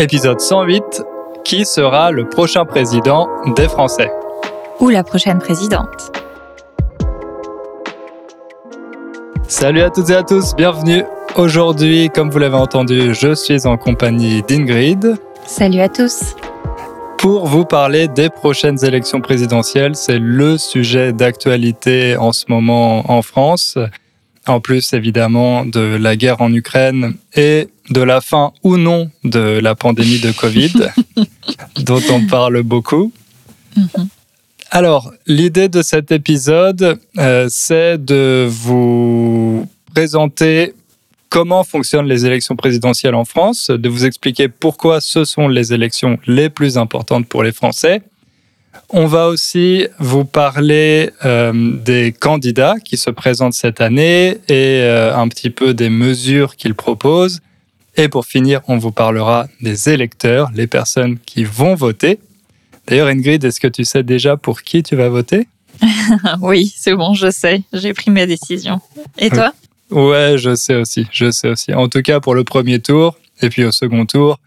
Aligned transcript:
Épisode 0.00 0.40
108. 0.40 0.82
Qui 1.44 1.66
sera 1.66 2.10
le 2.10 2.26
prochain 2.26 2.64
président 2.64 3.28
des 3.54 3.68
Français 3.68 4.10
Ou 4.80 4.88
la 4.88 5.04
prochaine 5.04 5.38
présidente 5.38 6.10
Salut 9.46 9.82
à 9.82 9.90
toutes 9.90 10.08
et 10.08 10.14
à 10.14 10.22
tous, 10.22 10.56
bienvenue. 10.56 11.04
Aujourd'hui, 11.36 12.08
comme 12.14 12.30
vous 12.30 12.38
l'avez 12.38 12.56
entendu, 12.56 13.12
je 13.14 13.34
suis 13.34 13.66
en 13.66 13.76
compagnie 13.76 14.40
d'Ingrid. 14.40 15.16
Salut 15.44 15.80
à 15.80 15.90
tous 15.90 16.34
Pour 17.18 17.44
vous 17.44 17.66
parler 17.66 18.08
des 18.08 18.30
prochaines 18.30 18.82
élections 18.82 19.20
présidentielles, 19.20 19.96
c'est 19.96 20.18
le 20.18 20.56
sujet 20.56 21.12
d'actualité 21.12 22.16
en 22.16 22.32
ce 22.32 22.46
moment 22.48 23.12
en 23.12 23.20
France. 23.20 23.76
En 24.50 24.60
plus, 24.60 24.92
évidemment, 24.94 25.64
de 25.64 25.96
la 25.96 26.16
guerre 26.16 26.42
en 26.42 26.52
Ukraine 26.52 27.14
et 27.36 27.68
de 27.88 28.00
la 28.00 28.20
fin 28.20 28.52
ou 28.64 28.76
non 28.78 29.08
de 29.22 29.60
la 29.62 29.76
pandémie 29.76 30.18
de 30.18 30.32
Covid, 30.32 30.72
dont 31.82 32.02
on 32.10 32.26
parle 32.26 32.64
beaucoup. 32.64 33.12
Mhm. 33.76 34.08
Alors, 34.72 35.12
l'idée 35.28 35.68
de 35.68 35.82
cet 35.82 36.10
épisode, 36.10 36.98
euh, 37.18 37.46
c'est 37.48 38.04
de 38.04 38.48
vous 38.50 39.68
présenter 39.94 40.74
comment 41.28 41.62
fonctionnent 41.62 42.08
les 42.08 42.26
élections 42.26 42.56
présidentielles 42.56 43.14
en 43.14 43.24
France, 43.24 43.70
de 43.70 43.88
vous 43.88 44.04
expliquer 44.04 44.48
pourquoi 44.48 45.00
ce 45.00 45.24
sont 45.24 45.46
les 45.46 45.72
élections 45.72 46.18
les 46.26 46.50
plus 46.50 46.76
importantes 46.76 47.28
pour 47.28 47.44
les 47.44 47.52
Français. 47.52 48.02
On 48.88 49.06
va 49.06 49.28
aussi 49.28 49.86
vous 49.98 50.24
parler 50.24 51.10
euh, 51.24 51.52
des 51.84 52.12
candidats 52.12 52.76
qui 52.84 52.96
se 52.96 53.10
présentent 53.10 53.54
cette 53.54 53.80
année 53.80 54.38
et 54.48 54.80
euh, 54.82 55.16
un 55.16 55.28
petit 55.28 55.50
peu 55.50 55.74
des 55.74 55.90
mesures 55.90 56.56
qu'ils 56.56 56.74
proposent. 56.74 57.40
Et 57.96 58.08
pour 58.08 58.26
finir, 58.26 58.60
on 58.68 58.78
vous 58.78 58.92
parlera 58.92 59.46
des 59.60 59.88
électeurs, 59.88 60.50
les 60.54 60.66
personnes 60.66 61.18
qui 61.18 61.44
vont 61.44 61.74
voter. 61.74 62.18
D'ailleurs, 62.86 63.08
Ingrid, 63.08 63.44
est-ce 63.44 63.60
que 63.60 63.68
tu 63.68 63.84
sais 63.84 64.02
déjà 64.02 64.36
pour 64.36 64.62
qui 64.62 64.82
tu 64.82 64.96
vas 64.96 65.08
voter? 65.08 65.46
Oui, 66.40 66.74
c'est 66.76 66.94
bon, 66.94 67.14
je 67.14 67.30
sais. 67.30 67.62
J'ai 67.72 67.94
pris 67.94 68.10
ma 68.10 68.26
décision. 68.26 68.80
Et 69.18 69.30
toi? 69.30 69.52
Ouais, 69.90 70.36
je 70.38 70.54
sais 70.54 70.74
aussi, 70.74 71.06
je 71.12 71.30
sais 71.30 71.48
aussi. 71.48 71.74
En 71.74 71.88
tout 71.88 72.02
cas, 72.02 72.20
pour 72.20 72.34
le 72.34 72.44
premier 72.44 72.80
tour, 72.80 73.16
et 73.42 73.48
puis 73.48 73.64
au 73.64 73.72
second 73.72 74.06
tour, 74.06 74.38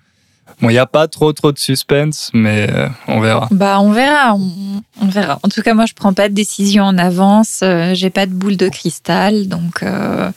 bon, 0.64 0.69
il 0.69 0.73
n'y 0.73 0.80
a 0.80 0.86
pas 0.88 1.08
trop 1.08 1.31
trop 1.33 1.52
de 1.52 1.59
suspense, 1.59 2.31
mais 2.33 2.67
euh, 2.72 2.88
on 3.08 3.19
verra. 3.19 3.47
Bah, 3.52 3.80
on 3.80 3.92
verra, 3.92 4.33
on, 4.36 4.81
on 5.02 5.06
verra. 5.08 5.39
En 5.44 5.50
tout 5.50 5.61
cas, 5.61 5.73
moi, 5.73 5.86
je 5.86 5.94
prends 5.94 6.14
pas 6.14 6.30
de 6.30 6.33
décision 6.33 6.86
en 6.86 6.97
avance. 6.97 7.59
euh, 7.61 7.94
J'ai 7.94 8.09
pas 8.09 8.25
de 8.25 8.31
boule 8.33 8.58
de 8.58 8.69
cristal, 8.69 9.47
donc 9.47 9.84
euh, 9.84 10.31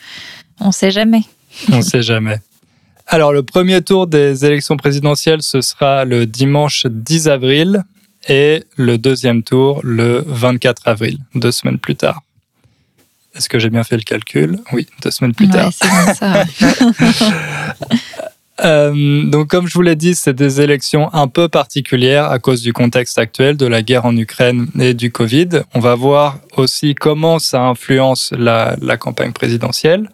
on 0.61 0.73
sait 0.73 0.91
jamais. 0.91 1.23
On 1.73 1.77
ne 1.79 1.83
sait 1.83 2.03
jamais. 2.03 2.39
Alors, 3.07 3.33
le 3.33 3.43
premier 3.43 3.81
tour 3.83 4.07
des 4.09 4.45
élections 4.45 4.77
présidentielles, 4.77 5.41
ce 5.43 5.61
sera 5.63 6.05
le 6.05 6.27
dimanche 6.27 6.85
10 6.87 7.29
avril 7.29 7.83
et 8.29 8.65
le 8.75 8.99
deuxième 8.99 9.43
tour 9.45 9.81
le 9.85 10.25
24 10.27 10.83
avril, 10.89 11.19
deux 11.37 11.53
semaines 11.53 11.79
plus 11.79 11.95
tard. 11.97 12.21
Est-ce 13.37 13.49
que 13.49 13.59
j'ai 13.59 13.71
bien 13.71 13.85
fait 13.85 13.97
le 13.97 14.03
calcul? 14.03 14.59
Oui, 14.73 14.87
deux 15.03 15.11
semaines 15.13 15.35
plus 15.35 15.49
tard. 15.49 15.67
Ouais, 15.67 15.73
c'est 15.73 15.89
bon 15.89 16.15
ça. 16.15 16.45
Euh, 18.65 19.25
donc, 19.25 19.49
comme 19.49 19.67
je 19.67 19.75
vous 19.75 19.83
l'ai 19.83 19.97
dit, 19.97 20.15
c'est 20.15 20.33
des 20.33 20.61
élections 20.61 21.13
un 21.13 21.29
peu 21.29 21.49
particulières 21.49 22.31
à 22.31 22.39
cause 22.39 22.63
du 22.63 22.73
contexte 22.73 23.19
actuel 23.19 23.57
de 23.57 23.67
la 23.67 23.83
guerre 23.83 24.07
en 24.07 24.17
Ukraine 24.17 24.69
et 24.79 24.95
du 24.95 25.11
Covid. 25.13 25.49
On 25.75 25.81
va 25.81 25.95
voir 25.95 26.39
aussi 26.57 26.95
comment 26.95 27.39
ça 27.39 27.63
influence 27.63 28.33
la, 28.37 28.77
la 28.81 28.97
campagne 28.97 29.33
présidentielle. 29.33 30.11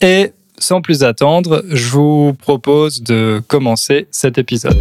Et 0.00 0.32
sans 0.58 0.82
plus 0.82 1.02
attendre, 1.04 1.64
je 1.70 1.88
vous 1.88 2.34
propose 2.34 3.02
de 3.02 3.42
commencer 3.48 4.06
cet 4.10 4.38
épisode. 4.38 4.76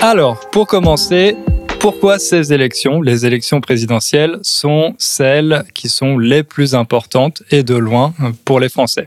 Alors, 0.00 0.48
pour 0.50 0.68
commencer, 0.68 1.36
pourquoi 1.78 2.18
ces 2.18 2.52
élections, 2.52 3.00
les 3.02 3.24
élections 3.24 3.60
présidentielles, 3.60 4.38
sont 4.42 4.94
celles 4.98 5.64
qui 5.74 5.88
sont 5.88 6.18
les 6.18 6.42
plus 6.42 6.74
importantes 6.74 7.42
et 7.50 7.62
de 7.62 7.74
loin 7.76 8.14
pour 8.44 8.60
les 8.60 8.68
Français? 8.68 9.06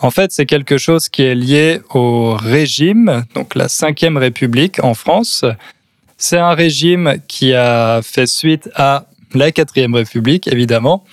En 0.00 0.10
fait, 0.10 0.30
c'est 0.32 0.46
quelque 0.46 0.78
chose 0.78 1.08
qui 1.08 1.22
est 1.22 1.34
lié 1.34 1.80
au 1.92 2.34
régime, 2.34 3.24
donc 3.34 3.54
la 3.54 3.66
Ve 3.66 4.16
République 4.16 4.82
en 4.82 4.94
France. 4.94 5.44
C'est 6.16 6.38
un 6.38 6.54
régime 6.54 7.16
qui 7.26 7.52
a 7.52 8.00
fait 8.02 8.26
suite 8.26 8.70
à 8.74 9.06
la 9.34 9.50
Quatrième 9.52 9.94
République, 9.94 10.46
évidemment. 10.46 11.04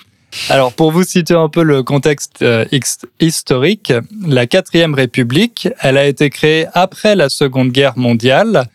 Alors, 0.49 0.73
pour 0.73 0.91
vous 0.91 1.03
situer 1.03 1.35
un 1.35 1.49
peu 1.49 1.63
le 1.63 1.81
contexte 1.81 2.41
euh, 2.41 2.65
hist- 2.71 3.07
historique, 3.19 3.93
la 4.27 4.47
Quatrième 4.47 4.93
République, 4.93 5.69
elle 5.79 5.97
a 5.97 6.05
été 6.05 6.29
créée 6.29 6.67
après 6.73 7.15
la 7.15 7.29
Seconde 7.29 7.69
Guerre 7.69 7.97
mondiale 7.97 8.65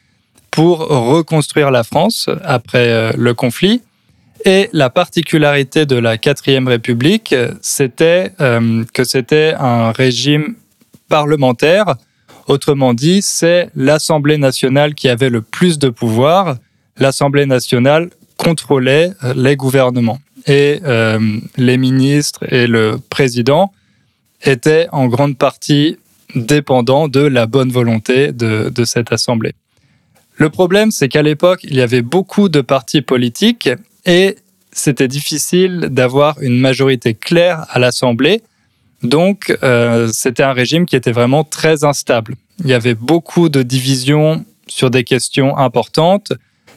pour 0.50 0.78
reconstruire 0.88 1.70
la 1.70 1.84
France 1.84 2.28
après 2.44 2.88
euh, 2.88 3.12
le 3.16 3.34
conflit. 3.34 3.82
Et 4.44 4.70
la 4.72 4.88
particularité 4.88 5.84
de 5.84 5.96
la 5.96 6.16
quatrième 6.16 6.66
République, 6.66 7.32
euh, 7.32 7.52
c'était 7.60 8.32
euh, 8.40 8.84
que 8.92 9.04
c'était 9.04 9.54
un 9.58 9.92
régime 9.92 10.54
parlementaire. 11.08 11.96
Autrement 12.46 12.94
dit, 12.94 13.20
c'est 13.22 13.70
l'Assemblée 13.74 14.38
nationale 14.38 14.94
qui 14.94 15.08
avait 15.08 15.30
le 15.30 15.42
plus 15.42 15.78
de 15.78 15.88
pouvoir. 15.88 16.56
L'Assemblée 16.96 17.46
nationale 17.46 18.10
contrôlait 18.36 19.12
les 19.36 19.56
gouvernements. 19.56 20.18
Et 20.46 20.80
les 21.58 21.76
ministres 21.76 22.42
et 22.50 22.66
le 22.66 22.98
président 23.10 23.72
étaient 24.42 24.88
en 24.90 25.06
grande 25.06 25.36
partie 25.36 25.98
dépendants 26.34 27.08
de 27.08 27.20
la 27.20 27.46
bonne 27.46 27.70
volonté 27.70 28.32
de 28.32 28.84
cette 28.84 29.12
Assemblée. 29.12 29.54
Le 30.40 30.48
problème, 30.48 30.90
c'est 30.90 31.08
qu'à 31.08 31.20
l'époque, 31.20 31.60
il 31.64 31.74
y 31.74 31.82
avait 31.82 32.00
beaucoup 32.00 32.48
de 32.48 32.62
partis 32.62 33.02
politiques 33.02 33.68
et 34.06 34.36
c'était 34.72 35.06
difficile 35.06 35.88
d'avoir 35.90 36.40
une 36.40 36.58
majorité 36.58 37.12
claire 37.12 37.66
à 37.68 37.78
l'Assemblée. 37.78 38.40
Donc, 39.02 39.54
euh, 39.62 40.08
c'était 40.10 40.42
un 40.42 40.54
régime 40.54 40.86
qui 40.86 40.96
était 40.96 41.12
vraiment 41.12 41.44
très 41.44 41.84
instable. 41.84 42.36
Il 42.60 42.68
y 42.68 42.72
avait 42.72 42.94
beaucoup 42.94 43.50
de 43.50 43.62
divisions 43.62 44.46
sur 44.66 44.90
des 44.90 45.04
questions 45.04 45.58
importantes, 45.58 46.32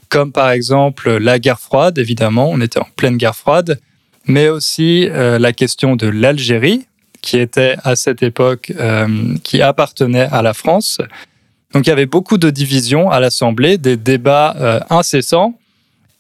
comme 0.10 0.34
par 0.34 0.52
exemple 0.52 1.16
la 1.16 1.40
guerre 1.40 1.62
froide, 1.62 1.98
évidemment, 1.98 2.50
on 2.52 2.60
était 2.60 2.80
en 2.80 2.88
pleine 2.98 3.16
guerre 3.16 3.38
froide, 3.38 3.80
mais 4.26 4.50
aussi 4.50 5.08
euh, 5.10 5.40
la 5.40 5.54
question 5.54 5.96
de 5.96 6.08
l'Algérie, 6.08 6.86
qui 7.22 7.38
était 7.38 7.78
à 7.86 7.96
cette 7.96 8.24
époque, 8.24 8.74
euh, 8.78 9.38
qui 9.42 9.62
appartenait 9.62 10.28
à 10.30 10.42
la 10.42 10.54
France. 10.54 11.00
Donc 11.74 11.88
il 11.88 11.90
y 11.90 11.94
avait 11.94 12.06
beaucoup 12.06 12.38
de 12.38 12.50
divisions 12.50 13.10
à 13.10 13.20
l'Assemblée, 13.20 13.78
des 13.78 13.98
débats 13.98 14.56
euh, 14.60 14.80
incessants, 14.90 15.58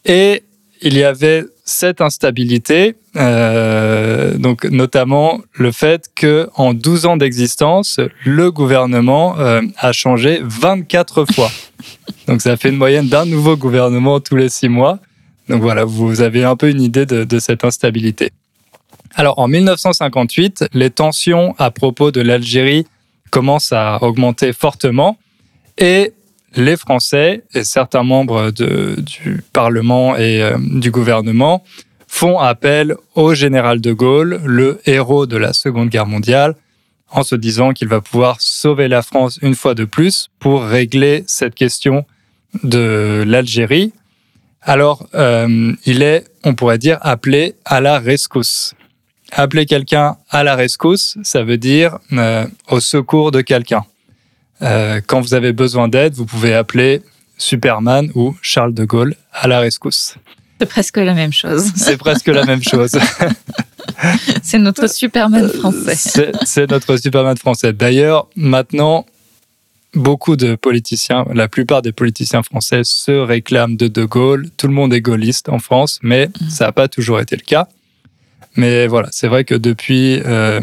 et 0.06 0.44
il 0.82 0.98
y 0.98 1.04
avait 1.04 1.46
cette 1.64 2.02
instabilité, 2.02 2.96
euh, 3.16 4.36
donc 4.38 4.66
notamment 4.66 5.40
le 5.54 5.72
fait 5.72 6.10
que 6.14 6.50
en 6.56 6.74
12 6.74 7.06
ans 7.06 7.18
d'existence, 7.18 8.00
le 8.26 8.52
gouvernement 8.52 9.40
euh, 9.40 9.62
a 9.78 9.92
changé 9.94 10.42
24 10.44 11.26
fois. 11.34 11.50
Donc 12.28 12.42
ça 12.42 12.56
fait 12.58 12.70
une 12.70 12.78
moyenne 12.78 13.08
d'un 13.08 13.26
nouveau 13.26 13.58
gouvernement 13.58 14.22
tous 14.22 14.38
les 14.38 14.48
six 14.50 14.70
mois. 14.70 15.00
Donc 15.50 15.62
voilà, 15.62 15.84
vous 15.84 16.22
avez 16.22 16.46
un 16.46 16.56
peu 16.56 16.70
une 16.70 16.82
idée 16.82 17.06
de, 17.06 17.26
de 17.26 17.40
cette 17.40 17.66
instabilité. 17.66 18.32
Alors 19.16 19.40
en 19.40 19.48
1958, 19.48 20.66
les 20.74 20.90
tensions 20.90 21.54
à 21.60 21.70
propos 21.70 22.12
de 22.12 22.22
l'Algérie 22.22 22.88
commencent 23.30 23.74
à 23.74 24.02
augmenter 24.02 24.54
fortement. 24.54 25.18
Et 25.78 26.14
les 26.56 26.78
Français 26.78 27.44
et 27.54 27.64
certains 27.64 28.04
membres 28.04 28.52
du 28.52 29.44
Parlement 29.54 30.16
et 30.16 30.42
euh, 30.42 30.58
du 30.60 30.92
gouvernement 30.92 31.64
font 32.08 32.38
appel 32.38 32.96
au 33.16 33.34
général 33.34 33.82
de 33.82 33.92
Gaulle, 33.92 34.40
le 34.46 34.80
héros 34.86 35.26
de 35.26 35.36
la 35.36 35.52
Seconde 35.52 35.90
Guerre 35.90 36.06
mondiale, 36.06 36.56
en 37.10 37.24
se 37.24 37.36
disant 37.36 37.72
qu'il 37.72 37.88
va 37.88 38.02
pouvoir 38.02 38.40
sauver 38.40 38.88
la 38.88 39.02
France 39.02 39.40
une 39.42 39.56
fois 39.56 39.74
de 39.74 39.86
plus 39.86 40.30
pour 40.40 40.64
régler 40.64 41.24
cette 41.28 41.56
question 41.56 42.06
de 42.64 43.24
l'Algérie. 43.26 43.94
Alors, 44.62 45.08
euh, 45.16 45.74
il 45.86 46.04
est, 46.04 46.26
on 46.44 46.54
pourrait 46.54 46.78
dire, 46.78 47.00
appelé 47.02 47.56
à 47.66 47.82
la 47.82 48.00
rescousse. 48.00 48.76
Appeler 49.32 49.66
quelqu'un 49.66 50.18
à 50.30 50.44
la 50.44 50.56
rescousse, 50.56 51.18
ça 51.24 51.44
veut 51.44 51.58
dire 51.58 51.98
euh, 52.14 52.46
au 52.70 52.80
secours 52.80 53.32
de 53.32 53.42
quelqu'un. 53.42 53.86
Euh, 54.64 55.02
quand 55.06 55.22
vous 55.22 55.34
avez 55.34 55.54
besoin 55.54 55.88
d'aide, 55.88 56.14
vous 56.14 56.26
pouvez 56.26 56.54
appeler 56.54 57.02
Superman 57.38 58.10
ou 58.16 58.36
Charles 58.42 58.74
de 58.74 58.86
Gaulle 58.86 59.16
à 59.34 59.48
la 59.48 59.60
rescousse. 59.60 60.16
C'est 60.60 60.70
presque 60.70 60.98
la 60.98 61.14
même 61.14 61.34
chose. 61.34 61.72
C'est 61.76 61.98
presque 61.98 62.28
la 62.28 62.46
même 62.46 62.64
chose. 62.64 62.92
C'est 64.44 64.60
notre 64.60 64.88
Superman 64.88 65.50
français. 65.50 65.96
C'est 65.96 66.32
c'est 66.46 66.70
notre 66.70 66.98
Superman 66.98 67.38
français. 67.38 67.74
D'ailleurs, 67.74 68.28
maintenant, 68.36 69.06
beaucoup 69.94 70.36
de 70.36 70.56
politiciens, 70.56 71.26
la 71.34 71.48
plupart 71.48 71.82
des 71.82 71.92
politiciens 71.92 72.44
français 72.44 72.82
se 72.84 73.12
réclament 73.12 73.76
de 73.76 73.88
De 73.88 74.06
Gaulle. 74.06 74.50
Tout 74.58 74.68
le 74.68 74.74
monde 74.74 74.94
est 74.94 75.02
gaulliste 75.02 75.50
en 75.50 75.60
France, 75.60 76.00
mais 76.02 76.28
mmh. 76.28 76.50
ça 76.50 76.66
n'a 76.66 76.72
pas 76.72 76.88
toujours 76.88 77.20
été 77.20 77.36
le 77.36 77.44
cas. 77.44 77.68
Mais 78.56 78.88
voilà, 78.88 79.10
c'est 79.12 79.28
vrai 79.28 79.44
que 79.44 79.56
depuis 79.56 80.22
euh, 80.26 80.62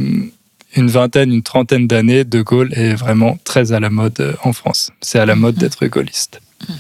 une 0.76 0.88
vingtaine, 0.88 1.32
une 1.32 1.42
trentaine 1.42 1.86
d'années, 1.86 2.24
De 2.24 2.42
Gaulle 2.42 2.72
est 2.74 2.94
vraiment 2.94 3.38
très 3.44 3.72
à 3.72 3.80
la 3.80 3.90
mode 3.90 4.20
euh, 4.20 4.34
en 4.44 4.52
France. 4.52 4.90
C'est 5.00 5.18
à 5.18 5.26
la 5.26 5.34
mode 5.34 5.56
mmh. 5.56 5.58
d'être 5.58 5.86
gaulliste. 5.86 6.40
Mmh. 6.68 6.74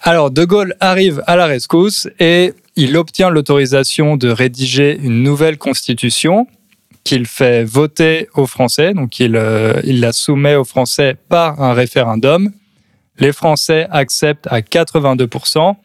Alors, 0.00 0.30
De 0.30 0.44
Gaulle 0.44 0.74
arrive 0.80 1.22
à 1.26 1.36
la 1.36 1.46
rescousse 1.46 2.08
et 2.20 2.54
il 2.76 2.96
obtient 2.96 3.30
l'autorisation 3.30 4.16
de 4.16 4.28
rédiger 4.28 4.98
une 5.02 5.22
nouvelle 5.22 5.58
constitution 5.58 6.46
qu'il 7.04 7.26
fait 7.26 7.64
voter 7.64 8.28
aux 8.34 8.46
Français. 8.46 8.94
Donc, 8.94 9.20
il, 9.20 9.36
euh, 9.36 9.80
il 9.84 10.00
la 10.00 10.12
soumet 10.12 10.54
aux 10.54 10.64
Français 10.64 11.16
par 11.28 11.62
un 11.62 11.72
référendum. 11.72 12.52
Les 13.18 13.32
Français 13.32 13.86
acceptent 13.90 14.46
à 14.48 14.60
82% 14.60 15.76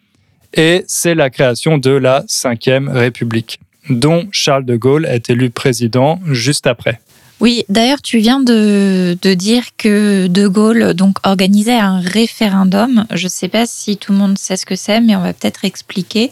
et 0.54 0.84
c'est 0.88 1.16
la 1.16 1.30
création 1.30 1.78
de 1.78 1.92
la 1.92 2.26
Ve 2.28 2.90
République, 2.90 3.60
dont 3.90 4.28
Charles 4.32 4.66
de 4.66 4.76
Gaulle 4.76 5.06
est 5.06 5.30
élu 5.30 5.50
président 5.50 6.20
juste 6.28 6.68
après. 6.68 7.00
Oui, 7.42 7.66
d'ailleurs, 7.70 8.04
tu 8.04 8.20
viens 8.20 8.40
de, 8.40 9.18
dire 9.34 9.64
que 9.76 10.28
De 10.28 10.48
Gaulle 10.48 10.94
donc 10.94 11.18
organisait 11.24 11.80
un 11.80 12.00
référendum. 12.00 13.08
Je 13.12 13.24
ne 13.24 13.30
sais 13.30 13.48
pas 13.48 13.66
si 13.66 13.98
tout 13.98 14.12
le 14.12 14.20
monde 14.20 14.38
sait 14.38 14.58
ce 14.58 14.66
que 14.66 14.76
c'est, 14.76 15.02
mais 15.02 15.16
on 15.16 15.22
va 15.22 15.34
peut-être 15.34 15.66
expliquer. 15.66 16.32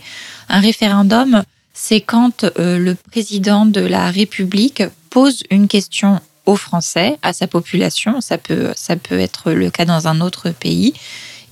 Un 0.50 0.60
référendum, 0.60 1.44
c'est 1.74 2.02
quand 2.02 2.44
euh, 2.44 2.78
le 2.78 2.94
président 2.94 3.66
de 3.66 3.82
la 3.82 4.12
République 4.12 4.84
pose 5.10 5.44
une 5.50 5.68
question 5.68 6.22
aux 6.46 6.56
Français, 6.56 7.18
à 7.24 7.34
sa 7.34 7.48
population, 7.48 8.22
ça 8.22 8.38
peut, 8.38 8.72
ça 8.76 8.96
peut 8.96 9.20
être 9.20 9.52
le 9.52 9.72
cas 9.72 9.86
dans 9.86 10.08
un 10.08 10.22
autre 10.22 10.52
pays, 10.52 10.94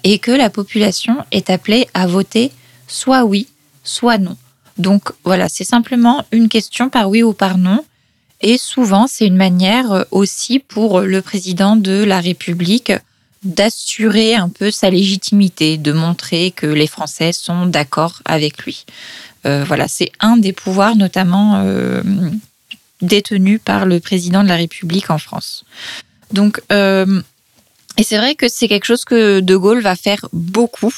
et 0.04 0.20
que 0.20 0.32
la 0.32 0.52
population 0.52 1.18
est 1.32 1.50
appelée 1.50 1.88
à 1.96 2.06
voter 2.06 2.52
soit 2.88 3.24
oui, 3.24 3.48
soit 3.84 4.20
non. 4.20 4.38
Donc 4.78 5.12
voilà, 5.24 5.50
c'est 5.50 5.64
simplement 5.64 6.26
une 6.32 6.50
question 6.50 6.90
par 6.90 7.10
oui 7.10 7.24
ou 7.24 7.34
par 7.34 7.58
non. 7.58 7.84
Et 8.42 8.58
souvent, 8.58 9.08
c'est 9.08 9.26
une 9.26 9.36
manière 9.36 9.92
euh, 9.92 10.04
aussi 10.12 10.60
pour 10.60 11.02
le 11.02 11.22
président 11.22 11.76
de 11.76 12.04
la 12.04 12.20
République 12.20 12.94
d'assurer 13.44 14.36
un 14.36 14.50
peu 14.50 14.72
sa 14.72 14.90
légitimité, 14.90 15.78
de 15.78 15.92
montrer 15.92 16.52
que 16.52 16.68
les 16.68 16.88
Français 16.88 17.32
sont 17.34 17.66
d'accord 17.66 18.22
avec 18.26 18.64
lui. 18.64 18.86
Euh, 19.46 19.64
voilà, 19.64 19.88
c'est 19.88 20.12
un 20.20 20.38
des 20.38 20.54
pouvoirs 20.54 20.96
notamment 20.96 21.62
euh, 21.64 22.02
détenus 23.02 23.60
par 23.64 23.86
le 23.86 24.00
président 24.00 24.44
de 24.44 24.50
la 24.50 24.56
République 24.56 25.10
en 25.10 25.18
France. 25.18 25.66
Donc, 26.34 26.62
et 26.70 28.04
c'est 28.04 28.18
vrai 28.18 28.36
que 28.36 28.50
c'est 28.50 28.68
quelque 28.68 28.86
chose 28.86 29.06
que 29.06 29.40
De 29.40 29.56
Gaulle 29.56 29.82
va 29.82 29.96
faire 29.96 30.28
beaucoup 30.34 30.94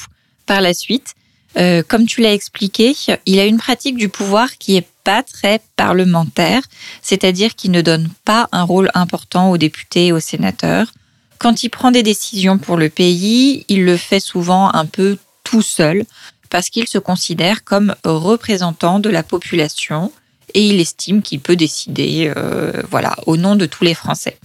par 0.45 0.61
la 0.61 0.73
suite. 0.73 1.13
Euh, 1.59 1.83
comme 1.85 2.05
tu 2.05 2.21
l'as 2.21 2.33
expliqué, 2.33 2.95
il 3.25 3.39
a 3.39 3.45
une 3.45 3.57
pratique 3.57 3.97
du 3.97 4.07
pouvoir 4.07 4.57
qui 4.57 4.77
est 4.77 4.87
pas 5.03 5.23
très 5.23 5.61
parlementaire, 5.75 6.63
c'est-à-dire 7.01 7.55
qu'il 7.55 7.71
ne 7.71 7.81
donne 7.81 8.09
pas 8.23 8.47
un 8.51 8.63
rôle 8.63 8.89
important 8.93 9.51
aux 9.51 9.57
députés 9.57 10.07
et 10.07 10.11
aux 10.13 10.19
sénateurs. 10.19 10.93
Quand 11.37 11.63
il 11.63 11.69
prend 11.69 11.91
des 11.91 12.03
décisions 12.03 12.57
pour 12.57 12.77
le 12.77 12.89
pays, 12.89 13.65
il 13.67 13.83
le 13.83 13.97
fait 13.97 14.19
souvent 14.19 14.73
un 14.73 14.85
peu 14.85 15.17
tout 15.43 15.61
seul, 15.61 16.05
parce 16.49 16.69
qu'il 16.69 16.87
se 16.87 16.97
considère 16.97 17.63
comme 17.63 17.95
représentant 18.03 18.99
de 18.99 19.09
la 19.09 19.23
population 19.23 20.11
et 20.53 20.67
il 20.67 20.79
estime 20.79 21.21
qu'il 21.21 21.39
peut 21.39 21.55
décider, 21.55 22.31
euh, 22.35 22.71
voilà, 22.89 23.15
au 23.27 23.37
nom 23.37 23.55
de 23.55 23.65
tous 23.65 23.83
les 23.83 23.93
Français. 23.93 24.37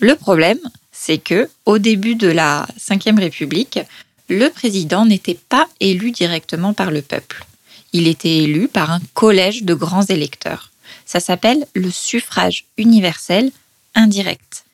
Le 0.00 0.14
problème, 0.14 0.58
c'est 0.92 1.18
que 1.18 1.48
au 1.66 1.78
début 1.78 2.14
de 2.14 2.28
la 2.28 2.66
Ve 2.88 3.18
République, 3.18 3.78
le 4.28 4.48
président 4.50 5.06
n'était 5.06 5.38
pas 5.48 5.68
élu 5.80 6.10
directement 6.10 6.72
par 6.72 6.90
le 6.90 7.02
peuple. 7.02 7.44
Il 7.92 8.06
était 8.06 8.38
élu 8.38 8.68
par 8.68 8.90
un 8.90 9.00
collège 9.14 9.62
de 9.62 9.74
grands 9.74 10.04
électeurs. 10.04 10.70
Ça 11.06 11.20
s'appelle 11.20 11.66
le 11.74 11.90
suffrage 11.90 12.66
universel 12.76 13.50
indirect. 13.94 14.64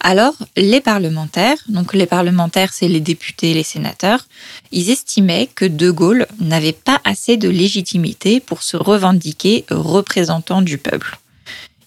Alors, 0.00 0.34
les 0.56 0.80
parlementaires, 0.80 1.58
donc 1.68 1.94
les 1.94 2.06
parlementaires, 2.06 2.72
c'est 2.72 2.88
les 2.88 3.00
députés 3.00 3.52
et 3.52 3.54
les 3.54 3.62
sénateurs, 3.62 4.26
ils 4.70 4.90
estimaient 4.90 5.48
que 5.54 5.64
De 5.64 5.90
Gaulle 5.90 6.26
n'avait 6.38 6.72
pas 6.72 7.00
assez 7.04 7.36
de 7.36 7.48
légitimité 7.48 8.40
pour 8.40 8.62
se 8.62 8.76
revendiquer 8.76 9.64
représentant 9.70 10.62
du 10.62 10.78
peuple. 10.78 11.18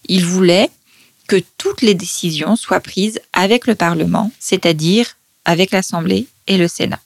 Ils 0.08 0.24
voulaient 0.24 0.70
que 1.28 1.40
toutes 1.56 1.82
les 1.82 1.94
décisions 1.94 2.56
soient 2.56 2.80
prises 2.80 3.20
avec 3.32 3.66
le 3.68 3.76
Parlement, 3.76 4.32
c'est-à-dire 4.40 5.16
avec 5.44 5.70
l'Assemblée 5.70 6.26
et 6.50 6.58
le 6.58 6.68
Sénat. 6.68 6.98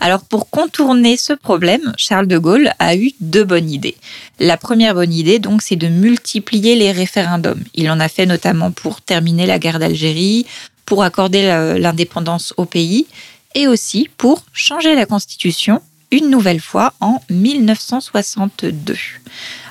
Alors 0.00 0.24
pour 0.24 0.50
contourner 0.50 1.16
ce 1.16 1.32
problème, 1.32 1.92
Charles 1.96 2.26
de 2.26 2.38
Gaulle 2.38 2.72
a 2.80 2.96
eu 2.96 3.12
deux 3.20 3.44
bonnes 3.44 3.70
idées. 3.70 3.96
La 4.40 4.56
première 4.56 4.94
bonne 4.94 5.12
idée, 5.12 5.38
donc, 5.38 5.62
c'est 5.62 5.76
de 5.76 5.86
multiplier 5.86 6.74
les 6.74 6.90
référendums. 6.90 7.62
Il 7.74 7.88
en 7.88 8.00
a 8.00 8.08
fait 8.08 8.26
notamment 8.26 8.72
pour 8.72 9.00
terminer 9.00 9.46
la 9.46 9.60
guerre 9.60 9.78
d'Algérie, 9.78 10.46
pour 10.84 11.04
accorder 11.04 11.42
l'indépendance 11.78 12.52
au 12.56 12.64
pays 12.64 13.06
et 13.54 13.68
aussi 13.68 14.08
pour 14.18 14.44
changer 14.52 14.96
la 14.96 15.06
Constitution 15.06 15.80
une 16.10 16.28
nouvelle 16.28 16.60
fois 16.60 16.92
en 17.00 17.20
1962. 17.30 18.96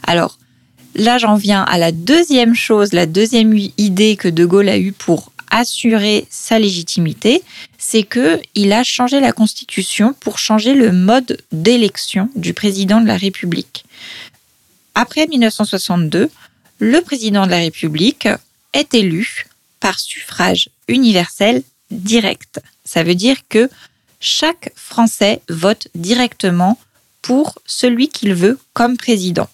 Alors 0.08 0.38
là, 0.96 1.18
j'en 1.18 1.36
viens 1.36 1.64
à 1.64 1.78
la 1.78 1.92
deuxième 1.92 2.56
chose, 2.56 2.94
la 2.94 3.06
deuxième 3.06 3.56
idée 3.78 4.16
que 4.16 4.28
De 4.28 4.46
Gaulle 4.46 4.70
a 4.70 4.78
eue 4.78 4.94
pour 4.94 5.31
assurer 5.52 6.26
sa 6.32 6.58
légitimité, 6.58 7.44
c'est 7.78 8.04
que 8.04 8.42
il 8.56 8.74
a 8.74 8.84
changé 8.84 9.20
la 9.20 9.34
constitution 9.34 10.14
pour 10.14 10.40
changer 10.40 10.74
le 10.74 10.92
mode 10.92 11.38
d'élection 11.52 12.30
du 12.36 12.54
président 12.54 13.02
de 13.02 13.08
la 13.08 13.18
République. 13.18 13.86
Après 14.96 15.28
1962, 15.28 16.30
le 16.80 17.02
président 17.02 17.46
de 17.46 17.52
la 17.52 17.58
République 17.58 18.28
est 18.74 18.94
élu 18.94 19.46
par 19.80 20.00
suffrage 20.00 20.70
universel 20.88 21.64
direct. 21.92 22.62
Ça 22.86 23.04
veut 23.04 23.16
dire 23.16 23.38
que 23.50 23.70
chaque 24.20 24.72
Français 24.76 25.42
vote 25.50 25.88
directement 25.96 26.80
pour 27.22 27.60
celui 27.66 28.08
qu'il 28.08 28.34
veut 28.34 28.58
comme 28.74 28.98
président 28.98 29.50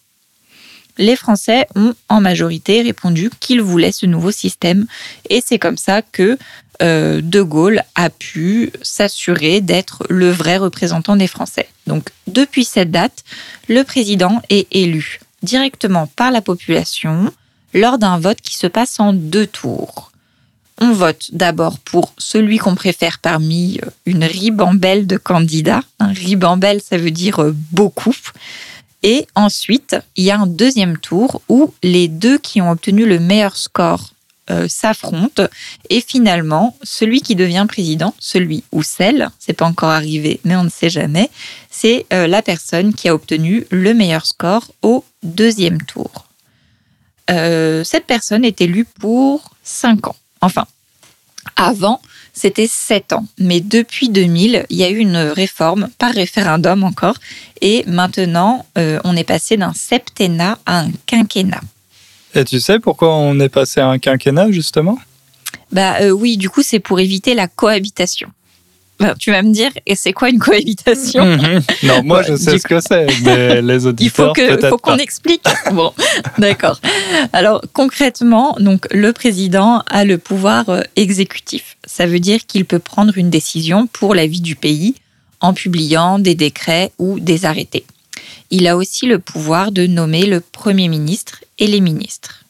les 0.98 1.16
Français 1.16 1.68
ont 1.76 1.94
en 2.10 2.22
majorité 2.22 2.82
répondu 2.82 3.30
qu'ils 3.40 3.62
voulaient 3.62 3.92
ce 3.92 4.06
nouveau 4.06 4.32
système. 4.32 4.86
Et 5.30 5.42
c'est 5.46 5.60
comme 5.60 5.78
ça 5.78 6.02
que 6.02 6.38
euh, 6.82 7.22
De 7.22 7.42
Gaulle 7.42 7.82
a 7.96 8.10
pu 8.10 8.72
s'assurer 8.82 9.62
d'être 9.62 10.06
le 10.10 10.30
vrai 10.30 10.58
représentant 10.58 11.16
des 11.16 11.28
Français. 11.28 11.70
Donc 11.88 12.10
depuis 12.28 12.66
cette 12.66 12.92
date, 12.92 13.24
le 13.68 13.84
président 13.84 14.42
est 14.50 14.68
élu 14.72 15.20
directement 15.44 16.08
par 16.08 16.32
la 16.32 16.42
population 16.42 17.32
lors 17.74 17.98
d'un 17.98 18.20
vote 18.20 18.42
qui 18.42 18.58
se 18.58 18.68
passe 18.68 19.00
en 19.00 19.14
deux 19.14 19.48
tours. 19.48 20.12
On 20.80 20.92
vote 20.92 21.30
d'abord 21.32 21.80
pour 21.80 22.14
celui 22.20 22.60
qu'on 22.60 22.76
préfère 22.76 23.18
parmi 23.20 23.80
euh, 23.84 23.90
une 24.06 24.24
ribambelle 24.24 25.08
de 25.08 25.18
candidats. 25.18 25.82
Ribambelle, 26.00 26.82
ça 26.82 26.98
veut 26.98 27.12
dire 27.12 27.42
euh, 27.42 27.56
beaucoup. 27.72 28.16
Et 29.04 29.28
ensuite, 29.36 29.96
il 30.16 30.24
y 30.24 30.32
a 30.32 30.40
un 30.40 30.48
deuxième 30.48 30.98
tour 30.98 31.42
où 31.50 31.74
les 31.84 32.08
deux 32.08 32.38
qui 32.38 32.62
ont 32.62 32.72
obtenu 32.72 33.06
le 33.06 33.20
meilleur 33.20 33.56
score 33.56 34.12
euh, 34.50 34.68
s'affrontent 34.70 35.46
et 35.90 36.00
finalement, 36.00 36.78
celui 36.82 37.22
qui 37.22 37.36
devient 37.36 37.66
président, 37.68 38.16
celui 38.18 38.64
ou 38.72 38.82
celle, 38.82 39.30
c'est 39.40 39.52
pas 39.52 39.66
encore 39.66 39.90
arrivé, 39.90 40.40
mais 40.46 40.56
on 40.56 40.64
ne 40.64 40.70
sait 40.70 40.90
jamais, 40.90 41.30
c'est 41.70 42.06
euh, 42.14 42.28
la 42.28 42.42
personne 42.42 42.94
qui 42.94 43.10
a 43.10 43.14
obtenu 43.14 43.66
le 43.72 43.94
meilleur 43.94 44.26
score 44.26 44.72
au 44.82 45.04
deuxième 45.22 45.82
tour. 45.82 46.28
Euh, 47.30 47.84
cette 47.84 48.06
personne 48.06 48.46
est 48.46 48.62
élue 48.62 48.86
pour 48.86 49.52
5 49.64 50.08
ans. 50.08 50.16
Enfin, 50.40 50.66
avant, 51.58 52.02
c'était 52.38 52.68
7 52.68 53.14
ans. 53.14 53.26
Mais 53.40 53.60
depuis 53.60 54.10
2000, 54.10 54.66
il 54.70 54.78
y 54.78 54.84
a 54.84 54.90
eu 54.90 54.98
une 54.98 55.18
réforme, 55.18 55.90
par 55.98 56.14
référendum 56.14 56.84
encore, 56.84 57.16
et 57.62 57.84
maintenant, 57.88 58.66
euh, 58.78 59.00
on 59.04 59.16
est 59.16 59.24
passé 59.24 59.58
d'un 59.58 59.74
septennat 59.74 60.60
à 60.66 60.82
un 60.82 60.92
quinquennat. 61.06 61.62
Et 62.36 62.46
tu 62.46 62.60
sais 62.60 62.80
pourquoi 62.80 63.16
on 63.16 63.40
est 63.40 63.50
passé 63.50 63.80
à 63.80 63.88
un 63.88 63.98
quinquennat, 63.98 64.52
justement? 64.52 65.00
Bah 65.72 65.96
euh, 66.02 66.12
oui, 66.12 66.38
du 66.38 66.50
coup, 66.50 66.62
c'est 66.62 66.80
pour 66.80 67.00
éviter 67.00 67.34
la 67.34 67.48
cohabitation. 67.48 68.30
Ben, 69.00 69.14
tu 69.20 69.32
vas 69.32 69.44
me 69.44 69.52
dire, 69.52 69.72
et 69.86 69.96
c'est 69.96 70.12
quoi 70.12 70.30
une 70.30 70.40
cohabitation 70.40 71.24
mhm. 71.26 71.62
Non, 71.84 72.04
moi 72.04 72.24
je 72.24 72.36
sais 72.36 72.58
ce 72.58 72.68
que 72.68 72.80
c'est, 72.80 73.06
mais 73.24 73.62
les 73.62 73.86
auditeurs 73.86 74.34
Il 74.38 74.60
faut 74.70 74.78
qu'on 74.78 74.98
explique. 74.98 75.46
bon, 75.72 75.94
d'accord. 76.40 76.82
Alors 77.32 77.62
concrètement, 77.74 78.56
donc 78.60 78.88
le 78.92 79.14
président 79.14 79.84
a 79.88 80.04
le 80.04 80.18
pouvoir 80.18 80.70
euh, 80.70 80.82
exécutif. 80.96 81.78
Ça 81.86 82.08
veut 82.08 82.20
dire 82.20 82.46
qu'il 82.48 82.66
peut 82.66 82.80
prendre 82.80 83.18
une 83.18 83.30
décision 83.30 83.88
pour 83.88 84.16
la 84.16 84.26
vie 84.26 84.42
du 84.42 84.56
pays 84.56 84.96
en 85.42 85.54
publiant 85.54 86.18
des 86.18 86.34
décrets 86.34 86.92
ou 86.98 87.20
des 87.20 87.46
arrêtés. 87.46 87.86
Il 88.50 88.68
a 88.68 88.78
aussi 88.78 89.06
le 89.06 89.20
pouvoir 89.20 89.72
de 89.72 89.86
nommer 89.86 90.26
le 90.26 90.40
Premier 90.40 90.88
ministre 90.88 91.44
et 91.60 91.68
les 91.68 91.82
ministres. 91.82 92.46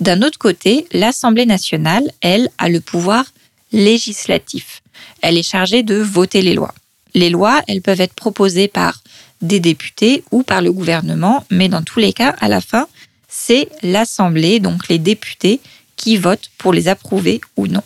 D'un 0.00 0.22
autre 0.22 0.38
côté, 0.38 0.86
l'Assemblée 0.92 1.46
nationale, 1.46 2.04
elle, 2.20 2.50
a 2.58 2.68
le 2.68 2.80
pouvoir 2.80 3.24
législatif. 3.72 4.82
Elle 5.22 5.38
est 5.38 5.42
chargée 5.42 5.82
de 5.82 5.96
voter 5.96 6.42
les 6.42 6.54
lois. 6.54 6.74
Les 7.14 7.30
lois, 7.30 7.62
elles 7.66 7.82
peuvent 7.82 8.00
être 8.00 8.14
proposées 8.14 8.68
par 8.68 9.02
des 9.40 9.60
députés 9.60 10.24
ou 10.30 10.42
par 10.42 10.62
le 10.62 10.72
gouvernement, 10.72 11.44
mais 11.50 11.68
dans 11.68 11.82
tous 11.82 12.00
les 12.00 12.12
cas, 12.12 12.34
à 12.40 12.48
la 12.48 12.60
fin, 12.60 12.86
c'est 13.28 13.68
l'Assemblée, 13.82 14.60
donc 14.60 14.88
les 14.88 14.98
députés, 14.98 15.60
qui 15.96 16.16
votent 16.16 16.50
pour 16.58 16.72
les 16.72 16.88
approuver 16.88 17.40
ou 17.56 17.66
non. 17.66 17.82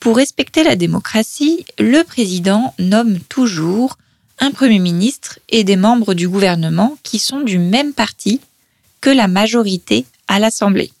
Pour 0.00 0.16
respecter 0.16 0.62
la 0.64 0.76
démocratie, 0.76 1.64
le 1.78 2.02
président 2.02 2.74
nomme 2.78 3.18
toujours 3.20 3.96
un 4.38 4.50
Premier 4.50 4.78
ministre 4.78 5.38
et 5.48 5.64
des 5.64 5.76
membres 5.76 6.14
du 6.14 6.28
gouvernement 6.28 6.98
qui 7.02 7.18
sont 7.18 7.40
du 7.40 7.58
même 7.58 7.92
parti 7.92 8.40
que 9.00 9.10
la 9.10 9.28
majorité 9.28 10.04
à 10.28 10.38
l'Assemblée. 10.38 10.92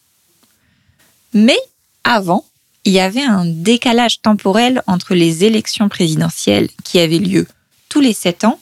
Mais 1.34 1.58
avant, 2.04 2.44
il 2.84 2.92
y 2.92 3.00
avait 3.00 3.22
un 3.22 3.44
décalage 3.46 4.20
temporel 4.20 4.82
entre 4.86 5.14
les 5.14 5.44
élections 5.44 5.88
présidentielles 5.88 6.68
qui 6.84 6.98
avaient 6.98 7.18
lieu 7.18 7.46
tous 7.88 8.00
les 8.00 8.12
sept 8.12 8.44
ans 8.44 8.60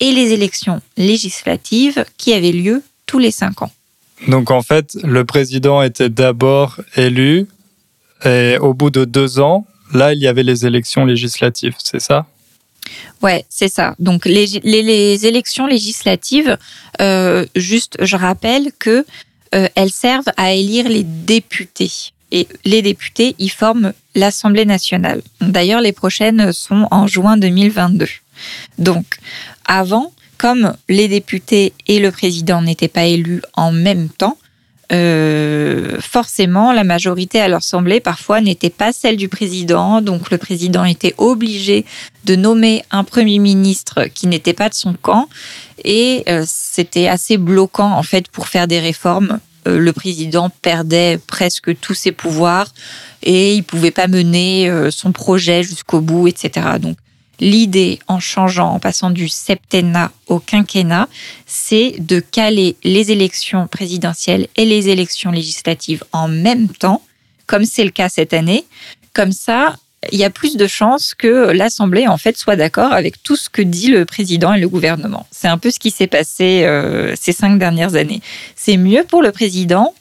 et 0.00 0.12
les 0.12 0.32
élections 0.32 0.80
législatives 0.96 2.04
qui 2.16 2.32
avaient 2.32 2.52
lieu 2.52 2.82
tous 3.06 3.18
les 3.18 3.30
cinq 3.30 3.62
ans. 3.62 3.70
Donc 4.28 4.50
en 4.50 4.62
fait, 4.62 4.96
le 5.02 5.24
président 5.24 5.82
était 5.82 6.08
d'abord 6.08 6.80
élu 6.96 7.46
et 8.24 8.58
au 8.60 8.74
bout 8.74 8.90
de 8.90 9.04
deux 9.04 9.40
ans, 9.40 9.66
là, 9.94 10.12
il 10.12 10.20
y 10.20 10.26
avait 10.26 10.42
les 10.42 10.66
élections 10.66 11.04
législatives, 11.04 11.74
c'est 11.78 12.00
ça? 12.00 12.26
Ouais, 13.22 13.44
c'est 13.48 13.68
ça. 13.68 13.94
Donc 13.98 14.24
les, 14.26 14.46
les, 14.62 15.26
élections 15.26 15.66
législatives, 15.66 16.58
euh, 17.00 17.46
juste, 17.54 17.96
je 18.00 18.16
rappelle 18.16 18.72
que 18.78 19.04
euh, 19.54 19.68
elles 19.74 19.90
servent 19.90 20.32
à 20.36 20.52
élire 20.52 20.88
les 20.88 21.04
députés. 21.04 22.12
Et 22.32 22.48
les 22.64 22.82
députés, 22.82 23.34
ils 23.38 23.50
forment 23.50 23.92
l'Assemblée 24.14 24.64
nationale. 24.64 25.22
D'ailleurs, 25.40 25.80
les 25.80 25.92
prochaines 25.92 26.52
sont 26.52 26.86
en 26.90 27.06
juin 27.06 27.36
2022. 27.36 28.06
Donc, 28.78 29.04
avant, 29.64 30.12
comme 30.38 30.74
les 30.88 31.08
députés 31.08 31.72
et 31.86 31.98
le 31.98 32.10
président 32.10 32.62
n'étaient 32.62 32.88
pas 32.88 33.04
élus 33.04 33.42
en 33.54 33.72
même 33.72 34.08
temps, 34.08 34.38
euh, 34.92 36.00
forcément, 36.00 36.72
la 36.72 36.82
majorité 36.82 37.40
à 37.40 37.46
l'Assemblée 37.46 38.00
parfois 38.00 38.40
n'était 38.40 38.70
pas 38.70 38.92
celle 38.92 39.16
du 39.16 39.28
président, 39.28 40.02
donc 40.02 40.30
le 40.30 40.38
président 40.38 40.84
était 40.84 41.14
obligé 41.16 41.84
de 42.24 42.34
nommer 42.34 42.82
un 42.90 43.04
premier 43.04 43.38
ministre 43.38 44.06
qui 44.12 44.26
n'était 44.26 44.52
pas 44.52 44.68
de 44.68 44.74
son 44.74 44.94
camp, 44.94 45.28
et 45.84 46.24
euh, 46.28 46.44
c'était 46.46 47.06
assez 47.06 47.36
bloquant 47.36 47.92
en 47.92 48.02
fait 48.02 48.28
pour 48.28 48.48
faire 48.48 48.66
des 48.66 48.80
réformes. 48.80 49.38
Euh, 49.68 49.78
le 49.78 49.92
président 49.92 50.50
perdait 50.62 51.18
presque 51.26 51.78
tous 51.80 51.94
ses 51.94 52.12
pouvoirs 52.12 52.68
et 53.22 53.54
il 53.54 53.64
pouvait 53.64 53.90
pas 53.90 54.08
mener 54.08 54.70
son 54.90 55.12
projet 55.12 55.62
jusqu'au 55.62 56.00
bout, 56.00 56.26
etc. 56.26 56.78
Donc 56.80 56.96
L'idée, 57.40 58.00
en 58.06 58.20
changeant, 58.20 58.74
en 58.74 58.78
passant 58.78 59.10
du 59.10 59.28
septennat 59.28 60.12
au 60.26 60.40
quinquennat, 60.40 61.08
c'est 61.46 61.94
de 61.98 62.20
caler 62.20 62.76
les 62.84 63.12
élections 63.12 63.66
présidentielles 63.66 64.46
et 64.56 64.66
les 64.66 64.90
élections 64.90 65.30
législatives 65.30 66.04
en 66.12 66.28
même 66.28 66.68
temps, 66.68 67.02
comme 67.46 67.64
c'est 67.64 67.84
le 67.84 67.90
cas 67.90 68.10
cette 68.10 68.34
année. 68.34 68.66
Comme 69.14 69.32
ça, 69.32 69.76
il 70.12 70.18
y 70.18 70.24
a 70.24 70.30
plus 70.30 70.56
de 70.56 70.66
chances 70.66 71.14
que 71.14 71.50
l'Assemblée 71.50 72.06
en 72.08 72.16
fait 72.16 72.36
soit 72.38 72.56
d'accord 72.56 72.92
avec 72.92 73.22
tout 73.22 73.36
ce 73.36 73.50
que 73.50 73.60
dit 73.62 73.88
le 73.88 74.04
président 74.04 74.54
et 74.54 74.60
le 74.60 74.68
gouvernement. 74.68 75.26
C'est 75.30 75.48
un 75.48 75.58
peu 75.58 75.70
ce 75.70 75.78
qui 75.78 75.90
s'est 75.90 76.06
passé 76.06 76.62
euh, 76.64 77.14
ces 77.20 77.32
cinq 77.32 77.58
dernières 77.58 77.94
années. 77.94 78.22
C'est 78.56 78.78
mieux 78.78 79.04
pour 79.04 79.22
le 79.22 79.30
président, 79.30 79.94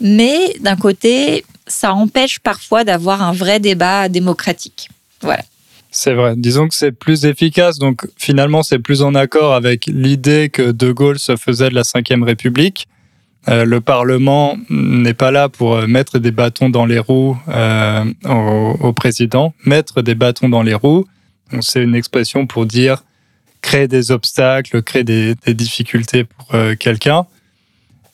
mais 0.00 0.54
d'un 0.60 0.76
côté, 0.76 1.44
ça 1.66 1.94
empêche 1.94 2.40
parfois 2.40 2.82
d'avoir 2.82 3.22
un 3.22 3.32
vrai 3.32 3.60
débat 3.60 4.08
démocratique. 4.08 4.88
Voilà. 5.20 5.44
C'est 5.92 6.14
vrai. 6.14 6.34
Disons 6.36 6.68
que 6.68 6.74
c'est 6.74 6.92
plus 6.92 7.24
efficace. 7.24 7.78
Donc 7.78 8.06
finalement, 8.16 8.62
c'est 8.62 8.78
plus 8.78 9.02
en 9.02 9.14
accord 9.14 9.54
avec 9.54 9.86
l'idée 9.86 10.48
que 10.48 10.70
De 10.70 10.92
Gaulle 10.92 11.18
se 11.18 11.36
faisait 11.36 11.68
de 11.68 11.74
la 11.74 11.82
Ve 11.82 12.22
République. 12.22 12.86
Euh, 13.50 13.64
le 13.64 13.80
Parlement 13.80 14.56
n'est 14.68 15.14
pas 15.14 15.30
là 15.30 15.48
pour 15.48 15.74
euh, 15.74 15.86
mettre 15.86 16.18
des 16.18 16.30
bâtons 16.30 16.70
dans 16.70 16.86
les 16.86 16.98
roues 16.98 17.36
euh, 17.48 18.04
au, 18.80 18.92
président. 18.92 19.54
Mettre 19.64 20.02
des 20.02 20.14
bâtons 20.14 20.48
dans 20.48 20.62
les 20.62 20.74
roues, 20.74 21.06
c'est 21.60 21.82
une 21.82 21.94
expression 21.94 22.46
pour 22.46 22.66
dire 22.66 23.02
créer 23.60 23.88
des 23.88 24.10
obstacles, 24.10 24.82
créer 24.82 25.04
des, 25.04 25.34
des 25.46 25.54
difficultés 25.54 26.24
pour 26.24 26.54
quelqu'un. 26.78 27.26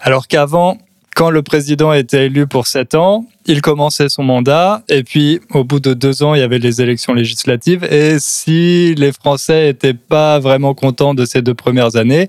Alors 0.00 0.26
qu'avant, 0.26 0.78
quand 1.14 1.31
le 1.31 1.43
président 1.43 1.93
était 1.93 2.26
élu 2.26 2.47
pour 2.47 2.66
sept 2.66 2.95
ans, 2.95 3.26
il 3.47 3.62
commençait 3.62 4.09
son 4.09 4.23
mandat 4.23 4.83
et 4.88 5.02
puis 5.02 5.40
au 5.50 5.64
bout 5.64 5.81
de 5.81 5.95
deux 5.95 6.23
ans, 6.23 6.35
il 6.35 6.40
y 6.40 6.43
avait 6.43 6.59
les 6.59 6.83
élections 6.83 7.14
législatives. 7.14 7.85
Et 7.85 8.19
si 8.19 8.95
les 8.97 9.12
Français 9.12 9.66
n'étaient 9.66 9.95
pas 9.95 10.38
vraiment 10.40 10.75
contents 10.75 11.14
de 11.14 11.25
ces 11.25 11.43
deux 11.43 11.55
premières 11.55 11.97
années, 11.97 12.28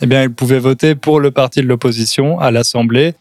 eh 0.00 0.06
bien, 0.06 0.22
ils 0.22 0.30
pouvaient 0.30 0.58
voter 0.58 0.94
pour 0.94 1.20
le 1.20 1.30
parti 1.30 1.60
de 1.60 1.66
l'opposition 1.66 2.38
à 2.38 2.50
l'Assemblée. 2.50 3.14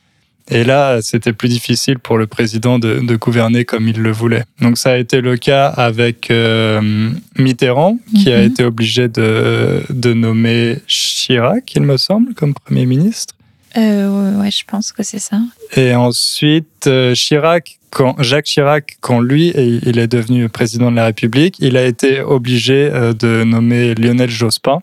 Et 0.49 0.63
là, 0.63 1.01
c'était 1.01 1.33
plus 1.33 1.49
difficile 1.49 1.97
pour 1.97 2.19
le 2.19 2.27
président 2.27 2.77
de, 2.77 3.15
gouverner 3.15 3.65
comme 3.65 3.87
il 3.87 3.99
le 3.99 4.11
voulait. 4.11 4.43
Donc 4.61 4.77
ça 4.77 4.91
a 4.91 4.97
été 4.97 5.21
le 5.21 5.37
cas 5.37 5.67
avec 5.67 6.29
euh, 6.29 7.09
Mitterrand, 7.39 7.97
qui 8.15 8.31
a 8.31 8.37
mhm. 8.37 8.51
été 8.51 8.63
obligé 8.63 9.07
de, 9.07 9.81
de 9.89 10.13
nommer 10.13 10.77
Chirac, 10.87 11.73
il 11.75 11.81
me 11.81 11.97
semble, 11.97 12.35
comme 12.35 12.53
Premier 12.53 12.85
ministre. 12.85 13.33
Euh, 13.77 14.39
ouais, 14.39 14.51
je 14.51 14.63
pense 14.65 14.91
que 14.91 15.03
c'est 15.03 15.19
ça. 15.19 15.39
Et 15.75 15.93
ensuite, 15.95 16.87
euh, 16.87 17.13
Chirac, 17.13 17.79
quand, 17.89 18.21
Jacques 18.21 18.45
Chirac, 18.45 18.97
quand 19.01 19.19
lui 19.19 19.51
il 19.55 19.97
est 19.97 20.07
devenu 20.07 20.47
président 20.49 20.91
de 20.91 20.95
la 20.95 21.05
République, 21.05 21.57
il 21.59 21.75
a 21.75 21.83
été 21.83 22.21
obligé 22.21 22.89
euh, 22.91 23.13
de 23.13 23.43
nommer 23.43 23.93
Lionel 23.95 24.29
Jospin. 24.29 24.79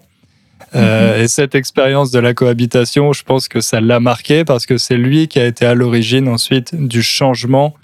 Euh. 0.74 1.22
Et 1.22 1.28
cette 1.28 1.54
expérience 1.54 2.10
de 2.10 2.18
la 2.18 2.34
cohabitation, 2.34 3.12
je 3.12 3.22
pense 3.22 3.48
que 3.48 3.60
ça 3.60 3.80
l'a 3.80 4.00
marqué 4.00 4.44
parce 4.44 4.66
que 4.66 4.78
c'est 4.78 4.96
lui 4.96 5.28
qui 5.28 5.38
a 5.38 5.46
été 5.46 5.66
à 5.66 5.74
l'origine 5.74 6.28
ensuite 6.28 6.74
du 6.74 7.02
changement 7.02 7.74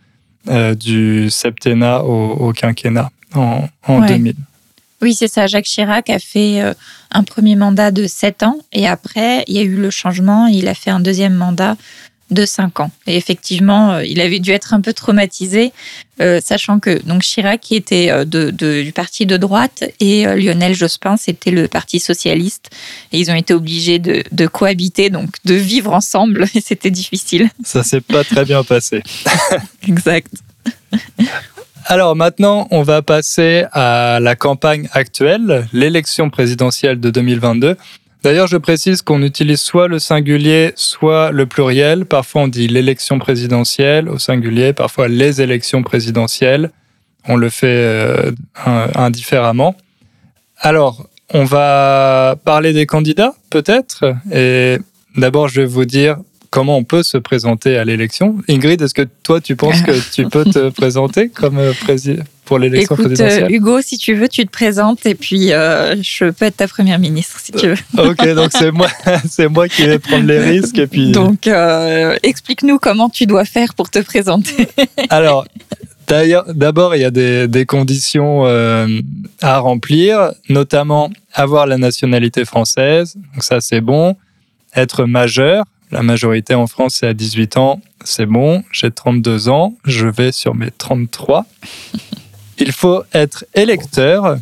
du 0.80 1.28
septennat 1.28 2.04
au, 2.04 2.54
quinquennat 2.54 3.11
en, 3.35 3.68
en 3.87 4.00
2000. 4.00 4.35
Oui, 5.00 5.14
c'est 5.14 5.28
ça. 5.28 5.47
Jacques 5.47 5.66
Chirac 5.66 6.11
a 6.11 6.18
fait 6.18 6.61
euh, 6.61 6.75
un 7.12 7.23
premier 7.23 7.54
mandat 7.54 7.90
de 7.90 8.07
7 8.07 8.42
ans 8.42 8.59
et 8.73 8.87
après, 8.87 9.45
il 9.47 9.54
y 9.54 9.59
a 9.59 9.62
eu 9.62 9.76
le 9.76 9.90
changement. 9.90 10.47
Il 10.47 10.66
a 10.66 10.75
fait 10.75 10.90
un 10.90 11.00
deuxième 11.00 11.35
mandat 11.35 11.76
de 12.30 12.44
5 12.44 12.80
ans. 12.80 12.90
Et 13.06 13.16
effectivement, 13.16 13.92
euh, 13.92 14.04
il 14.04 14.20
avait 14.20 14.38
dû 14.38 14.50
être 14.50 14.75
un 14.75 14.80
peu 14.80 14.92
traumatisé, 14.92 15.73
euh, 16.20 16.40
sachant 16.42 16.78
que 16.78 17.02
donc 17.06 17.23
Chirac 17.23 17.61
qui 17.61 17.76
était 17.76 18.25
de, 18.25 18.50
du 18.50 18.92
parti 18.92 19.25
de 19.26 19.37
droite 19.37 19.85
et 20.00 20.25
Lionel 20.25 20.75
Jospin, 20.75 21.16
c'était 21.16 21.50
le 21.50 21.68
parti 21.68 22.00
socialiste. 22.00 22.70
Et 23.12 23.18
ils 23.18 23.30
ont 23.30 23.35
été 23.35 23.54
obligés 23.54 23.99
de, 23.99 24.25
de 24.32 24.47
cohabiter, 24.47 25.11
donc 25.11 25.30
de 25.44 25.54
vivre 25.54 25.92
ensemble. 25.92 26.47
Et 26.54 26.61
c'était 26.61 26.90
difficile. 26.90 27.50
Ça 27.64 27.82
s'est 27.82 28.00
pas 28.00 28.25
très 28.25 28.44
bien 28.44 28.64
passé. 28.64 29.02
exact. 29.87 30.32
Alors 31.90 32.16
maintenant, 32.16 32.68
on 32.70 32.82
va 32.82 33.00
passer 33.00 33.64
à 33.73 34.18
la 34.20 34.37
campagne 34.37 34.88
actuelle, 34.92 35.66
l'élection 35.73 36.28
présidentielle 36.28 37.00
de 37.00 37.11
2022. 37.11 37.76
D'ailleurs, 38.22 38.48
je 38.48 38.56
précise 38.56 39.02
qu'on 39.02 39.22
utilise 39.22 39.60
soit 39.60 39.87
le 39.87 39.98
singulier, 39.98 40.72
soit 40.75 41.30
le 41.30 41.46
pluriel. 41.46 42.04
Parfois, 42.04 42.42
on 42.42 42.48
dit 42.48 42.66
l'élection 42.66 43.18
présidentielle 43.18 44.08
au 44.08 44.18
singulier, 44.18 44.72
parfois 44.72 45.08
les 45.08 45.40
élections 45.40 45.82
présidentielles. 45.82 46.72
On 47.28 47.37
le 47.37 47.48
fait 47.48 47.66
euh, 47.66 48.32
indifféremment. 48.94 49.76
Alors, 50.58 51.08
on 51.32 51.44
va 51.44 52.37
parler 52.44 52.72
des 52.72 52.87
candidats, 52.87 53.34
peut-être. 53.50 54.14
Et 54.32 54.78
d'abord, 55.16 55.48
je 55.48 55.60
vais 55.60 55.66
vous 55.66 55.84
dire 55.84 56.16
comment 56.50 56.76
on 56.76 56.84
peut 56.84 57.02
se 57.02 57.18
présenter 57.18 57.76
à 57.76 57.84
l'élection. 57.84 58.36
Ingrid, 58.48 58.80
est-ce 58.80 58.94
que 58.94 59.06
toi, 59.22 59.40
tu 59.40 59.56
penses 59.56 59.82
que 59.82 59.92
tu 60.12 60.26
peux 60.28 60.44
te 60.44 60.70
présenter 60.76 61.28
comme 61.28 61.58
euh, 61.58 61.72
président 61.80 62.22
pour 62.44 62.58
l'élection 62.58 62.94
euh, 62.94 63.04
présidentielle? 63.04 63.52
Hugo, 63.52 63.80
si 63.82 63.98
tu 63.98 64.14
veux, 64.14 64.28
tu 64.28 64.46
te 64.46 64.50
présentes 64.50 65.04
et 65.04 65.14
puis 65.14 65.52
euh, 65.52 65.96
je 66.02 66.30
peux 66.30 66.46
être 66.46 66.56
ta 66.56 66.68
première 66.68 66.98
ministre 66.98 67.38
si 67.40 67.52
tu 67.52 67.68
veux. 67.68 67.76
ok, 67.98 68.34
donc 68.34 68.50
c'est 68.52 68.70
moi, 68.70 68.88
c'est 69.28 69.48
moi 69.48 69.68
qui 69.68 69.82
vais 69.82 69.98
prendre 69.98 70.26
les 70.26 70.38
risques 70.38 70.78
et 70.78 70.86
puis. 70.86 71.12
Donc, 71.12 71.48
explique-nous 72.22 72.78
comment 72.78 73.08
tu 73.08 73.26
dois 73.26 73.44
faire 73.44 73.74
pour 73.74 73.90
te 73.90 73.98
présenter. 74.00 74.68
Alors. 75.10 75.46
D'abord, 76.54 76.96
il 76.96 77.02
y 77.02 77.04
a 77.04 77.10
des, 77.10 77.48
des 77.48 77.66
conditions 77.66 78.46
à 79.42 79.58
remplir, 79.58 80.32
notamment 80.48 81.10
avoir 81.34 81.66
la 81.66 81.76
nationalité 81.76 82.46
française. 82.46 83.14
Donc 83.34 83.44
ça, 83.44 83.60
c'est 83.60 83.82
bon. 83.82 84.16
Être 84.74 85.04
majeur, 85.04 85.66
la 85.90 86.02
majorité 86.02 86.54
en 86.54 86.66
France, 86.66 86.97
c'est 87.00 87.07
à 87.07 87.14
18 87.14 87.57
ans. 87.57 87.80
C'est 88.04 88.26
bon, 88.26 88.62
j'ai 88.73 88.90
32 88.90 89.49
ans, 89.49 89.75
je 89.85 90.07
vais 90.07 90.33
sur 90.33 90.54
mes 90.54 90.71
33. 90.71 91.47
Il 92.59 92.73
faut 92.73 93.02
être 93.12 93.45
électeur. 93.54 94.38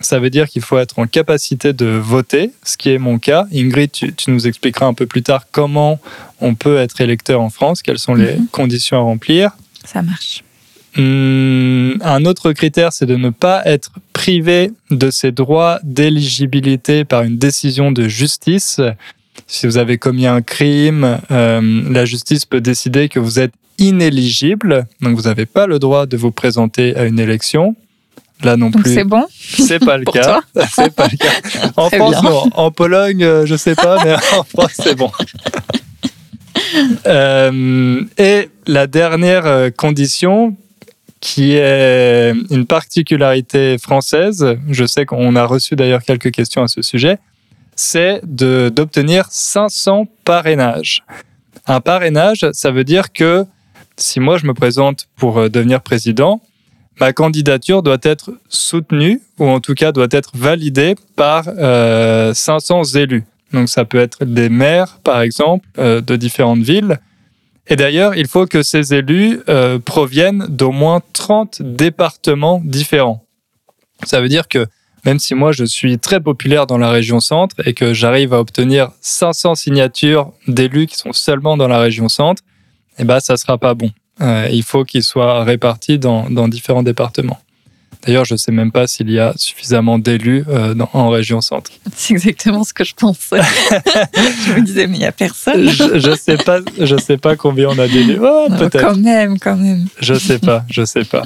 Ça 0.00 0.20
veut 0.20 0.30
dire 0.30 0.48
qu'il 0.48 0.62
faut 0.62 0.78
être 0.78 0.98
en 1.00 1.06
capacité 1.06 1.72
de 1.72 1.86
voter, 1.86 2.52
ce 2.62 2.76
qui 2.76 2.90
est 2.90 2.98
mon 2.98 3.18
cas. 3.18 3.46
Ingrid, 3.52 3.90
tu, 3.90 4.12
nous 4.28 4.46
expliqueras 4.46 4.86
un 4.86 4.94
peu 4.94 5.06
plus 5.06 5.22
tard 5.22 5.46
comment 5.50 5.98
on 6.40 6.54
peut 6.54 6.78
être 6.78 7.00
électeur 7.00 7.40
en 7.40 7.50
France, 7.50 7.82
quelles 7.82 7.98
sont 7.98 8.14
les 8.14 8.36
mhm. 8.36 8.46
conditions 8.48 8.96
à 8.96 9.00
remplir. 9.00 9.50
Ça 9.84 10.02
marche. 10.02 10.44
Hmm, 10.96 11.94
un 12.00 12.24
autre 12.24 12.52
critère, 12.52 12.92
c'est 12.92 13.06
de 13.06 13.16
ne 13.16 13.30
pas 13.30 13.62
être 13.66 13.92
privé 14.12 14.72
de 14.90 15.10
ses 15.10 15.32
droits 15.32 15.80
d'éligibilité 15.82 17.04
par 17.04 17.22
une 17.22 17.38
décision 17.38 17.92
de 17.92 18.08
justice. 18.08 18.80
Si 19.50 19.66
vous 19.66 19.78
avez 19.78 19.96
commis 19.96 20.26
un 20.26 20.42
crime, 20.42 21.18
euh, 21.30 21.82
la 21.90 22.04
justice 22.04 22.44
peut 22.44 22.60
décider 22.60 23.08
que 23.08 23.18
vous 23.18 23.40
êtes 23.40 23.54
inéligible, 23.78 24.86
donc 25.00 25.16
vous 25.16 25.22
n'avez 25.22 25.46
pas 25.46 25.66
le 25.66 25.78
droit 25.78 26.04
de 26.04 26.18
vous 26.18 26.30
présenter 26.30 26.94
à 26.96 27.04
une 27.04 27.18
élection. 27.18 27.74
Là 28.44 28.56
non 28.58 28.68
Donc 28.68 28.82
plus. 28.82 28.94
c'est 28.94 29.04
bon 29.04 29.24
C'est 29.38 29.78
pas 29.78 29.96
le 29.96 30.04
Pour 30.04 30.12
cas. 30.14 30.42
C'est 30.70 30.94
pas 30.94 31.08
le 31.10 31.16
cas. 31.16 31.70
En 31.76 31.88
Très 31.88 31.96
France, 31.96 32.22
non. 32.22 32.50
En 32.54 32.70
Pologne, 32.70 33.24
euh, 33.24 33.46
je 33.46 33.56
sais 33.56 33.74
pas, 33.74 34.04
mais 34.04 34.14
en 34.36 34.44
France, 34.44 34.72
c'est 34.74 34.94
bon. 34.94 35.10
Euh, 37.06 38.02
et 38.18 38.50
la 38.66 38.86
dernière 38.86 39.70
condition, 39.76 40.56
qui 41.20 41.54
est 41.54 42.32
une 42.50 42.66
particularité 42.66 43.78
française, 43.78 44.56
je 44.70 44.84
sais 44.84 45.06
qu'on 45.06 45.34
a 45.36 45.44
reçu 45.44 45.74
d'ailleurs 45.74 46.02
quelques 46.02 46.30
questions 46.30 46.62
à 46.62 46.68
ce 46.68 46.82
sujet, 46.82 47.18
c'est 47.78 48.20
d'obtenir 48.24 49.26
500 49.30 50.08
parrainages. 50.24 51.04
Un 51.66 51.80
parrainage, 51.80 52.46
ça 52.52 52.70
veut 52.70 52.84
dire 52.84 53.12
que 53.12 53.46
si 53.96 54.20
moi 54.20 54.36
je 54.38 54.46
me 54.46 54.54
présente 54.54 55.08
pour 55.16 55.38
euh, 55.38 55.48
devenir 55.48 55.80
président, 55.82 56.40
ma 57.00 57.12
candidature 57.12 57.82
doit 57.82 57.98
être 58.02 58.32
soutenue 58.48 59.20
ou 59.38 59.46
en 59.46 59.60
tout 59.60 59.74
cas 59.74 59.92
doit 59.92 60.08
être 60.10 60.32
validée 60.34 60.96
par 61.14 61.44
euh, 61.46 62.34
500 62.34 62.82
élus. 62.96 63.24
Donc 63.52 63.68
ça 63.68 63.84
peut 63.84 63.98
être 63.98 64.24
des 64.24 64.48
maires, 64.48 64.98
par 65.04 65.20
exemple, 65.20 65.66
euh, 65.78 66.00
de 66.00 66.16
différentes 66.16 66.62
villes. 66.62 66.98
Et 67.68 67.76
d'ailleurs, 67.76 68.16
il 68.16 68.26
faut 68.26 68.46
que 68.46 68.62
ces 68.62 68.94
élus 68.94 69.40
euh, 69.48 69.78
proviennent 69.78 70.46
d'au 70.48 70.72
moins 70.72 71.00
30 71.12 71.62
départements 71.62 72.60
différents. 72.64 73.24
Ça 74.04 74.20
veut 74.20 74.28
dire 74.28 74.48
que 74.48 74.66
même 75.04 75.18
si 75.18 75.34
moi 75.34 75.52
je 75.52 75.64
suis 75.64 75.98
très 75.98 76.20
populaire 76.20 76.66
dans 76.66 76.78
la 76.78 76.90
région 76.90 77.20
centre 77.20 77.56
et 77.64 77.74
que 77.74 77.94
j'arrive 77.94 78.34
à 78.34 78.40
obtenir 78.40 78.90
500 79.00 79.54
signatures 79.54 80.32
d'élus 80.46 80.86
qui 80.86 80.96
sont 80.96 81.12
seulement 81.12 81.56
dans 81.56 81.68
la 81.68 81.78
région 81.78 82.08
centre, 82.08 82.42
eh 82.98 83.04
ben 83.04 83.20
ça 83.20 83.36
sera 83.36 83.58
pas 83.58 83.74
bon. 83.74 83.90
Euh, 84.20 84.48
il 84.50 84.62
faut 84.62 84.84
qu'ils 84.84 85.04
soient 85.04 85.44
répartis 85.44 85.98
dans, 85.98 86.28
dans 86.28 86.48
différents 86.48 86.82
départements. 86.82 87.38
D'ailleurs, 88.06 88.24
je 88.24 88.34
ne 88.34 88.38
sais 88.38 88.52
même 88.52 88.70
pas 88.70 88.86
s'il 88.86 89.10
y 89.10 89.18
a 89.18 89.32
suffisamment 89.36 89.98
d'élus 89.98 90.44
euh, 90.48 90.74
en 90.92 91.08
région 91.08 91.40
centre. 91.40 91.70
C'est 91.94 92.14
exactement 92.14 92.64
ce 92.64 92.72
que 92.72 92.84
je 92.84 92.94
pensais. 92.94 93.40
je 94.46 94.52
me 94.52 94.64
disais, 94.64 94.86
mais 94.86 94.96
il 94.96 95.00
n'y 95.00 95.06
a 95.06 95.12
personne. 95.12 95.68
Je 95.68 96.10
ne 96.10 96.14
sais 96.14 96.36
pas, 96.36 96.60
je 96.78 96.96
sais 96.96 97.16
pas 97.16 97.36
combien 97.36 97.68
on 97.68 97.78
a 97.78 97.88
d'élus. 97.88 98.18
Oh, 98.22 98.46
Peut-être. 98.56 98.80
quand 98.80 98.96
même, 98.96 99.38
quand 99.38 99.56
même. 99.56 99.86
Je 100.00 100.14
sais 100.14 100.38
pas, 100.38 100.64
je 100.70 100.84
sais 100.84 101.04
pas. 101.04 101.24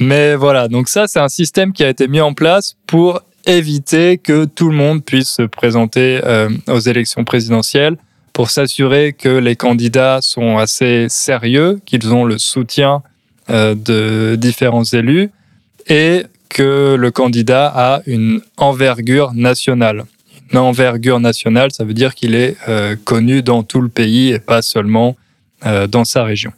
Mais 0.00 0.34
voilà, 0.34 0.68
donc 0.68 0.88
ça, 0.88 1.06
c'est 1.06 1.20
un 1.20 1.28
système 1.28 1.72
qui 1.72 1.84
a 1.84 1.88
été 1.88 2.08
mis 2.08 2.20
en 2.20 2.34
place 2.34 2.76
pour 2.86 3.20
éviter 3.46 4.18
que 4.18 4.44
tout 4.44 4.68
le 4.68 4.76
monde 4.76 5.04
puisse 5.04 5.30
se 5.30 5.42
présenter 5.42 6.20
euh, 6.24 6.48
aux 6.68 6.78
élections 6.78 7.24
présidentielles, 7.24 7.96
pour 8.32 8.50
s'assurer 8.50 9.12
que 9.12 9.28
les 9.28 9.56
candidats 9.56 10.20
sont 10.22 10.58
assez 10.58 11.06
sérieux, 11.08 11.80
qu'ils 11.84 12.12
ont 12.14 12.24
le 12.24 12.38
soutien 12.38 13.02
euh, 13.50 13.74
de 13.74 14.36
différents 14.36 14.84
élus 14.84 15.30
et 15.88 16.22
que 16.48 16.94
le 16.94 17.10
candidat 17.10 17.72
a 17.74 18.02
une 18.06 18.40
envergure 18.56 19.32
nationale. 19.34 20.04
Une 20.52 20.58
envergure 20.58 21.18
nationale, 21.18 21.72
ça 21.72 21.84
veut 21.84 21.94
dire 21.94 22.14
qu'il 22.14 22.34
est 22.34 22.56
euh, 22.68 22.94
connu 23.04 23.42
dans 23.42 23.62
tout 23.62 23.80
le 23.80 23.88
pays 23.88 24.30
et 24.30 24.38
pas 24.38 24.62
seulement 24.62 25.16
dans 25.90 26.04
sa 26.04 26.24
région. 26.24 26.52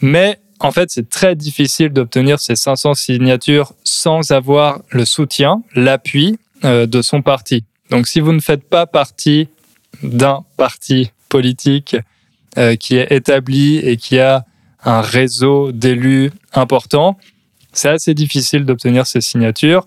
Mais 0.00 0.40
en 0.60 0.70
fait, 0.72 0.90
c'est 0.90 1.08
très 1.08 1.34
difficile 1.34 1.88
d'obtenir 1.90 2.38
ces 2.40 2.54
500 2.56 2.94
signatures 2.94 3.72
sans 3.84 4.30
avoir 4.30 4.80
le 4.90 5.04
soutien, 5.04 5.62
l'appui 5.74 6.38
euh, 6.64 6.86
de 6.86 7.02
son 7.02 7.22
parti. 7.22 7.64
Donc 7.90 8.06
si 8.06 8.20
vous 8.20 8.32
ne 8.32 8.40
faites 8.40 8.68
pas 8.68 8.86
partie 8.86 9.48
d'un 10.02 10.44
parti 10.56 11.10
politique 11.28 11.96
euh, 12.58 12.76
qui 12.76 12.96
est 12.96 13.10
établi 13.10 13.78
et 13.78 13.96
qui 13.96 14.18
a 14.18 14.44
un 14.84 15.00
réseau 15.00 15.72
d'élus 15.72 16.30
important, 16.52 17.16
c'est 17.72 17.88
assez 17.88 18.14
difficile 18.14 18.64
d'obtenir 18.64 19.06
ces 19.06 19.20
signatures. 19.20 19.86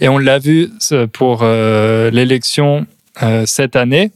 Et 0.00 0.08
on 0.08 0.18
l'a 0.18 0.38
vu 0.38 0.70
ce- 0.78 1.06
pour 1.06 1.40
euh, 1.42 2.10
l'élection 2.10 2.86
euh, 3.22 3.44
cette 3.46 3.76
année. 3.76 4.12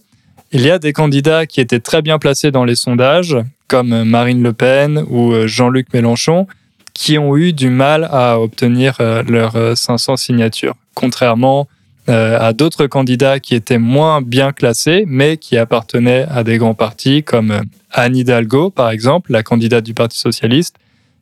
Il 0.52 0.60
y 0.60 0.70
a 0.70 0.78
des 0.78 0.92
candidats 0.92 1.46
qui 1.46 1.60
étaient 1.60 1.80
très 1.80 2.02
bien 2.02 2.18
placés 2.18 2.50
dans 2.50 2.64
les 2.64 2.74
sondages, 2.76 3.36
comme 3.68 4.04
Marine 4.04 4.42
Le 4.42 4.52
Pen 4.52 5.04
ou 5.08 5.32
euh, 5.32 5.46
Jean-Luc 5.46 5.92
Mélenchon, 5.94 6.46
qui 6.92 7.18
ont 7.18 7.36
eu 7.36 7.52
du 7.54 7.70
mal 7.70 8.06
à 8.10 8.38
obtenir 8.38 8.96
euh, 9.00 9.22
leurs 9.22 9.56
euh, 9.56 9.74
500 9.74 10.16
signatures, 10.16 10.74
contrairement 10.94 11.68
euh, 12.08 12.36
à 12.40 12.52
d'autres 12.52 12.88
candidats 12.88 13.38
qui 13.38 13.54
étaient 13.54 13.78
moins 13.78 14.22
bien 14.22 14.50
classés, 14.52 15.04
mais 15.06 15.36
qui 15.36 15.56
appartenaient 15.56 16.26
à 16.28 16.42
des 16.42 16.58
grands 16.58 16.74
partis, 16.74 17.22
comme 17.22 17.52
euh, 17.52 17.62
Anne 17.92 18.16
Hidalgo, 18.16 18.70
par 18.70 18.90
exemple, 18.90 19.30
la 19.30 19.44
candidate 19.44 19.84
du 19.84 19.94
Parti 19.94 20.18
socialiste, 20.18 20.74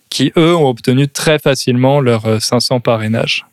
qui, 0.09 0.33
eux, 0.39 0.57
ont 0.57 0.69
obtenu 0.69 1.07
très 1.07 1.39
facilement 1.39 2.01
leurs 2.01 2.25
euh, 2.25 2.41
500 2.41 2.81
parrainages. 2.81 3.45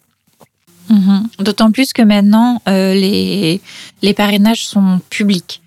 Mhm. 0.89 1.27
D'autant 1.39 1.71
plus 1.73 1.91
que 1.91 2.01
maintenant, 2.01 2.61
euh, 2.69 2.93
les 2.93 4.13
parrainages 4.13 4.65
sont 4.65 5.01
publics. 5.09 5.61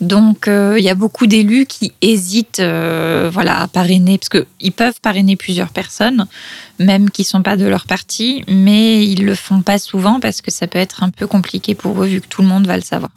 Donc, 0.00 0.46
euh, 0.46 0.76
il 0.78 0.84
y 0.84 0.90
a 0.90 0.94
beaucoup 0.94 1.26
d'élus 1.26 1.64
qui 1.66 1.92
hésitent 2.02 2.60
euh, 2.60 3.30
voilà, 3.32 3.62
à 3.62 3.68
parrainer, 3.68 4.18
parce 4.18 4.28
qu'ils 4.28 4.72
peuvent 4.72 5.00
parrainer 5.00 5.36
plusieurs 5.36 5.70
personnes, 5.70 6.26
même 6.78 7.08
qui 7.10 7.22
ne 7.22 7.26
sont 7.26 7.42
pas 7.42 7.56
de 7.56 7.64
leur 7.66 7.86
parti, 7.86 8.44
mais 8.46 9.06
ils 9.06 9.24
le 9.24 9.34
font 9.34 9.62
pas 9.62 9.78
souvent 9.78 10.20
parce 10.20 10.42
que 10.42 10.50
ça 10.50 10.66
peut 10.66 10.78
être 10.78 11.02
un 11.02 11.10
peu 11.10 11.26
compliqué 11.26 11.74
pour 11.74 12.02
eux, 12.02 12.06
vu 12.06 12.20
que 12.20 12.26
tout 12.26 12.42
le 12.42 12.48
monde 12.48 12.66
va 12.66 12.76
le 12.76 12.82
savoir. 12.82 13.10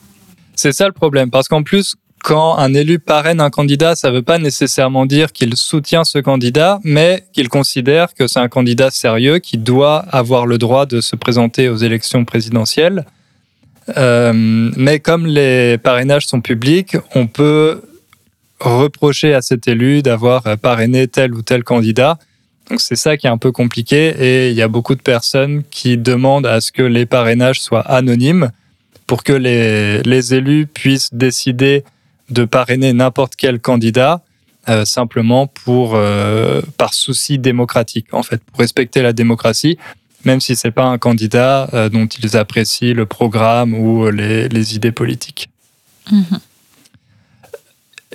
C'est 0.56 0.72
ça 0.72 0.88
le 0.88 0.94
problème, 0.94 1.30
parce 1.30 1.50
qu'en 1.50 1.64
plus, 1.64 1.96
quand 2.24 2.58
un 2.58 2.74
élu 2.74 3.00
parraine 3.00 3.42
un 3.42 3.50
candidat, 3.50 3.96
ça 3.96 4.10
ne 4.10 4.16
veut 4.16 4.22
pas 4.22 4.38
nécessairement 4.38 5.06
dire 5.06 5.32
qu'il 5.32 5.56
soutient 5.56 6.04
ce 6.04 6.20
candidat, 6.20 6.80
mais 6.84 7.26
qu'il 7.34 7.50
considère 7.50 8.14
que 8.14 8.28
c'est 8.28 8.40
un 8.40 8.50
candidat 8.50 8.92
sérieux 8.92 9.40
qui 9.40 9.58
doit 9.58 10.00
avoir 10.12 10.46
le 10.46 10.58
droit 10.58 10.86
de 10.86 11.02
se 11.02 11.16
présenter 11.16 11.70
aux 11.70 11.78
élections 11.78 12.26
présidentielles. 12.26 13.06
Euh, 13.98 14.34
mais 14.34 15.00
comme 15.00 15.26
les 15.26 15.78
parrainages 15.78 16.28
sont 16.28 16.42
publics, 16.42 16.98
on 17.16 17.28
peut 17.28 17.82
reprocher 18.60 19.34
à 19.34 19.42
cet 19.42 19.68
élu 19.68 20.02
d'avoir 20.02 20.58
parrainé 20.58 21.08
tel 21.08 21.34
ou 21.34 21.42
tel 21.42 21.64
candidat. 21.64 22.18
Donc 22.70 22.82
c'est 22.82 22.96
ça 22.96 23.18
qui 23.18 23.26
est 23.26 23.30
un 23.30 23.38
peu 23.38 23.52
compliqué 23.52 24.14
et 24.20 24.50
il 24.50 24.56
y 24.56 24.62
a 24.62 24.68
beaucoup 24.68 24.96
de 24.96 25.02
personnes 25.02 25.64
qui 25.72 25.98
demandent 25.98 26.46
à 26.46 26.62
ce 26.62 26.72
que 26.72 26.84
les 26.84 27.06
parrainages 27.06 27.62
soient 27.62 27.82
anonymes 27.82 28.52
pour 29.08 29.24
que 29.24 29.34
les, 29.34 30.04
les 30.04 30.36
élus 30.36 30.68
puissent 30.68 31.14
décider 31.14 31.84
de 32.30 32.46
parrainer 32.46 32.94
n'importe 32.94 33.36
quel 33.36 33.60
candidat 33.60 34.22
euh, 34.68 34.86
simplement 34.86 35.48
pour 35.48 35.96
euh, 35.96 36.62
par 36.78 36.94
souci 36.94 37.40
démocratique 37.40 38.14
en 38.14 38.22
fait 38.22 38.44
pour 38.44 38.60
respecter 38.60 39.02
la 39.02 39.14
démocratie 39.14 39.80
même 40.26 40.42
si 40.42 40.56
c'est 40.56 40.72
pas 40.72 40.86
un 40.86 40.98
candidat 40.98 41.70
euh, 41.74 41.90
dont 41.90 42.06
ils 42.06 42.38
apprécient 42.38 42.94
le 42.94 43.06
programme 43.06 43.74
ou 43.74 44.10
les, 44.10 44.50
les 44.50 44.76
idées 44.76 44.92
politiques. 44.92 45.50
Mhm. 46.12 46.40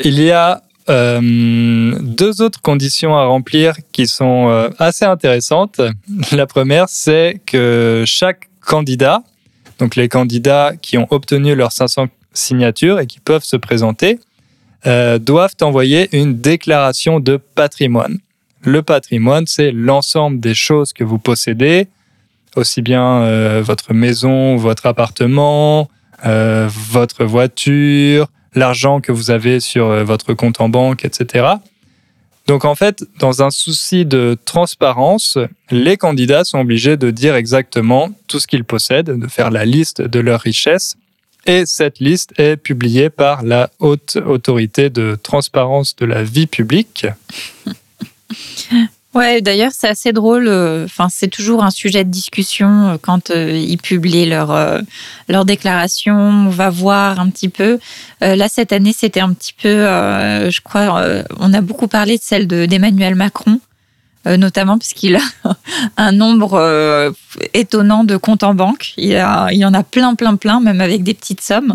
Il 0.02 0.20
y 0.20 0.30
a 0.30 0.62
euh, 0.90 1.92
deux 2.00 2.42
autres 2.42 2.60
conditions 2.60 3.16
à 3.16 3.24
remplir 3.26 3.76
qui 3.92 4.06
sont 4.06 4.48
euh, 4.48 4.68
assez 4.78 5.04
intéressantes. 5.04 5.80
La 6.32 6.46
première, 6.46 6.88
c'est 6.88 7.40
que 7.46 8.04
chaque 8.06 8.48
candidat, 8.60 9.22
donc 9.78 9.96
les 9.96 10.08
candidats 10.08 10.72
qui 10.80 10.98
ont 10.98 11.06
obtenu 11.10 11.54
leurs 11.54 11.72
500 11.72 12.08
signatures 12.32 12.98
et 12.98 13.06
qui 13.06 13.20
peuvent 13.20 13.44
se 13.44 13.56
présenter, 13.56 14.18
doivent 15.20 15.54
envoyer 15.62 16.14
une 16.14 16.38
déclaration 16.42 17.18
de 17.18 17.38
patrimoine. 17.38 18.18
Le 18.64 18.82
patrimoine, 18.82 19.46
c'est 19.46 19.72
l'ensemble 19.72 20.40
des 20.40 20.54
choses 20.54 20.94
que 20.94 21.04
vous 21.04 21.18
possédez, 21.18 21.88
aussi 22.56 22.80
bien 22.80 23.20
euh, 23.22 23.62
votre 23.62 23.92
maison, 23.92 24.56
votre 24.56 24.86
appartement, 24.86 25.90
euh, 26.24 26.66
votre 26.90 27.26
voiture, 27.26 28.28
l'argent 28.54 29.02
que 29.02 29.12
vous 29.12 29.30
avez 29.30 29.60
sur 29.60 29.90
euh, 29.90 30.02
votre 30.02 30.32
compte 30.32 30.62
en 30.62 30.70
banque, 30.70 31.04
etc. 31.04 31.46
Donc 32.46 32.64
en 32.64 32.74
fait, 32.74 33.04
dans 33.18 33.42
un 33.42 33.50
souci 33.50 34.06
de 34.06 34.38
transparence, 34.46 35.36
les 35.70 35.98
candidats 35.98 36.44
sont 36.44 36.58
obligés 36.58 36.96
de 36.96 37.10
dire 37.10 37.34
exactement 37.34 38.12
tout 38.28 38.40
ce 38.40 38.46
qu'ils 38.46 38.64
possèdent, 38.64 39.10
de 39.10 39.26
faire 39.26 39.50
la 39.50 39.66
liste 39.66 40.00
de 40.00 40.20
leurs 40.20 40.40
richesses. 40.40 40.96
Et 41.46 41.66
cette 41.66 41.98
liste 41.98 42.32
est 42.38 42.56
publiée 42.56 43.10
par 43.10 43.42
la 43.42 43.68
haute 43.78 44.16
autorité 44.24 44.88
de 44.88 45.18
transparence 45.22 45.96
de 45.96 46.06
la 46.06 46.22
vie 46.22 46.46
publique. 46.46 47.06
Ouais, 49.14 49.40
d'ailleurs, 49.40 49.70
c'est 49.72 49.86
assez 49.88 50.12
drôle. 50.12 50.48
euh, 50.48 50.86
Enfin, 50.86 51.06
c'est 51.08 51.28
toujours 51.28 51.62
un 51.62 51.70
sujet 51.70 52.02
de 52.02 52.10
discussion 52.10 52.88
euh, 52.88 52.96
quand 53.00 53.30
euh, 53.30 53.56
ils 53.56 53.78
publient 53.78 54.26
leur, 54.26 54.50
euh, 54.50 54.80
leur 55.28 55.44
déclaration. 55.44 56.16
On 56.16 56.48
va 56.48 56.68
voir 56.68 57.20
un 57.20 57.30
petit 57.30 57.48
peu. 57.48 57.78
Là, 58.20 58.48
cette 58.48 58.72
année, 58.72 58.92
c'était 58.96 59.20
un 59.20 59.32
petit 59.32 59.52
peu, 59.52 59.68
je 59.70 60.60
crois, 60.62 61.22
on 61.38 61.52
a 61.52 61.60
beaucoup 61.60 61.88
parlé 61.88 62.16
de 62.16 62.22
celle 62.22 62.46
de- 62.48 62.64
d'Emmanuel 62.66 63.14
Macron. 63.14 63.60
notamment 64.26 64.78
parce 64.78 64.94
qu'il 64.94 65.14
a 65.16 65.20
un 65.98 66.10
nombre 66.12 67.12
étonnant 67.52 68.02
de 68.02 68.16
comptes 68.16 68.42
en 68.42 68.54
banque. 68.54 68.94
Il, 68.96 69.14
a, 69.16 69.48
il 69.52 69.58
y 69.58 69.64
en 69.66 69.74
a 69.74 69.82
plein, 69.82 70.14
plein, 70.14 70.36
plein, 70.36 70.60
même 70.60 70.80
avec 70.80 71.02
des 71.02 71.12
petites 71.14 71.42
sommes. 71.42 71.74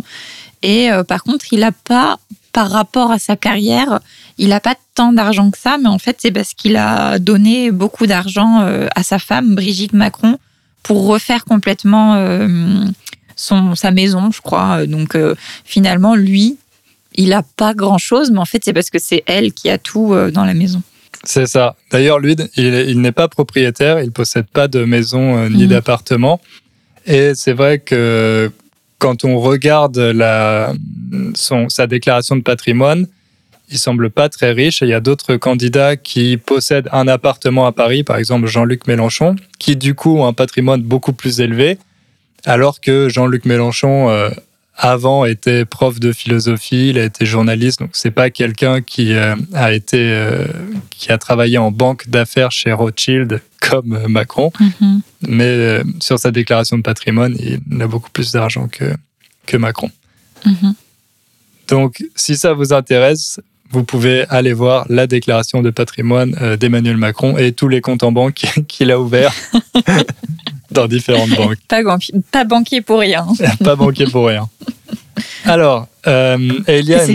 Et 0.63 0.89
par 1.07 1.23
contre, 1.23 1.45
il 1.53 1.59
n'a 1.59 1.71
pas, 1.71 2.17
par 2.51 2.71
rapport 2.71 3.11
à 3.11 3.19
sa 3.19 3.35
carrière, 3.35 3.99
il 4.39 4.49
n'a 4.49 4.59
pas 4.59 4.75
tant 4.95 5.13
d'argent 5.13 5.51
que 5.51 5.57
ça, 5.57 5.77
mais 5.77 5.89
en 5.89 5.99
fait, 5.99 6.17
c'est 6.19 6.31
parce 6.31 6.53
qu'il 6.53 6.75
a 6.75 7.19
donné 7.19 7.71
beaucoup 7.71 8.07
d'argent 8.07 8.65
à 8.95 9.03
sa 9.03 9.19
femme, 9.19 9.53
Brigitte 9.53 9.93
Macron, 9.93 10.39
pour 10.81 11.05
refaire 11.05 11.45
complètement 11.45 12.15
son, 13.35 13.75
sa 13.75 13.91
maison, 13.91 14.31
je 14.31 14.41
crois. 14.41 14.85
Donc 14.87 15.15
finalement, 15.65 16.15
lui, 16.15 16.57
il 17.15 17.29
n'a 17.29 17.43
pas 17.43 17.73
grand-chose, 17.73 18.31
mais 18.31 18.39
en 18.39 18.45
fait, 18.45 18.63
c'est 18.63 18.73
parce 18.73 18.89
que 18.89 18.99
c'est 18.99 19.23
elle 19.25 19.53
qui 19.53 19.69
a 19.69 19.77
tout 19.77 20.13
euh, 20.13 20.31
dans 20.31 20.45
la 20.45 20.53
maison. 20.53 20.81
C'est 21.23 21.47
ça. 21.47 21.75
D'ailleurs, 21.91 22.19
lui, 22.19 22.35
il, 22.55 23.01
n'est 23.01 23.11
pas 23.11 23.27
propriétaire, 23.27 24.01
il 24.01 24.11
possède 24.11 24.45
pas 24.45 24.67
de 24.67 24.85
maison 24.85 25.37
euh, 25.37 25.49
ni 25.49 25.63
mhm. 25.63 25.69
d'appartement. 25.69 26.39
Et 27.05 27.31
c'est 27.35 27.53
vrai 27.53 27.79
que 27.79 28.51
quand 28.99 29.25
on 29.25 29.37
regarde 29.39 29.97
la, 29.97 30.73
son, 31.33 31.67
sa 31.67 31.87
déclaration 31.87 32.35
de 32.35 32.41
patrimoine, 32.41 33.07
il 33.71 33.77
semble 33.77 34.09
pas 34.09 34.29
très 34.29 34.51
riche. 34.51 34.81
Et 34.81 34.85
il 34.85 34.89
y 34.89 34.93
a 34.93 34.99
d'autres 34.99 35.35
candidats 35.35 35.95
qui 35.95 36.37
possèdent 36.37 36.89
un 36.91 37.07
appartement 37.07 37.65
à 37.65 37.71
Paris, 37.71 38.03
par 38.03 38.17
exemple 38.17 38.47
Jean-Luc 38.47 38.87
Mélenchon, 38.87 39.35
qui 39.59 39.75
du 39.75 39.95
coup 39.95 40.17
ont 40.17 40.27
un 40.27 40.33
patrimoine 40.33 40.81
beaucoup 40.81 41.13
plus 41.13 41.39
élevé, 41.39 41.77
alors 42.45 42.81
que 42.81 43.09
Jean-Luc 43.09 43.45
Mélenchon 43.45 44.09
euh, 44.09 44.29
avant 44.75 45.25
était 45.25 45.65
prof 45.65 45.99
de 45.99 46.13
philosophie, 46.13 46.89
il 46.89 46.97
a 46.97 47.03
été 47.03 47.25
journaliste, 47.25 47.81
donc 47.81 47.89
c'est 47.93 48.11
pas 48.11 48.29
quelqu'un 48.29 48.81
qui 48.81 49.13
euh, 49.13 49.35
a 49.53 49.73
été 49.73 49.97
euh, 49.99 50.45
qui 50.89 51.11
a 51.11 51.17
travaillé 51.17 51.57
en 51.57 51.69
banque 51.69 52.07
d'affaires 52.07 52.51
chez 52.51 52.71
Rothschild 52.71 53.41
comme 53.59 54.07
Macron, 54.07 54.53
mm-hmm. 54.57 54.99
mais 55.27 55.81
sur 55.99 56.17
sa 56.17 56.31
déclaration 56.31 56.77
de 56.77 56.81
patrimoine, 56.81 57.35
il 57.39 57.81
a 57.81 57.87
beaucoup 57.87 58.09
plus 58.09 58.31
d'argent 58.31 58.69
que 58.69 58.95
que 59.45 59.57
Macron. 59.57 59.91
Mm-hmm. 60.45 60.73
Donc, 61.69 62.03
si 62.15 62.35
ça 62.35 62.53
vous 62.53 62.73
intéresse, 62.73 63.39
vous 63.71 63.83
pouvez 63.83 64.25
aller 64.29 64.53
voir 64.53 64.85
la 64.89 65.07
déclaration 65.07 65.61
de 65.61 65.69
patrimoine 65.69 66.31
d'Emmanuel 66.59 66.97
Macron 66.97 67.37
et 67.37 67.51
tous 67.51 67.67
les 67.67 67.81
comptes 67.81 68.03
en 68.03 68.11
banque 68.11 68.45
qu'il 68.67 68.91
a 68.91 68.99
ouverts 68.99 69.33
dans 70.71 70.87
différentes 70.87 71.29
banques. 71.31 71.57
Pas, 71.67 72.43
banquier 72.43 72.81
pour 72.81 72.99
rien. 72.99 73.27
pas 73.63 73.75
banquier 73.75 74.05
pour 74.05 74.27
rien. 74.27 74.49
Alors, 75.45 75.87
euh, 76.07 76.37
il 76.67 76.85
y 76.85 76.93
a 76.93 77.05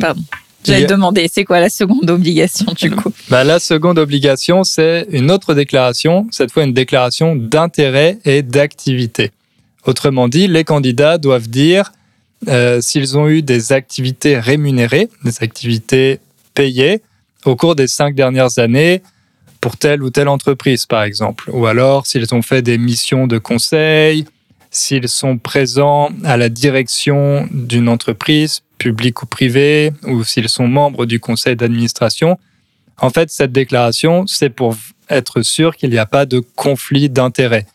pardon. 0.00 0.22
J'allais 0.64 0.86
demander, 0.86 1.26
c'est 1.32 1.44
quoi 1.44 1.58
la 1.58 1.70
seconde 1.70 2.10
obligation 2.10 2.66
du 2.78 2.90
coup? 2.90 3.12
Bah, 3.30 3.44
La 3.44 3.58
seconde 3.58 3.98
obligation, 3.98 4.62
c'est 4.62 5.06
une 5.10 5.30
autre 5.30 5.54
déclaration, 5.54 6.26
cette 6.30 6.52
fois 6.52 6.64
une 6.64 6.74
déclaration 6.74 7.34
d'intérêt 7.34 8.18
et 8.24 8.42
d'activité. 8.42 9.30
Autrement 9.86 10.28
dit, 10.28 10.46
les 10.48 10.64
candidats 10.64 11.16
doivent 11.16 11.48
dire 11.48 11.92
euh, 12.48 12.80
s'ils 12.80 13.18
ont 13.18 13.28
eu 13.28 13.42
des 13.42 13.72
activités 13.72 14.38
rémunérées, 14.38 15.08
des 15.24 15.42
activités 15.42 16.20
payées 16.54 17.02
au 17.44 17.56
cours 17.56 17.74
des 17.74 17.86
cinq 17.86 18.14
dernières 18.14 18.58
années, 18.58 19.02
pour 19.60 19.76
telle 19.76 20.02
ou 20.02 20.10
telle 20.10 20.28
entreprise, 20.28 20.86
par 20.86 21.02
exemple. 21.02 21.50
Ou 21.52 21.66
alors 21.66 22.06
s'ils 22.06 22.34
ont 22.34 22.42
fait 22.42 22.62
des 22.62 22.78
missions 22.78 23.26
de 23.26 23.38
conseil, 23.38 24.24
s'ils 24.70 25.08
sont 25.08 25.36
présents 25.36 26.10
à 26.24 26.36
la 26.36 26.48
direction 26.48 27.46
d'une 27.50 27.88
entreprise, 27.88 28.62
publique 28.78 29.22
ou 29.22 29.26
privée, 29.26 29.92
ou 30.04 30.24
s'ils 30.24 30.48
sont 30.48 30.66
membres 30.66 31.04
du 31.04 31.20
conseil 31.20 31.56
d'administration. 31.56 32.38
En 32.98 33.10
fait, 33.10 33.30
cette 33.30 33.52
déclaration, 33.52 34.26
c'est 34.26 34.50
pour 34.50 34.76
être 35.08 35.42
sûr 35.42 35.76
qu'il 35.76 35.90
n'y 35.90 35.98
a 35.98 36.06
pas 36.06 36.24
de 36.24 36.40
conflit 36.56 37.10
d'intérêts, 37.10 37.66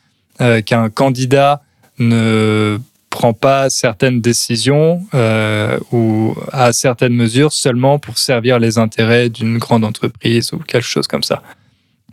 euh, 0.41 0.61
qu'un 0.61 0.89
candidat 0.89 1.61
ne 1.99 2.79
prend 3.15 3.31
pas 3.31 3.69
certaines 3.69 4.19
décisions 4.19 5.01
euh, 5.13 5.79
ou 5.93 6.35
a 6.51 6.73
certaines 6.73 7.13
mesures 7.13 7.53
seulement 7.53 7.97
pour 7.97 8.17
servir 8.17 8.59
les 8.59 8.77
intérêts 8.77 9.29
d'une 9.29 9.57
grande 9.57 9.85
entreprise 9.85 10.51
ou 10.51 10.57
quelque 10.57 10.85
chose 10.85 11.07
comme 11.07 11.23
ça. 11.23 11.41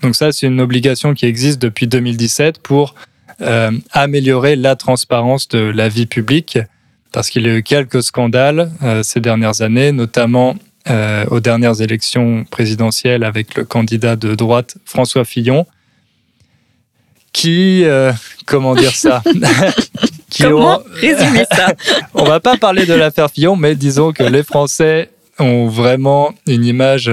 Donc 0.01 0.15
ça, 0.15 0.31
c'est 0.31 0.47
une 0.47 0.61
obligation 0.61 1.13
qui 1.13 1.27
existe 1.27 1.61
depuis 1.61 1.89
2017 1.89 2.61
pour 2.61 2.95
euh, 3.41 3.73
améliorer 3.91 4.55
la 4.55 4.77
transparence 4.77 5.49
de 5.49 5.59
la 5.59 5.89
vie 5.89 6.07
publique, 6.07 6.61
parce 7.11 7.31
qu'il 7.31 7.49
y 7.49 7.51
a 7.51 7.57
eu 7.57 7.65
quelques 7.65 8.05
scandales 8.05 8.71
euh, 8.85 9.03
ces 9.03 9.19
dernières 9.19 9.61
années, 9.61 9.91
notamment 9.91 10.55
aux 11.31 11.39
dernières 11.39 11.81
élections 11.81 12.45
présidentielles 12.51 13.23
avec 13.23 13.55
le 13.55 13.65
candidat 13.65 14.17
de 14.17 14.35
droite 14.35 14.79
François 14.85 15.25
Fillon, 15.25 15.65
qui, 17.33 17.85
comment 18.47 18.75
dire 18.75 18.91
ça? 18.91 19.23
Comment 20.39 20.81
résumer 20.95 21.45
ça 21.51 21.75
On 22.15 22.25
va 22.25 22.41
pas 22.41 22.57
parler 22.57 22.87
de 22.87 22.95
l'affaire 22.95 23.31
Fillon, 23.31 23.57
mais 23.57 23.75
disons 23.75 24.13
que 24.13 24.23
les 24.23 24.43
Français 24.43 25.11
ont 25.39 25.67
vraiment 25.67 26.33
une 26.47 26.65
image 26.65 27.11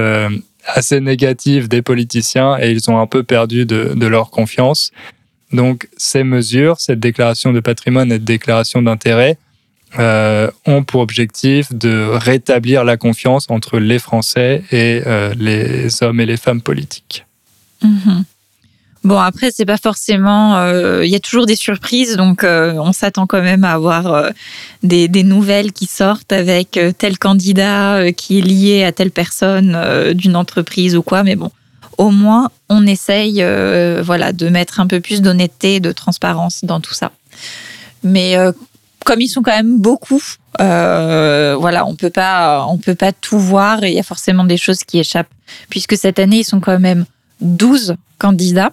assez 0.65 0.99
négative 0.99 1.67
des 1.67 1.81
politiciens 1.81 2.57
et 2.59 2.71
ils 2.71 2.89
ont 2.89 2.99
un 2.99 3.07
peu 3.07 3.23
perdu 3.23 3.65
de, 3.65 4.05
leur 4.05 4.29
confiance. 4.29 4.91
Donc 5.51 5.87
ces 5.97 6.23
mesures, 6.23 6.79
cette 6.79 6.99
déclaration 6.99 7.51
de 7.51 7.59
patrimoine 7.59 8.11
et 8.11 8.19
de 8.19 8.25
déclaration 8.25 8.81
d'intérêt, 8.81 9.37
euh, 9.97 10.51
ont 10.67 10.83
pour 10.83 11.01
objectif 11.01 11.73
de 11.73 12.07
rétablir 12.11 12.83
la 12.83 12.95
confiance 12.95 13.47
entre 13.49 13.79
les 13.79 13.97
Français 13.97 14.63
et 14.71 15.01
euh, 15.07 15.33
les 15.35 16.03
hommes 16.03 16.19
et 16.19 16.27
les 16.27 16.37
femmes 16.37 16.61
politiques. 16.61 17.25
Mhm. 17.81 18.23
Bon, 19.05 19.17
après, 19.17 19.49
c'est 19.51 19.65
pas 19.65 19.77
forcément. 19.77 20.57
Euh, 20.57 21.05
il 21.05 21.11
y 21.11 21.15
a 21.15 21.19
toujours 21.19 21.45
des 21.45 21.55
surprises, 21.55 22.17
donc 22.17 22.43
euh, 22.43 22.73
on 22.73 22.91
s'attend 22.91 23.27
quand 23.27 23.41
même 23.41 23.63
à 23.63 23.71
avoir 23.71 24.13
euh, 24.13 24.29
des, 24.83 25.07
des, 25.07 25.23
nouvelles 25.23 25.71
qui 25.71 25.85
sortent 25.85 26.33
avec 26.33 26.77
tel 26.97 27.17
candidat 27.17 28.11
qui 28.11 28.39
est 28.39 28.41
lié 28.41 28.83
à 28.83 28.91
telle 28.91 29.11
personne 29.11 29.77
d'une 30.13 30.35
entreprise 30.35 30.97
ou 30.97 31.01
quoi. 31.01 31.23
Mais 31.23 31.37
bon, 31.37 31.49
au 31.97 32.09
moins, 32.09 32.49
on 32.67 32.85
essaye 32.85 33.43
voilà, 34.03 34.33
de 34.33 34.49
mettre 34.49 34.81
un 34.81 34.87
peu 34.87 34.99
plus 34.99 35.21
d'honnêteté, 35.21 35.79
de 35.79 35.91
transparence 35.93 36.65
dans 36.65 36.81
tout 36.81 36.93
ça. 36.93 37.11
Mais 38.03 38.35
comme 39.05 39.21
ils 39.21 39.29
sont 39.29 39.41
quand 39.41 39.55
même 39.55 39.79
beaucoup, 39.79 40.21
voilà, 40.57 41.85
on 41.87 41.95
peut 41.95 42.09
pas, 42.09 42.65
on 42.67 42.77
peut 42.77 42.95
pas 42.95 43.13
tout 43.13 43.39
voir 43.39 43.83
et 43.83 43.89
il 43.89 43.95
y 43.95 43.99
a 43.99 44.03
forcément 44.03 44.43
des 44.43 44.57
choses 44.57 44.83
qui 44.83 44.99
échappent. 44.99 45.31
Puisque 45.69 45.95
cette 45.95 46.19
année, 46.19 46.39
ils 46.39 46.45
sont 46.45 46.59
quand 46.59 46.79
même 46.79 47.05
12 47.41 47.95
candidats. 48.17 48.71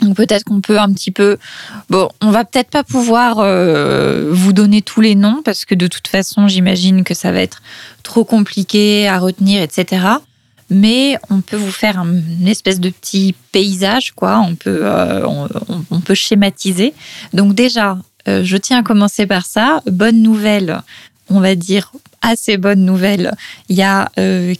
Donc 0.00 0.16
peut-être 0.16 0.44
qu'on 0.44 0.60
peut 0.60 0.78
un 0.78 0.92
petit 0.92 1.10
peu. 1.10 1.38
Bon, 1.90 2.08
on 2.20 2.30
va 2.30 2.44
peut-être 2.44 2.70
pas 2.70 2.84
pouvoir 2.84 3.38
euh, 3.38 4.28
vous 4.30 4.52
donner 4.52 4.80
tous 4.80 5.00
les 5.00 5.14
noms 5.14 5.42
parce 5.44 5.64
que 5.64 5.74
de 5.74 5.86
toute 5.86 6.08
façon, 6.08 6.46
j'imagine 6.46 7.02
que 7.02 7.14
ça 7.14 7.32
va 7.32 7.40
être 7.40 7.62
trop 8.04 8.24
compliqué 8.24 9.08
à 9.08 9.18
retenir, 9.18 9.60
etc. 9.60 10.06
Mais 10.70 11.16
on 11.30 11.40
peut 11.40 11.56
vous 11.56 11.72
faire 11.72 11.98
une 11.98 12.46
espèce 12.46 12.78
de 12.78 12.90
petit 12.90 13.34
paysage, 13.52 14.12
quoi. 14.12 14.40
On 14.40 14.54
peut, 14.54 14.80
euh, 14.82 15.26
on, 15.90 16.00
peut 16.00 16.14
schématiser. 16.14 16.94
Donc 17.32 17.54
déjà, 17.54 17.98
euh, 18.28 18.44
je 18.44 18.56
tiens 18.56 18.80
à 18.80 18.82
commencer 18.82 19.26
par 19.26 19.46
ça. 19.46 19.82
Bonne 19.90 20.22
nouvelle, 20.22 20.82
on 21.28 21.40
va 21.40 21.54
dire 21.54 21.90
assez 22.20 22.56
bonne 22.56 22.84
nouvelle. 22.84 23.34
Il 23.68 23.76
y 23.76 23.82
a 23.82 24.10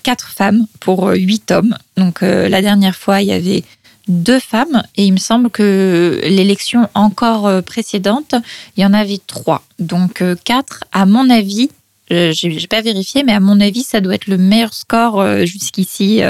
quatre 0.03 0.31
femmes 0.31 0.67
pour 0.81 1.11
huit 1.11 1.51
hommes. 1.51 1.77
Donc 1.97 2.23
la 2.23 2.63
dernière 2.63 2.95
fois, 2.95 3.21
il 3.21 3.29
y 3.29 3.33
avait 3.33 3.65
deux 4.09 4.41
femmes 4.41 4.83
et 4.97 5.05
il 5.05 5.13
me 5.13 5.19
semble 5.19 5.51
que 5.51 6.21
l'élection 6.25 6.89
encore 6.95 7.47
euh, 7.47 7.63
précédente, 7.63 8.35
il 8.77 8.83
y 8.83 8.87
en 8.87 8.95
avait 8.95 9.21
trois. 9.25 9.63
Donc 9.79 10.23
euh, 10.23 10.35
quatre, 10.45 10.85
à 10.93 11.07
mon 11.07 11.31
avis, 11.31 11.71
euh, 12.11 12.33
je 12.33 12.49
n'ai 12.49 12.67
pas 12.67 12.81
vérifié, 12.81 13.23
mais 13.23 13.35
à 13.35 13.41
mon 13.41 13.61
avis, 13.61 13.83
ça 13.83 14.01
doit 14.01 14.15
être 14.15 14.27
le 14.27 14.39
meilleur 14.39 14.73
score 14.73 15.23
jusqu'ici 15.45 16.23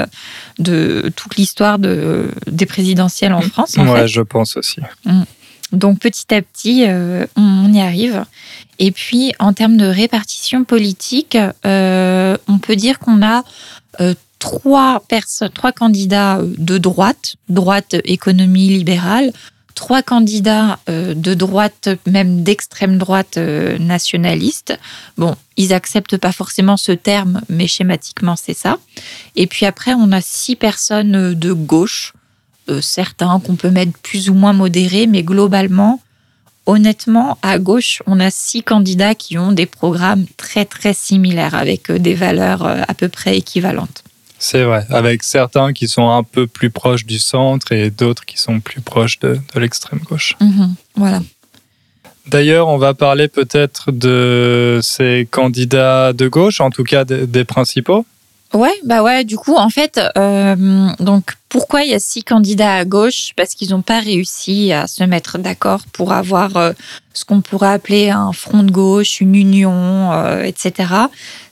de 0.59 1.09
toute 1.15 1.37
l'histoire 1.37 1.79
de, 1.79 2.29
des 2.47 2.65
présidentielles 2.65 3.33
en 3.33 3.41
France. 3.41 3.75
Oui, 3.77 4.07
je 4.07 4.21
pense 4.21 4.57
aussi. 4.57 4.81
Mm. 5.05 5.23
Donc 5.71 5.99
petit 5.99 6.33
à 6.33 6.41
petit, 6.41 6.83
on 7.37 7.73
y 7.73 7.79
arrive. 7.79 8.25
Et 8.79 8.91
puis, 8.91 9.33
en 9.39 9.53
termes 9.53 9.77
de 9.77 9.85
répartition 9.85 10.65
politique, 10.65 11.37
on 11.63 12.59
peut 12.61 12.75
dire 12.75 12.99
qu'on 12.99 13.21
a 13.25 13.43
trois 14.39 15.01
personnes, 15.07 15.51
trois 15.51 15.71
candidats 15.71 16.39
euh, 16.39 16.53
de 16.57 16.77
droite, 16.77 17.35
droite 17.49 17.95
économie 18.05 18.69
libérale, 18.69 19.31
trois 19.75 20.01
candidats 20.01 20.79
euh, 20.89 21.13
de 21.13 21.33
droite, 21.33 21.89
même 22.07 22.43
d'extrême 22.43 22.97
droite 22.97 23.37
euh, 23.37 23.77
nationaliste. 23.77 24.77
Bon, 25.17 25.35
ils 25.57 25.73
acceptent 25.73 26.17
pas 26.17 26.31
forcément 26.31 26.77
ce 26.77 26.93
terme, 26.93 27.41
mais 27.49 27.67
schématiquement 27.67 28.35
c'est 28.35 28.55
ça. 28.55 28.79
Et 29.35 29.45
puis 29.45 29.65
après, 29.65 29.93
on 29.93 30.11
a 30.11 30.21
six 30.21 30.55
personnes 30.55 31.33
de 31.33 31.53
gauche, 31.53 32.13
certains 32.81 33.39
qu'on 33.39 33.55
peut 33.55 33.71
mettre 33.71 33.93
plus 34.03 34.29
ou 34.29 34.35
moins 34.35 34.53
modérés, 34.53 35.07
mais 35.07 35.23
globalement, 35.23 35.99
honnêtement, 36.67 37.39
à 37.41 37.57
gauche, 37.57 38.03
on 38.05 38.19
a 38.19 38.29
six 38.29 38.61
candidats 38.61 39.15
qui 39.15 39.39
ont 39.39 39.51
des 39.51 39.65
programmes 39.65 40.27
très 40.37 40.65
très 40.65 40.93
similaires 40.93 41.55
avec 41.55 41.91
des 41.91 42.13
valeurs 42.13 42.63
à 42.67 42.93
peu 42.93 43.09
près 43.09 43.35
équivalentes. 43.37 44.03
C'est 44.39 44.63
vrai, 44.63 44.85
avec 44.89 45.23
certains 45.23 45.73
qui 45.73 45.89
sont 45.89 46.09
un 46.09 46.23
peu 46.23 46.47
plus 46.47 46.69
proches 46.69 47.05
du 47.05 47.19
centre 47.19 47.73
et 47.73 47.89
d'autres 47.89 48.25
qui 48.25 48.37
sont 48.37 48.61
plus 48.61 48.79
proches 48.79 49.19
de, 49.19 49.37
l'extrême 49.55 49.99
gauche. 49.99 50.35
Mhm, 50.39 50.75
voilà. 50.95 51.21
D'ailleurs, 52.27 52.67
on 52.69 52.77
va 52.77 52.93
parler 52.93 53.27
peut-être 53.27 53.91
de 53.91 54.79
ces 54.81 55.27
candidats 55.29 56.13
de 56.13 56.27
gauche, 56.27 56.61
en 56.61 56.69
tout 56.69 56.83
cas 56.83 57.03
des 57.03 57.43
principaux. 57.43 58.05
Ouais, 58.53 58.73
bah 58.83 59.03
ouais, 59.03 59.25
du 59.25 59.37
coup, 59.37 59.55
en 59.55 59.69
fait, 59.69 60.01
euh, 60.17 60.87
donc 60.99 61.33
pourquoi 61.49 61.83
il 61.83 61.91
y 61.91 61.93
a 61.93 61.99
six 61.99 62.23
candidats 62.23 62.77
à 62.77 62.85
gauche? 62.85 63.33
Parce 63.35 63.53
qu'ils 63.53 63.69
n'ont 63.69 63.83
pas 63.83 63.99
réussi 63.99 64.73
à 64.73 64.87
se 64.87 65.03
mettre 65.03 65.37
d'accord 65.37 65.81
pour 65.93 66.13
avoir 66.13 66.57
euh, 66.57 66.71
ce 67.13 67.25
qu'on 67.25 67.41
pourrait 67.41 67.73
appeler 67.73 68.09
un 68.09 68.33
front 68.33 68.63
de 68.63 68.71
gauche, 68.71 69.21
une 69.21 69.35
union, 69.35 70.13
euh, 70.13 70.41
etc. 70.41 70.93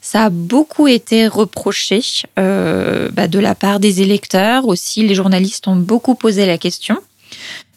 Ça 0.02 0.26
a 0.26 0.30
beaucoup 0.32 0.88
été 0.88 1.28
reproché 1.28 2.02
bah, 2.36 3.28
de 3.28 3.40
la 3.40 3.54
part 3.54 3.80
des 3.80 4.02
électeurs. 4.02 4.68
Aussi, 4.68 5.08
les 5.08 5.14
journalistes 5.14 5.68
ont 5.68 5.76
beaucoup 5.76 6.16
posé 6.16 6.48
la 6.48 6.58
question. 6.58 6.98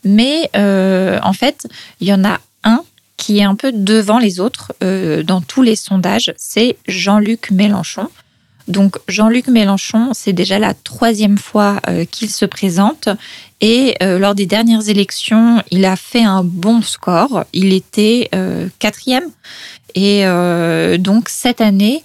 Mais 0.03 0.49
en 0.55 1.33
fait, 1.35 1.67
il 2.01 2.09
y 2.09 2.15
en 2.15 2.25
a 2.25 2.39
un 2.65 2.85
qui 3.19 3.41
est 3.41 3.45
un 3.45 3.55
peu 3.55 3.71
devant 3.71 4.19
les 4.19 4.41
autres 4.41 4.73
dans 5.25 5.43
tous 5.43 5.61
les 5.61 5.77
sondages, 5.77 6.33
c'est 6.39 6.79
Jean-Luc 6.87 7.51
Mélenchon. 7.51 8.09
Donc 8.71 8.99
Jean-Luc 9.09 9.49
Mélenchon, 9.49 10.11
c'est 10.15 10.33
déjà 10.33 10.59
la 10.61 10.75
troisième 10.75 11.39
fois 11.39 11.81
euh, 11.89 12.05
qu'il 12.05 12.31
se 12.31 12.45
présente 12.45 13.09
et 13.61 13.97
euh, 14.01 14.19
lors 14.19 14.37
des 14.37 14.47
dernières 14.47 14.89
élections, 14.89 15.63
il 15.73 15.85
a 15.85 15.97
fait 15.97 16.23
un 16.23 16.45
bon 16.45 16.81
score. 16.81 17.45
Il 17.53 17.73
était 17.73 18.29
euh, 18.33 18.69
quatrième 18.79 19.25
et 19.97 20.23
donc 20.99 21.29
cette 21.29 21.61
année, 21.61 22.05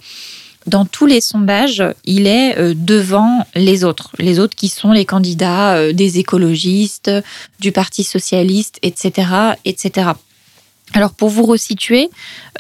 dans 0.65 0.85
tous 0.85 1.05
les 1.05 1.21
sondages, 1.21 1.83
il 2.03 2.25
est 2.25 2.73
devant 2.73 3.45
les 3.53 3.83
autres, 3.83 4.09
les 4.17 4.39
autres 4.39 4.55
qui 4.55 4.69
sont 4.69 4.91
les 4.91 5.05
candidats 5.05 5.93
des 5.93 6.17
écologistes, 6.17 7.11
du 7.59 7.71
Parti 7.71 8.03
socialiste, 8.03 8.79
etc., 8.81 9.27
etc. 9.65 10.13
Alors 10.93 11.11
pour 11.11 11.29
vous 11.29 11.45
resituer, 11.45 12.09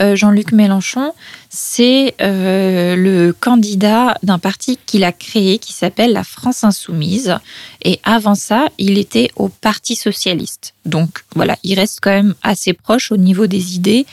euh, 0.01 0.15
Jean-Luc 0.15 0.51
Mélenchon, 0.51 1.13
c'est 1.49 2.15
euh, 2.21 2.95
le 2.95 3.31
candidat 3.31 4.17
d'un 4.23 4.39
parti 4.39 4.77
qu'il 4.85 5.03
a 5.03 5.11
créé 5.11 5.57
qui 5.57 5.71
s'appelle 5.71 6.11
la 6.11 6.23
France 6.23 6.63
Insoumise. 6.63 7.37
Et 7.83 7.99
avant 8.03 8.35
ça, 8.35 8.67
il 8.77 8.97
était 8.97 9.29
au 9.35 9.47
Parti 9.47 9.95
Socialiste. 9.95 10.73
Donc 10.85 11.23
voilà, 11.35 11.55
il 11.63 11.79
reste 11.79 11.99
quand 12.01 12.09
même 12.09 12.35
assez 12.41 12.73
proche 12.73 13.11
au 13.11 13.17
niveau 13.17 13.47
des 13.47 13.75
idées 13.75 14.05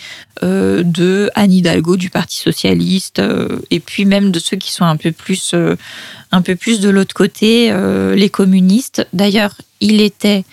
euh, 0.43 0.83
de 0.85 1.31
Anne 1.35 1.53
Hidalgo 1.53 1.97
du 1.97 2.11
Parti 2.11 2.39
Socialiste 2.39 3.21
et 3.71 3.81
puis 3.81 4.05
même 4.05 4.31
de 4.31 4.39
ceux 4.39 4.57
qui 4.57 4.73
sont 4.73 4.85
un 4.85 4.97
peu 4.97 5.11
plus, 5.11 5.55
un 6.31 6.43
peu 6.43 6.55
plus 6.55 6.81
de 6.81 6.91
l'autre 6.91 7.15
côté, 7.15 7.75
les 8.15 8.31
communistes. 8.31 9.07
D'ailleurs, 9.13 9.57
il 9.81 10.01
était 10.01 10.45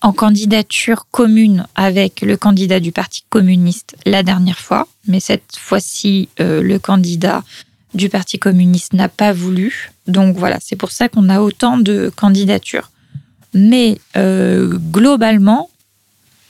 en 0.00 0.12
candidature 0.12 1.06
commune 1.10 1.66
avec 1.74 2.20
le 2.20 2.36
candidat 2.36 2.80
du 2.80 2.92
Parti 2.92 3.24
communiste 3.28 3.96
la 4.06 4.22
dernière 4.22 4.58
fois, 4.58 4.86
mais 5.06 5.20
cette 5.20 5.56
fois-ci, 5.56 6.28
euh, 6.40 6.62
le 6.62 6.78
candidat 6.78 7.42
du 7.94 8.08
Parti 8.08 8.38
communiste 8.38 8.92
n'a 8.92 9.08
pas 9.08 9.32
voulu. 9.32 9.90
Donc 10.06 10.36
voilà, 10.36 10.58
c'est 10.60 10.76
pour 10.76 10.92
ça 10.92 11.08
qu'on 11.08 11.28
a 11.28 11.40
autant 11.40 11.78
de 11.78 12.12
candidatures. 12.14 12.90
Mais 13.54 13.98
euh, 14.16 14.78
globalement, 14.92 15.68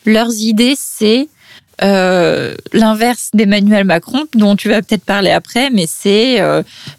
leurs 0.05 0.35
idées, 0.35 0.75
c'est 0.77 1.29
euh, 1.81 2.55
l'inverse 2.73 3.31
d'Emmanuel 3.33 3.85
Macron, 3.85 4.27
dont 4.35 4.57
tu 4.57 4.69
vas 4.69 4.83
peut-être 4.83 5.05
parler 5.05 5.31
après, 5.31 5.71
mais 5.71 5.87
c'est 5.89 6.43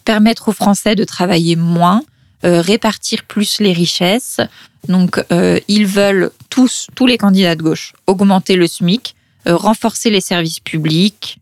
permettre 0.06 0.50
aux 0.50 0.54
Français 0.54 0.96
de 0.96 1.04
travailler 1.04 1.56
moins, 1.56 2.02
répartir 2.44 3.26
plus 3.26 3.60
les 3.60 3.74
richesses, 3.74 4.40
donc, 4.88 5.22
ils 5.68 5.86
veulent 5.86 6.32
tous, 6.50 6.88
tous 6.96 7.08
les 7.08 7.18
candidats 7.18 7.56
de 7.56 7.64
gauche, 7.64 7.94
augmenter 8.08 8.56
le 8.56 8.68
SMIC, 8.68 9.16
euh, 9.48 9.56
renforcer 9.56 10.10
les 10.10 10.22
services 10.22 10.60
publics. 10.60 11.40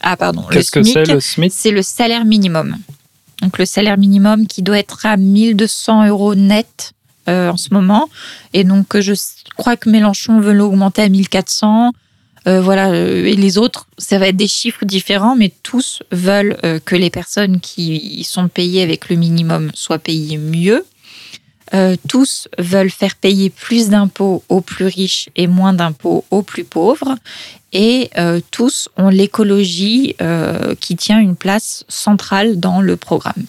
Ah, 0.00 0.16
pardon. 0.16 0.42
Qu'est-ce 0.50 0.70
que 0.70 0.82
c'est 0.82 1.06
le 1.06 1.20
SMIC 1.20 1.52
C'est 1.52 1.70
le 1.70 1.82
salaire 1.82 2.24
minimum. 2.24 2.76
Donc, 3.42 3.58
le 3.58 3.66
salaire 3.66 3.98
minimum 3.98 4.46
qui 4.46 4.62
doit 4.62 4.78
être 4.78 5.06
à 5.06 5.16
1200 5.16 6.06
euros 6.08 6.34
net 6.34 6.92
euh, 7.28 7.50
en 7.50 7.56
ce 7.56 7.72
moment. 7.72 8.08
Et 8.52 8.64
donc, 8.64 8.98
je 8.98 9.12
crois 9.56 9.76
que 9.76 9.90
Mélenchon 9.90 10.40
veut 10.40 10.52
l'augmenter 10.52 11.02
à 11.02 11.08
1400. 11.08 11.92
voilà, 12.46 12.94
et 12.94 13.36
les 13.36 13.58
autres, 13.58 13.86
ça 13.98 14.18
va 14.18 14.28
être 14.28 14.36
des 14.36 14.48
chiffres 14.48 14.84
différents, 14.84 15.34
mais 15.34 15.52
tous 15.62 16.02
veulent 16.12 16.58
que 16.84 16.94
les 16.94 17.10
personnes 17.10 17.60
qui 17.60 18.24
sont 18.24 18.48
payées 18.48 18.82
avec 18.82 19.08
le 19.08 19.16
minimum 19.16 19.70
soient 19.74 19.98
payées 19.98 20.38
mieux. 20.38 20.84
Euh, 21.72 21.96
tous 22.08 22.46
veulent 22.58 22.90
faire 22.90 23.16
payer 23.16 23.48
plus 23.48 23.88
d'impôts 23.88 24.44
aux 24.48 24.60
plus 24.60 24.84
riches 24.84 25.30
et 25.34 25.46
moins 25.46 25.72
d'impôts 25.72 26.24
aux 26.30 26.42
plus 26.42 26.64
pauvres. 26.64 27.16
Et 27.72 28.10
euh, 28.18 28.40
tous 28.50 28.88
ont 28.96 29.08
l'écologie 29.08 30.14
euh, 30.20 30.74
qui 30.78 30.94
tient 30.94 31.18
une 31.18 31.36
place 31.36 31.84
centrale 31.88 32.60
dans 32.60 32.80
le 32.80 32.96
programme. 32.96 33.44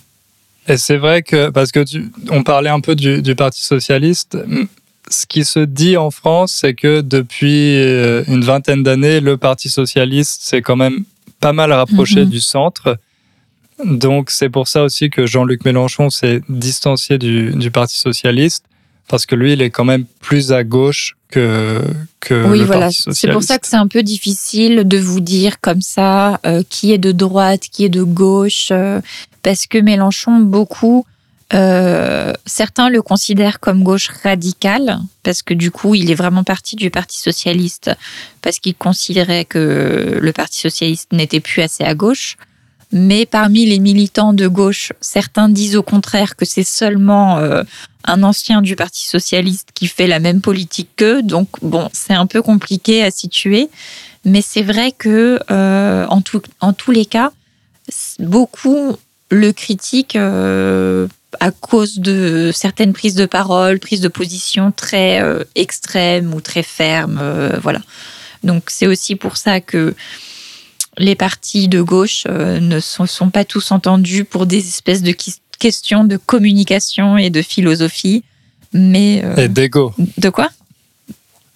Et 0.68 0.78
c'est 0.78 0.98
vrai 0.98 1.22
que, 1.22 1.50
parce 1.50 1.72
que 1.72 1.84
on 2.32 2.44
parlait 2.44 2.70
un 2.70 2.80
peu 2.80 2.96
du, 2.96 3.36
Parti 3.36 3.64
socialiste, 3.64 4.38
ce 5.12 5.26
qui 5.28 5.46
se 5.46 5.60
dit 5.60 5.96
en 5.98 6.10
France, 6.10 6.58
c'est 6.62 6.74
que 6.74 7.02
depuis 7.02 7.76
une 8.28 8.44
vingtaine 8.44 8.82
d'années, 8.82 9.20
le 9.20 9.38
Parti 9.38 9.70
socialiste 9.70 10.42
s'est 10.42 10.64
quand 10.64 10.76
même 10.76 11.04
pas 11.40 11.54
mal 11.54 11.72
rapproché 11.72 12.24
mm-hmm. 12.24 12.30
du 12.30 12.40
centre. 12.40 12.98
Donc 13.84 14.32
c'est 14.32 14.50
pour 14.50 14.68
ça 14.68 14.84
aussi 14.84 15.10
que 15.10 15.26
Jean-Luc 15.26 15.66
Mélenchon 15.66 16.10
s'est 16.10 16.42
distancié 16.48 17.18
du, 17.18 17.72
Parti 17.72 17.98
socialiste, 17.98 18.66
parce 19.08 19.26
que 19.26 19.36
lui, 19.36 19.54
il 19.54 19.62
est 19.62 19.70
quand 19.70 19.84
même 19.84 20.06
plus 20.22 20.52
à 20.54 20.64
gauche 20.64 21.18
que, 21.30 21.82
que 22.22 22.48
oui, 22.48 22.60
le 22.60 22.66
voilà. 22.66 22.82
Parti 22.82 22.98
socialiste. 22.98 23.22
C'est 23.22 23.32
pour 23.32 23.44
ça 23.44 23.60
que 23.60 23.68
c'est 23.68 23.76
un 23.76 23.88
peu 23.88 24.02
difficile 24.02 24.88
de 24.88 24.98
vous 24.98 25.20
dire 25.20 25.60
comme 25.60 25.82
ça 25.82 26.40
euh, 26.46 26.64
qui 26.70 26.94
est 26.94 26.98
de 26.98 27.12
droite, 27.12 27.64
qui 27.72 27.84
est 27.84 27.90
de 27.90 28.04
gauche, 28.04 28.70
euh, 28.72 29.02
parce 29.44 29.68
que 29.68 29.78
Mélenchon, 29.78 30.40
beaucoup, 30.40 31.06
euh, 31.54 32.34
certains 32.46 32.90
le 32.90 33.02
considèrent 33.02 33.60
comme 33.60 33.84
gauche 33.84 34.10
radicale, 34.24 35.00
parce 35.22 35.44
que 35.44 35.54
du 35.54 35.70
coup, 35.70 35.96
il 35.96 36.10
est 36.10 36.16
vraiment 36.16 36.44
parti 36.44 36.76
du 36.76 36.90
Parti 36.90 37.20
socialiste, 37.20 37.92
parce 38.42 38.60
qu'il 38.60 38.76
considérait 38.76 39.46
que 39.46 40.18
le 40.20 40.34
Parti 40.34 40.62
socialiste 40.62 41.12
n'était 41.12 41.42
plus 41.42 41.62
assez 41.62 41.84
à 41.84 41.94
gauche. 41.94 42.38
Mais 42.92 43.26
parmi 43.26 43.66
les 43.66 43.80
militants 43.80 44.34
de 44.34 44.48
gauche, 44.48 44.94
certains 45.02 45.50
disent 45.50 45.76
au 45.76 45.84
contraire 45.84 46.36
que 46.36 46.46
c'est 46.46 46.64
seulement 46.64 47.38
euh, 47.38 47.64
un 48.04 48.24
ancien 48.24 48.62
du 48.62 48.76
Parti 48.76 49.08
socialiste 49.08 49.70
qui 49.74 49.88
fait 49.88 50.08
la 50.08 50.20
même 50.20 50.42
politique 50.42 50.90
qu'eux. 50.96 51.22
Donc 51.22 51.50
bon, 51.62 51.90
c'est 51.94 52.14
un 52.14 52.26
peu 52.26 52.42
compliqué 52.42 53.04
à 53.04 53.12
situer. 53.12 53.70
Mais 54.24 54.42
c'est 54.42 54.64
vrai 54.64 54.92
que 54.92 55.40
euh, 55.52 56.06
en, 56.08 56.22
en 56.62 56.74
tous 56.74 56.92
les 56.92 57.06
cas, 57.06 57.32
beaucoup 58.20 58.98
le 59.30 59.52
critiquent 59.52 60.16
euh, 60.16 61.08
à 61.40 61.52
cause 61.52 62.00
de 62.00 62.52
certaines 62.54 62.94
prises 62.94 63.16
de 63.16 63.26
parole, 63.26 63.80
prises 63.80 64.02
de 64.02 64.08
position 64.08 64.72
très 64.72 65.22
extrêmes 65.56 66.34
ou 66.34 66.42
très 66.42 66.64
fermes. 66.64 67.22
voilà. 67.62 67.82
Donc 68.44 68.66
c'est 68.70 68.88
aussi 68.88 69.16
pour 69.16 69.38
ça 69.38 69.60
que 69.60 69.96
les 70.98 71.16
partis 71.16 71.68
de 71.68 71.82
gauche 71.82 72.24
euh, 72.28 72.60
ne 72.60 72.80
sont, 72.80 73.30
pas 73.30 73.46
tous 73.46 73.72
entendus 73.72 74.26
pour 74.26 74.46
des 74.46 74.58
espèces 74.58 75.02
de 75.02 75.14
questions 75.60 76.04
de 76.04 76.18
communication 76.18 77.18
et 77.18 77.30
de 77.30 77.42
philosophie. 77.42 78.24
Mais, 78.74 79.22
euh, 79.24 79.36
et 79.36 79.48
d'ego. 79.48 79.94
De 80.18 80.30
quoi? 80.30 80.50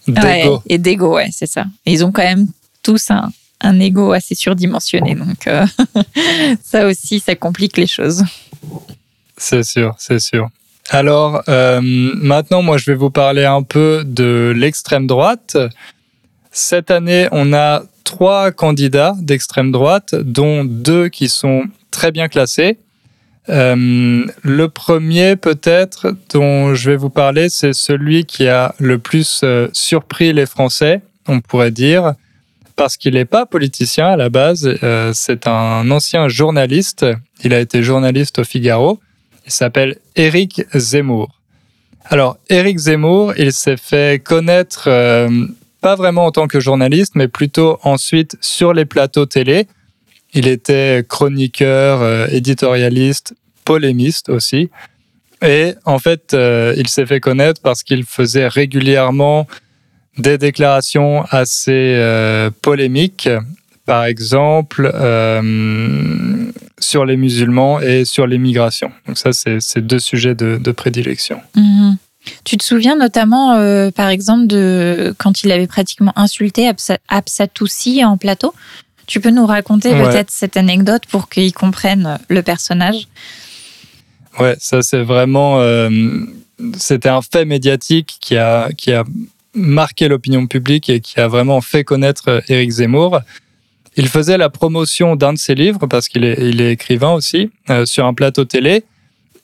D'ego. 0.07 0.63
et 0.67 0.77
d'ego, 0.77 1.15
ouais, 1.15 1.29
c'est 1.31 1.45
ça. 1.45 1.65
ils 1.85 2.03
ont 2.03 2.11
quand 2.11 2.23
même 2.23 2.47
tous 2.81 3.11
un, 3.11 3.29
un 3.61 3.79
ego 3.79 4.11
assez 4.13 4.35
surdimensionné. 4.35 5.15
Donc, 5.15 5.47
euh, 5.47 5.65
ça 6.63 6.87
aussi, 6.87 7.19
ça 7.19 7.35
complique 7.35 7.77
les 7.77 7.87
choses. 7.87 8.23
C'est 9.37 9.63
sûr, 9.63 9.95
c'est 9.97 10.19
sûr. 10.19 10.49
Alors, 10.89 11.43
maintenant, 11.47 12.63
moi, 12.63 12.77
je 12.77 12.89
vais 12.89 12.95
vous 12.95 13.11
parler 13.11 13.45
un 13.45 13.61
peu 13.61 14.03
de 14.05 14.51
l'extrême 14.55 15.05
droite. 15.05 15.55
Cette 16.51 16.89
année, 16.89 17.27
on 17.31 17.53
a 17.53 17.83
trois 18.09 18.51
candidats 18.51 19.13
d'extrême 19.19 19.71
droite, 19.71 20.15
dont 20.15 20.65
deux 20.65 21.09
qui 21.09 21.29
sont 21.29 21.65
très 21.91 22.11
bien 22.11 22.27
classés. 22.27 22.79
Euh, 23.49 24.25
le 24.41 24.67
premier, 24.67 25.35
peut-être, 25.35 26.15
dont 26.33 26.73
je 26.73 26.89
vais 26.89 26.97
vous 26.97 27.11
parler, 27.11 27.49
c'est 27.49 27.73
celui 27.73 28.25
qui 28.25 28.47
a 28.47 28.73
le 28.79 28.97
plus 28.97 29.41
euh, 29.43 29.67
surpris 29.73 30.33
les 30.33 30.47
Français, 30.47 31.01
on 31.27 31.39
pourrait 31.39 31.69
dire, 31.69 32.13
parce 32.75 32.97
qu'il 32.97 33.13
n'est 33.13 33.25
pas 33.25 33.45
politicien 33.45 34.07
à 34.07 34.17
la 34.17 34.29
base. 34.29 34.67
Euh, 34.81 35.11
c'est 35.13 35.45
un 35.45 35.91
ancien 35.91 36.27
journaliste. 36.29 37.05
Il 37.43 37.53
a 37.53 37.59
été 37.59 37.83
journaliste 37.83 38.39
au 38.39 38.43
Figaro. 38.43 38.99
Il 39.45 39.51
s'appelle 39.51 39.97
Éric 40.15 40.63
Zemmour. 40.73 41.29
Alors, 42.05 42.37
Éric 42.49 42.79
Zemmour, 42.79 43.33
il 43.37 43.53
s'est 43.53 43.77
fait 43.77 44.23
connaître 44.23 44.89
pas 45.81 45.95
vraiment 45.95 46.25
en 46.25 46.31
tant 46.31 46.47
que 46.47 46.59
journaliste, 46.59 47.13
mais 47.15 47.27
plutôt 47.27 47.79
ensuite 47.83 48.37
sur 48.41 48.73
les 48.73 48.85
plateaux 48.85 49.25
télé. 49.25 49.67
Il 50.33 50.47
était 50.47 51.03
chroniqueur, 51.07 52.01
euh, 52.01 52.27
éditorialiste, 52.27 53.33
polémiste 53.65 54.29
aussi. 54.29 54.69
Et 55.41 55.73
en 55.85 55.99
fait, 55.99 56.33
euh, 56.33 56.73
il 56.77 56.87
s'est 56.87 57.05
fait 57.05 57.19
connaître 57.19 57.61
parce 57.61 57.83
qu'il 57.83 58.03
faisait 58.03 58.47
régulièrement 58.47 59.47
des 60.17 60.37
déclarations 60.37 61.23
assez 61.31 61.95
euh, 61.95 62.51
polémiques, 62.61 63.29
par 63.85 64.05
exemple 64.05 64.91
sur 66.79 67.05
les 67.05 67.17
musulmans 67.17 67.79
et 67.79 68.05
sur 68.05 68.25
l'immigration. 68.25 68.91
Donc 69.07 69.17
ça, 69.17 69.31
c'est 69.33 69.85
deux 69.85 69.99
sujets 69.99 70.35
de, 70.35 70.71
prédilection. 70.71 71.41
Mhm. 71.55 71.97
Tu 72.43 72.57
te 72.57 72.63
souviens 72.63 72.95
notamment, 72.95 73.55
par 73.91 74.09
exemple, 74.09 74.47
de 74.47 75.15
quand 75.17 75.43
il 75.43 75.51
avait 75.51 75.67
pratiquement 75.67 76.13
insulté 76.17 76.69
Absatoussi 77.07 78.03
en 78.03 78.17
plateau? 78.17 78.53
Tu 79.07 79.19
peux 79.19 79.31
nous 79.31 79.45
raconter 79.45 79.91
peut-être 79.91 80.29
cette 80.29 80.55
anecdote 80.57 81.03
pour 81.09 81.29
qu'ils 81.29 81.53
comprennent 81.53 82.19
le 82.27 82.43
personnage? 82.43 83.07
Ouais, 84.39 84.55
ça 84.59 84.81
c'est 84.81 85.01
vraiment, 85.01 85.59
euh, 85.61 85.89
c'était 86.77 87.09
un 87.09 87.21
fait 87.21 87.45
médiatique 87.45 88.17
qui 88.21 88.37
a 88.37 88.69
qui 88.77 88.93
a 88.93 89.03
marqué 89.53 90.07
l'opinion 90.07 90.47
publique 90.47 90.89
et 90.89 90.99
qui 91.01 91.19
a 91.19 91.27
vraiment 91.27 91.59
fait 91.61 91.83
connaître 91.83 92.29
euh, 92.29 92.41
Éric 92.47 92.69
Zemmour. 92.69 93.19
Il 93.97 94.07
faisait 94.07 94.37
la 94.37 94.49
promotion 94.49 95.15
d'un 95.15 95.33
de 95.33 95.39
ses 95.39 95.55
livres 95.55 95.87
parce 95.87 96.07
qu'il 96.07 96.23
est, 96.23 96.37
il 96.39 96.61
est 96.61 96.73
écrivain 96.73 97.11
aussi 97.11 97.49
euh, 97.69 97.85
sur 97.85 98.05
un 98.05 98.13
plateau 98.13 98.45
télé 98.45 98.83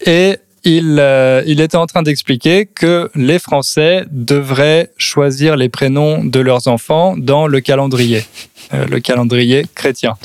et 0.05 0.37
il, 0.65 1.03
il 1.45 1.61
était 1.61 1.77
en 1.77 1.85
train 1.85 2.03
d'expliquer 2.03 2.65
que 2.65 3.09
les 3.15 3.39
Français 3.39 4.05
devraient 4.11 4.91
choisir 4.97 5.55
les 5.55 5.69
prénoms 5.69 6.23
de 6.23 6.39
leurs 6.39 6.67
enfants 6.67 7.15
dans 7.17 7.47
le 7.47 7.61
calendrier, 7.61 8.25
le 8.71 8.99
calendrier 8.99 9.65
chrétien. 9.75 10.15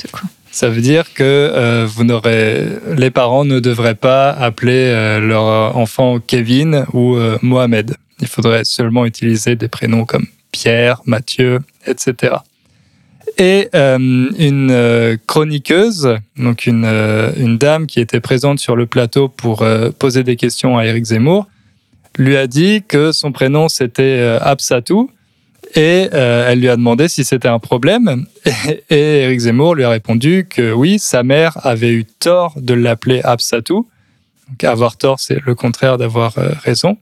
Ça 0.53 0.69
veut 0.69 0.81
dire 0.81 1.15
que 1.15 1.23
euh, 1.23 1.87
vous 1.89 2.03
n'aurez, 2.05 2.67
les 2.97 3.11
parents 3.11 3.45
ne 3.45 3.61
devraient 3.61 3.95
pas 3.95 4.31
appeler 4.31 4.93
euh, 4.93 5.21
leur 5.21 5.77
enfant 5.77 6.19
Kevin 6.19 6.87
ou 6.93 7.15
euh, 7.15 7.39
Mohamed. 7.41 7.97
Il 8.21 8.27
faudrait 8.27 8.65
seulement 8.65 9.07
utiliser 9.07 9.55
des 9.55 9.69
prénoms 9.69 10.05
comme 10.05 10.27
Pierre, 10.51 11.01
Mathieu, 11.07 11.61
etc. 11.87 12.35
Et 13.39 13.69
une 13.73 15.19
chroniqueuse, 15.27 16.17
donc 16.37 16.67
une, 16.67 16.85
une 16.85 17.57
dame 17.59 17.87
qui 17.87 18.01
était 18.01 18.21
présente 18.21 18.59
sur 18.59 18.77
le 18.77 18.87
plateau 18.87 19.29
pour 19.29 19.65
poser 19.99 20.25
des 20.25 20.37
questions 20.37 20.77
à 20.77 20.85
Eric 20.85 21.05
Zemmour, 21.05 21.47
lui 22.19 22.37
a 22.37 22.47
dit 22.47 22.83
que 22.87 23.13
son 23.13 23.33
prénom 23.33 23.69
c'était 23.69 24.39
Absatou 24.41 25.11
et 25.75 26.09
euh, 26.13 26.51
elle 26.51 26.61
lui 26.61 26.69
a 26.69 26.77
demandé 26.77 27.09
si 27.09 27.25
c'était 27.25 27.49
un 27.49 27.59
problème. 27.59 28.27
Et, 28.91 29.23
Eric 29.23 29.41
Zemmour 29.41 29.75
lui 29.75 29.85
a 29.85 29.91
répondu 29.91 30.47
que 30.49 30.73
oui, 30.73 30.99
sa 30.99 31.23
mère 31.23 31.65
avait 31.65 31.93
eu 31.93 32.05
tort 32.05 32.55
de 32.57 32.75
l'appeler 32.75 33.21
Absatou. 33.23 33.89
Donc 34.49 34.65
avoir 34.65 34.97
tort, 34.97 35.21
c'est 35.21 35.39
le 35.45 35.55
contraire 35.55 35.97
d'avoir 35.97 36.39
euh, 36.39 36.51
raison. 36.65 36.97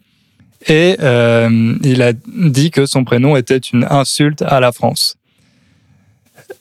Et 0.67 0.97
euh, 1.01 1.75
il 1.83 2.03
a 2.03 2.13
dit 2.13 2.71
que 2.71 2.85
son 2.85 3.05
prénom 3.05 3.37
était 3.37 3.59
une 3.59 3.87
insulte 3.89 4.43
à 4.43 4.61
la 4.61 4.73
France. 4.73 5.17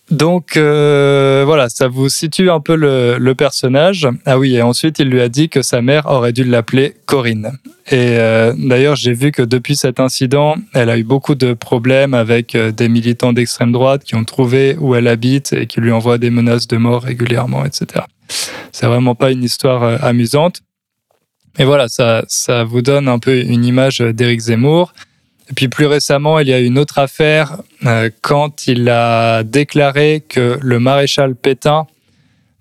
Donc 0.10 0.56
euh, 0.56 1.44
voilà, 1.46 1.68
ça 1.68 1.90
vous 1.90 2.08
situe 2.08 2.50
un 2.50 2.62
peu 2.62 2.76
le, 2.76 3.34
personnage. 3.34 4.08
Ah 4.26 4.40
oui, 4.40 4.56
et 4.56 4.62
ensuite 4.62 5.00
il 5.00 5.10
lui 5.10 5.22
a 5.22 5.28
dit 5.28 5.50
que 5.50 5.62
sa 5.62 5.82
mère 5.82 6.06
aurait 6.06 6.32
dû 6.32 6.44
l'appeler 6.44 6.96
Corinne. 7.06 7.58
Et 7.90 8.18
euh, 8.18 8.54
d'ailleurs, 8.58 8.96
j'ai 8.96 9.14
vu 9.14 9.32
que 9.32 9.42
depuis 9.42 9.76
cet 9.76 10.00
incident, 10.00 10.56
elle 10.74 10.90
a 10.90 10.98
eu 10.98 11.04
beaucoup 11.04 11.36
de 11.36 11.54
problèmes 11.54 12.14
avec 12.14 12.56
euh, 12.56 12.72
des 12.72 12.90
militants 12.90 13.34
d'extrême 13.34 13.72
droite 13.72 14.04
qui 14.04 14.16
ont 14.16 14.24
trouvé 14.24 14.78
où 14.80 14.96
elle 14.96 15.08
habite 15.08 15.54
et 15.54 15.68
qui 15.68 15.82
lui 15.82 15.92
envoient 15.92 16.18
des 16.18 16.30
menaces 16.30 16.68
de 16.68 16.78
mort 16.78 17.04
régulièrement, 17.04 17.66
etc. 17.66 18.06
C'est 18.72 18.88
vraiment 18.88 19.16
pas 19.16 19.32
une 19.32 19.44
histoire 19.44 20.04
amusante. 20.04 20.62
Mais 21.60 21.66
voilà, 21.66 21.88
ça, 21.88 22.24
ça 22.28 22.64
vous 22.64 22.82
donne 22.82 23.08
un 23.08 23.20
peu 23.20 23.40
une 23.42 23.66
image 23.66 24.00
d'Éric 24.00 24.42
Zemmour. 24.42 24.94
Et 25.50 25.54
puis 25.54 25.68
plus 25.70 25.86
récemment, 25.86 26.40
il 26.40 26.48
y 26.48 26.54
a 26.54 26.60
une 26.60 26.78
autre 26.78 27.00
affaire 27.00 27.58
euh, 27.86 28.10
quand 28.22 28.68
il 28.68 28.90
a 28.90 29.44
déclaré 29.44 30.24
que 30.28 30.60
le 30.62 30.80
maréchal 30.80 31.36
Pétain, 31.36 31.88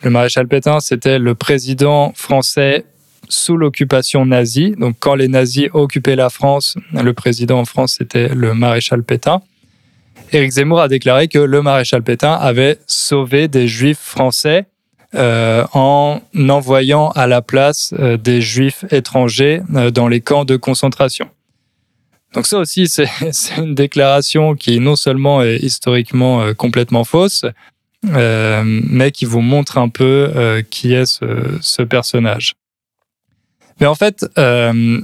le 0.02 0.10
maréchal 0.10 0.46
Pétain, 0.46 0.78
c'était 0.80 1.18
le 1.18 1.34
président 1.34 2.12
français 2.14 2.84
sous 3.28 3.56
l'occupation 3.56 4.24
nazie. 4.24 4.74
Donc 4.78 4.96
quand 5.00 5.16
les 5.16 5.26
nazis 5.26 5.68
occupaient 5.72 6.14
la 6.14 6.30
France, 6.30 6.76
le 6.92 7.12
président 7.12 7.58
en 7.58 7.64
France, 7.64 7.96
c'était 7.98 8.28
le 8.28 8.54
maréchal 8.54 9.02
Pétain. 9.02 9.42
Éric 10.32 10.52
Zemmour 10.52 10.80
a 10.80 10.88
déclaré 10.88 11.28
que 11.28 11.38
le 11.38 11.62
maréchal 11.62 12.02
Pétain 12.02 12.32
avait 12.32 12.78
sauvé 12.86 13.48
des 13.48 13.66
juifs 13.66 13.98
français 13.98 14.66
euh, 15.14 15.64
en 15.72 16.20
envoyant 16.48 17.10
à 17.10 17.26
la 17.26 17.42
place 17.42 17.94
euh, 17.98 18.16
des 18.16 18.40
juifs 18.40 18.84
étrangers 18.90 19.62
dans 19.92 20.08
les 20.08 20.20
camps 20.20 20.44
de 20.44 20.56
concentration. 20.56 21.28
Donc 22.34 22.46
ça 22.46 22.58
aussi, 22.58 22.86
c'est 22.88 23.08
une 23.56 23.74
déclaration 23.74 24.54
qui 24.54 24.80
non 24.80 24.96
seulement 24.96 25.42
est 25.42 25.56
historiquement 25.56 26.42
euh, 26.42 26.54
complètement 26.54 27.04
fausse, 27.04 27.44
euh, 28.08 28.62
mais 28.64 29.10
qui 29.10 29.24
vous 29.24 29.40
montre 29.40 29.78
un 29.78 29.88
peu 29.88 30.30
euh, 30.36 30.62
qui 30.68 30.92
est 30.92 31.06
ce, 31.06 31.82
personnage. 31.82 32.54
Mais 33.78 33.86
en 33.86 33.94
fait, 33.94 34.24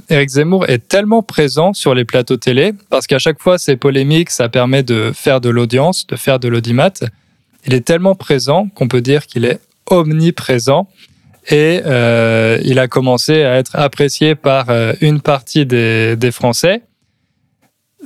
Eric 0.09 0.29
Zemmour 0.29 0.67
est 0.67 0.87
tellement 0.87 1.21
présent 1.21 1.73
sur 1.73 1.93
les 1.93 2.05
plateaux 2.05 2.37
télé, 2.37 2.73
parce 2.89 3.05
qu'à 3.05 3.19
chaque 3.19 3.39
fois, 3.39 3.59
ces 3.59 3.75
polémiques, 3.75 4.31
ça 4.31 4.49
permet 4.49 4.81
de 4.81 5.11
faire 5.13 5.41
de 5.41 5.49
l'audience, 5.49 6.07
de 6.07 6.15
faire 6.15 6.39
de 6.39 6.47
l'audimat. 6.47 6.89
Il 7.67 7.75
est 7.75 7.85
tellement 7.85 8.15
présent 8.15 8.69
qu'on 8.69 8.87
peut 8.87 9.01
dire 9.01 9.27
qu'il 9.27 9.45
est 9.45 9.59
omniprésent. 9.85 10.89
Et 11.51 11.81
il 12.65 12.79
a 12.79 12.87
commencé 12.87 13.43
à 13.43 13.59
être 13.59 13.75
apprécié 13.75 14.33
par 14.33 14.71
une 15.01 15.21
partie 15.21 15.67
des 15.67 16.31
Français 16.31 16.81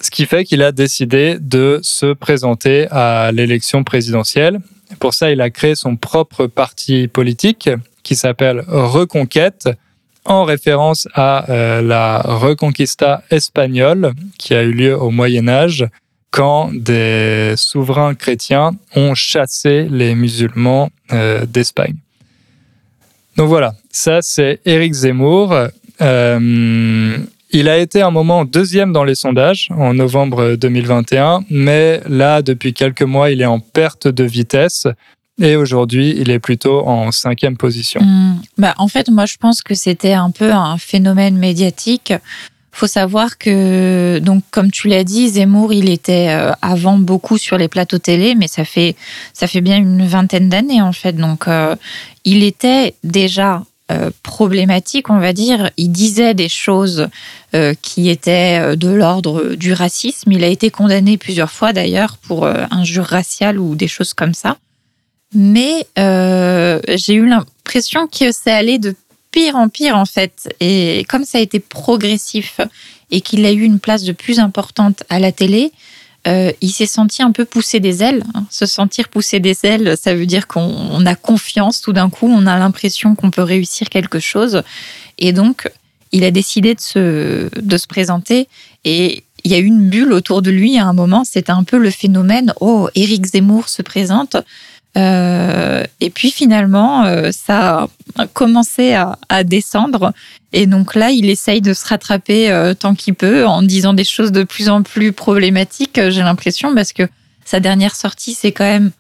ce 0.02 0.12
qui 0.12 0.26
fait 0.26 0.44
qu'il 0.44 0.62
a 0.62 0.72
décidé 0.72 1.38
de 1.40 1.80
se 1.82 2.14
présenter 2.14 2.88
à 2.92 3.32
l'élection 3.32 3.84
présidentielle. 3.84 4.60
Pour 5.00 5.14
ça, 5.14 5.32
il 5.32 5.42
a 5.42 5.50
créé 5.50 5.76
son 5.76 5.96
propre 5.96 6.48
parti 6.48 7.08
politique 7.08 7.70
qui 8.04 8.16
s'appelle 8.16 8.64
Reconquête, 8.68 9.70
en 10.28 10.44
référence 10.44 11.08
à 11.14 11.50
euh, 11.50 11.82
la 11.82 12.20
Reconquista 12.20 13.24
espagnole 13.32 14.12
qui 14.38 14.54
a 14.54 14.64
eu 14.64 14.72
lieu 14.72 14.98
au 14.98 15.10
Moyen 15.10 15.48
Âge 15.48 15.88
quand 16.32 16.72
des 16.74 17.54
souverains 17.56 18.14
chrétiens 18.14 18.72
ont 18.96 19.16
chassé 19.16 19.88
les 19.90 20.16
musulmans 20.16 20.90
euh, 21.14 21.46
d'Espagne. 21.46 21.96
Donc 23.38 23.48
voilà, 23.48 23.76
ça 23.90 24.22
c'est 24.22 24.60
Éric 24.66 24.94
Zemmour. 24.94 25.56
Euh, 26.02 27.18
il 27.60 27.70
a 27.70 27.80
été 27.80 28.04
un 28.04 28.12
moment 28.12 28.46
deuxième 28.46 28.94
dans 28.94 29.04
les 29.04 29.16
sondages 29.16 29.70
en 29.72 29.96
novembre 29.96 30.56
2021, 30.56 31.44
mais 31.50 32.02
là, 32.08 32.44
depuis 32.44 32.72
quelques 32.72 33.02
mois, 33.02 33.32
il 33.32 33.42
est 33.42 33.48
en 33.48 33.60
perte 33.60 34.08
de 34.08 34.24
vitesse. 34.24 34.86
Et 35.42 35.56
aujourd'hui, 35.56 36.16
il 36.20 36.30
est 36.30 36.38
plutôt 36.38 36.88
en 36.88 37.12
cinquième 37.12 37.58
position. 37.58 38.00
Hmm. 38.02 38.42
bah, 38.60 38.76
en 38.78 38.88
fait, 38.88 39.10
moi, 39.10 39.26
je 39.26 39.38
pense 39.38 39.64
que 39.64 39.74
c'était 39.74 40.14
un 40.14 40.30
peu 40.30 40.52
un 40.52 40.78
phénomène 40.78 41.36
médiatique. 41.36 42.14
Faut 42.72 42.86
savoir 42.86 43.40
que, 43.40 44.20
donc, 44.20 44.44
comme 44.52 44.70
tu 44.70 44.88
l'as 44.88 45.04
dit, 45.04 45.30
Zemmour, 45.30 45.74
il 45.74 45.90
était 45.90 46.30
euh, 46.30 46.52
avant 46.62 47.00
beaucoup 47.00 47.40
sur 47.40 47.58
les 47.58 47.68
plateaux 47.68 47.98
télé, 47.98 48.36
mais 48.36 48.48
ça 48.48 48.66
fait, 48.66 48.96
ça 49.34 49.48
fait 49.48 49.62
bien 49.62 49.78
une 49.78 50.06
vingtaine 50.06 50.50
d'années, 50.50 50.84
en 50.84 50.94
fait. 50.94 51.14
Donc, 51.14 51.48
euh, 51.48 51.76
il 52.24 52.44
était 52.44 52.94
déjà 53.04 53.64
euh, 53.90 54.12
problématique, 54.22 55.10
on 55.10 55.18
va 55.18 55.32
dire. 55.32 55.72
Il 55.78 55.94
disait 55.94 56.34
des 56.34 56.50
choses 56.50 57.08
euh, 57.56 57.74
qui 57.82 58.10
étaient 58.10 58.60
euh, 58.60 58.76
de 58.76 58.90
l'ordre 58.90 59.56
du 59.56 59.72
racisme. 59.72 60.30
Il 60.34 60.44
a 60.44 60.48
été 60.48 60.70
condamné 60.70 61.18
plusieurs 61.18 61.52
fois 61.52 61.72
d'ailleurs 61.72 62.18
pour 62.18 62.46
injure 62.46 63.06
raciale 63.06 63.58
ou 63.58 63.76
des 63.76 63.88
choses 63.88 64.14
comme 64.14 64.34
ça. 64.34 64.58
Mais 65.34 65.88
j'ai 65.96 67.14
eu 67.14 67.28
l'impression 67.28 68.08
que 68.08 68.34
ça 68.34 68.58
allait 68.58 68.78
de 68.78 68.94
pire 69.32 69.56
en 69.56 69.70
pire 69.70 69.96
en 69.96 70.06
fait. 70.06 70.54
Et 70.60 71.06
comme 71.08 71.24
ça 71.24 71.38
a 71.38 71.42
été 71.42 71.62
progressif 71.62 72.60
et 73.10 73.22
qu'il 73.22 73.46
a 73.46 73.54
eu 73.54 73.62
une 73.62 73.80
place 73.80 74.04
de 74.04 74.12
plus 74.12 74.40
importante 74.40 75.04
à 75.08 75.20
la 75.20 75.32
télé, 75.32 75.72
euh, 76.28 76.52
il 76.62 76.72
s'est 76.72 76.86
senti 76.88 77.22
un 77.22 77.32
peu 77.32 77.46
pousser 77.46 77.80
des 77.80 78.04
ailes. 78.04 78.24
Hein. 78.34 78.46
Se 78.50 78.66
sentir 78.66 79.10
pousser 79.10 79.40
des 79.40 79.58
ailes, 79.64 79.96
ça 80.02 80.14
veut 80.14 80.26
dire 80.26 80.48
qu'on 80.48 81.06
a 81.06 81.16
confiance 81.16 81.82
tout 81.82 81.94
d'un 81.94 82.10
coup, 82.10 82.28
on 82.28 82.46
a 82.46 82.58
l'impression 82.60 83.16
qu'on 83.16 83.32
peut 83.32 83.44
réussir 83.44 83.90
quelque 83.90 84.20
chose. 84.20 84.62
Et 85.18 85.32
donc, 85.32 85.70
il 86.12 86.24
a 86.24 86.32
décidé 86.32 86.76
de 86.76 86.82
se, 86.82 87.50
de 87.60 87.78
se 87.78 87.88
présenter 87.88 88.48
et 88.84 89.24
il 89.44 89.52
y 89.52 89.56
a 89.56 89.60
eu 89.60 89.66
une 89.66 89.90
bulle 89.90 90.12
autour 90.12 90.42
de 90.42 90.52
lui 90.52 90.78
à 90.78 90.86
un 90.86 90.94
moment. 90.94 91.24
C'était 91.24 91.52
un 91.52 91.64
peu 91.64 91.78
le 91.78 91.90
phénomène 91.90 92.54
Oh, 92.60 92.90
Éric 92.96 93.26
Zemmour 93.26 93.70
se 93.70 93.82
présente. 93.82 94.36
Euh, 94.98 95.84
et 96.00 96.10
puis 96.10 96.32
finalement, 96.32 97.06
euh, 97.06 97.30
ça 97.32 97.88
a 98.18 98.28
commencé 98.28 98.94
à, 98.94 99.44
descendre. 99.44 100.14
Et 100.54 100.66
donc 100.66 100.96
là, 100.96 101.12
il 101.12 101.30
essaye 101.30 101.62
de 101.62 101.74
se 101.74 101.86
rattraper 101.86 102.50
euh, 102.50 102.74
tant 102.74 102.96
qu'il 102.96 103.14
peut 103.14 103.46
en 103.46 103.62
disant 103.62 103.94
des 103.94 104.04
choses 104.04 104.32
de 104.32 104.44
plus 104.44 104.70
en 104.70 104.82
plus 104.82 105.12
problématiques, 105.12 106.00
j'ai 106.10 106.22
l'impression, 106.22 106.74
parce 106.74 106.94
que 106.94 107.04
sa 107.46 107.60
dernière 107.60 107.96
sortie, 107.96 108.34
c'est 108.34 108.52
quand 108.52 108.66
même 108.66 108.92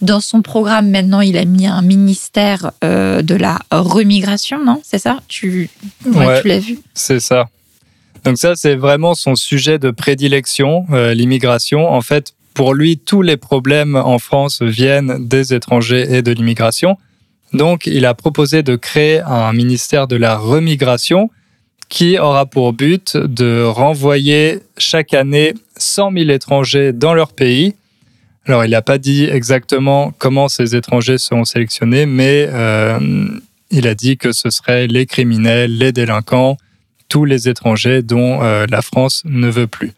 Dans 0.00 0.20
son 0.20 0.42
programme, 0.42 0.90
maintenant, 0.90 1.20
il 1.20 1.36
a 1.36 1.44
mis 1.44 1.66
un 1.66 1.82
ministère 1.82 2.72
de 2.82 3.34
la 3.34 3.60
remigration, 3.70 4.64
non? 4.64 4.80
C'est 4.82 4.98
ça? 4.98 5.20
Tu... 5.28 5.70
Ouais. 6.04 6.42
tu 6.42 6.48
l'as 6.48 6.58
vu? 6.58 6.78
C'est 6.94 7.20
ça. 7.20 7.48
Donc 8.24 8.38
ça, 8.38 8.54
c'est 8.56 8.74
vraiment 8.74 9.14
son 9.14 9.36
sujet 9.36 9.78
de 9.78 9.90
prédilection, 9.90 10.86
l'immigration. 10.90 11.88
En 11.88 12.00
fait, 12.00 12.34
pour 12.54 12.72
lui, 12.72 12.98
tous 12.98 13.20
les 13.20 13.36
problèmes 13.36 13.96
en 13.96 14.18
France 14.18 14.62
viennent 14.62 15.26
des 15.26 15.52
étrangers 15.52 16.06
et 16.14 16.22
de 16.22 16.30
l'immigration. 16.30 16.96
Donc, 17.52 17.86
il 17.86 18.06
a 18.06 18.14
proposé 18.14 18.62
de 18.62 18.76
créer 18.76 19.20
un 19.20 19.52
ministère 19.52 20.06
de 20.06 20.16
la 20.16 20.36
remigration 20.36 21.30
qui 21.88 22.18
aura 22.18 22.46
pour 22.46 22.72
but 22.72 23.16
de 23.16 23.62
renvoyer 23.64 24.60
chaque 24.78 25.14
année 25.14 25.54
100 25.76 26.12
000 26.12 26.30
étrangers 26.30 26.92
dans 26.92 27.14
leur 27.14 27.32
pays. 27.32 27.74
Alors, 28.46 28.64
il 28.64 28.70
n'a 28.70 28.82
pas 28.82 28.98
dit 28.98 29.24
exactement 29.24 30.12
comment 30.18 30.48
ces 30.48 30.76
étrangers 30.76 31.18
seront 31.18 31.44
sélectionnés, 31.44 32.06
mais 32.06 32.48
euh, 32.50 33.28
il 33.70 33.88
a 33.88 33.94
dit 33.94 34.16
que 34.16 34.32
ce 34.32 34.50
seraient 34.50 34.86
les 34.86 35.06
criminels, 35.06 35.76
les 35.76 35.92
délinquants, 35.92 36.56
tous 37.08 37.24
les 37.24 37.48
étrangers 37.48 38.02
dont 38.02 38.42
euh, 38.42 38.66
la 38.68 38.82
France 38.82 39.22
ne 39.24 39.48
veut 39.48 39.66
plus. 39.66 39.92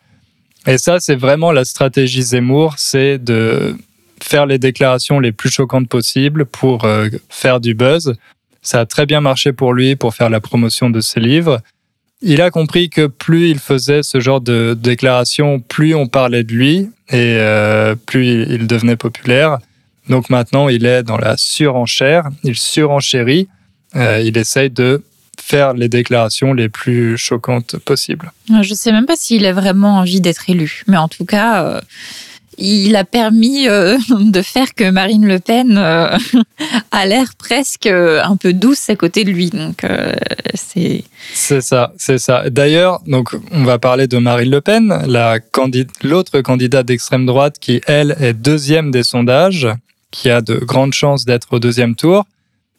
Et 0.67 0.79
ça, 0.79 0.99
c'est 1.01 1.14
vraiment 1.14 1.53
la 1.53 1.64
stratégie 1.64 2.23
Zemmour, 2.23 2.75
c'est 2.77 3.19
de 3.19 3.77
faire 4.23 4.47
les 4.47 4.59
déclarations 4.59 5.21
les 5.21 5.33
plus 5.33 5.51
choquantes 5.51 5.89
possibles 5.89 6.47
pour 6.47 6.85
euh, 6.85 7.09
faire 7.29 7.61
du 7.61 7.75
buzz. 7.75 8.14
Ça 8.62 8.81
a 8.81 8.87
très 8.87 9.07
bien 9.07 9.21
marché 9.21 9.53
pour 9.53 9.73
lui 9.73 9.95
pour 9.95 10.14
faire 10.14 10.31
la 10.31 10.41
promotion 10.41 10.91
de 10.91 11.01
ses 11.01 11.21
livres. 11.21 11.61
Il 12.23 12.41
a 12.41 12.51
compris 12.51 12.89
que 12.91 13.07
plus 13.07 13.51
il 13.51 13.59
faisait 13.59 14.03
ce 14.03 14.19
genre 14.19 14.41
de 14.41 14.77
déclarations, 14.77 15.61
plus 15.61 15.95
on 15.95 16.09
parlait 16.09 16.45
de 16.45 16.53
lui 16.53 16.91
et 17.11 17.37
euh, 17.39 17.95
plus 17.95 18.27
il 18.27 18.67
devenait 18.67 18.97
populaire. 18.97 19.59
Donc 20.09 20.31
maintenant, 20.31 20.69
il 20.69 20.87
est 20.87 21.03
dans 21.03 21.19
la 21.19 21.37
surenchère, 21.37 22.29
il 22.43 22.57
surenchérit, 22.57 23.49
euh, 23.95 24.21
il 24.25 24.37
essaye 24.39 24.71
de 24.71 25.03
faire 25.41 25.74
les 25.74 25.89
déclarations 25.89 26.53
les 26.53 26.68
plus 26.68 27.16
choquantes 27.16 27.76
possibles. 27.78 28.32
Je 28.49 28.70
ne 28.70 28.74
sais 28.74 28.93
même 28.93 29.07
pas 29.07 29.16
s'il 29.16 29.47
a 29.47 29.53
vraiment 29.53 29.99
envie 29.99 30.20
d'être 30.20 30.49
élu, 30.49 30.82
mais 30.87 30.97
en 30.97 31.09
tout 31.09 31.24
cas, 31.24 31.64
euh, 31.64 31.80
il 32.59 32.97
a 32.97 33.05
permis 33.05 33.68
euh, 33.68 33.99
de 34.20 34.43
faire 34.43 34.74
que 34.74 34.91
Marine 34.91 35.26
Le 35.26 35.39
Pen 35.39 35.76
euh, 35.76 36.16
a 36.91 37.07
l'air 37.07 37.34
presque 37.39 37.87
euh, 37.87 38.22
un 38.24 38.37
peu 38.37 38.53
douce 38.53 38.89
à 38.89 38.97
côté 38.97 39.24
de 39.24 39.30
lui. 39.30 39.51
Donc 39.51 39.82
c'est 40.55 41.05
c'est 41.32 41.61
ça, 41.61 41.93
c'est 41.99 42.18
ça. 42.18 42.49
D'ailleurs, 42.51 43.01
donc 43.07 43.37
on 43.53 43.64
va 43.64 43.78
parler 43.78 44.07
de 44.07 44.18
Marine 44.18 44.51
Le 44.51 44.61
Pen, 44.61 45.03
la 45.07 45.39
l'autre 46.03 46.41
candidate 46.41 46.87
d'extrême 46.87 47.26
droite 47.26 47.57
qui 47.61 47.80
elle 47.87 48.16
est 48.20 48.32
deuxième 48.32 48.91
des 48.91 49.03
sondages, 49.03 49.68
qui 50.11 50.30
a 50.30 50.41
de 50.41 50.55
grandes 50.57 50.95
chances 50.95 51.24
d'être 51.24 51.49
au 51.53 51.59
deuxième 51.59 51.95
tour. 51.95 52.24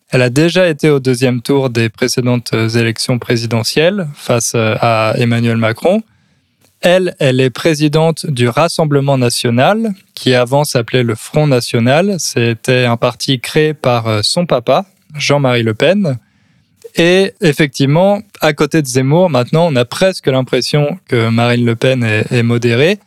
Elle 0.09 0.21
a 0.21 0.29
déjà 0.29 0.69
été 0.69 0.89
au 0.89 0.99
deuxième 0.99 1.41
tour 1.41 1.69
des 1.69 1.89
précédentes 1.89 2.53
élections 2.53 3.19
présidentielles 3.19 4.07
face 4.15 4.55
à 4.55 5.13
Emmanuel 5.17 5.57
Macron. 5.57 6.01
Elle, 6.81 7.15
elle 7.19 7.41
est 7.41 7.49
présidente 7.49 8.27
du 8.27 8.47
Rassemblement 8.47 9.17
national, 9.17 9.93
qui 10.13 10.35
avant 10.35 10.63
s'appelait 10.63 11.03
le 11.03 11.15
Front 11.15 11.47
national. 11.47 12.15
C'était 12.19 12.85
un 12.85 12.97
parti 12.97 13.39
créé 13.39 13.73
par 13.73 14.07
euh, 14.07 14.19
son 14.21 14.45
papa, 14.45 14.85
Jean-Marie 15.15 15.63
Le 15.63 15.73
Pen. 15.73 16.19
Et 16.95 17.33
effectivement, 17.41 18.21
à 18.41 18.53
côté 18.53 18.81
de 18.81 18.87
Zemmour, 18.87 19.29
maintenant, 19.29 19.67
on 19.71 19.75
a 19.75 19.85
presque 19.85 20.27
l'impression 20.27 20.99
que 21.07 21.29
Marine 21.29 21.65
Le 21.65 21.75
Pen 21.75 22.03
est, 22.03 22.43
modérée. 22.43 22.99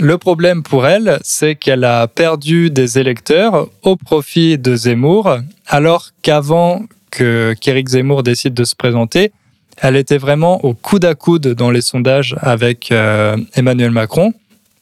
Le 0.00 0.16
problème 0.16 0.62
pour 0.62 0.86
elle, 0.86 1.18
c'est 1.22 1.56
qu'elle 1.56 1.82
a 1.82 2.06
perdu 2.06 2.70
des 2.70 3.00
électeurs 3.00 3.68
au 3.82 3.96
profit 3.96 4.56
de 4.56 4.76
Zemmour, 4.76 5.38
alors 5.66 6.10
qu'avant 6.22 6.84
que 7.10 7.54
qu'Éric 7.60 7.88
Zemmour 7.88 8.22
décide 8.22 8.54
de 8.54 8.62
se 8.62 8.76
présenter, 8.76 9.32
elle 9.78 9.96
était 9.96 10.18
vraiment 10.18 10.64
au 10.64 10.72
coude 10.72 11.04
à 11.04 11.16
coude 11.16 11.48
dans 11.48 11.72
les 11.72 11.80
sondages 11.80 12.36
avec 12.40 12.92
euh, 12.92 13.36
Emmanuel 13.54 13.90
Macron. 13.90 14.32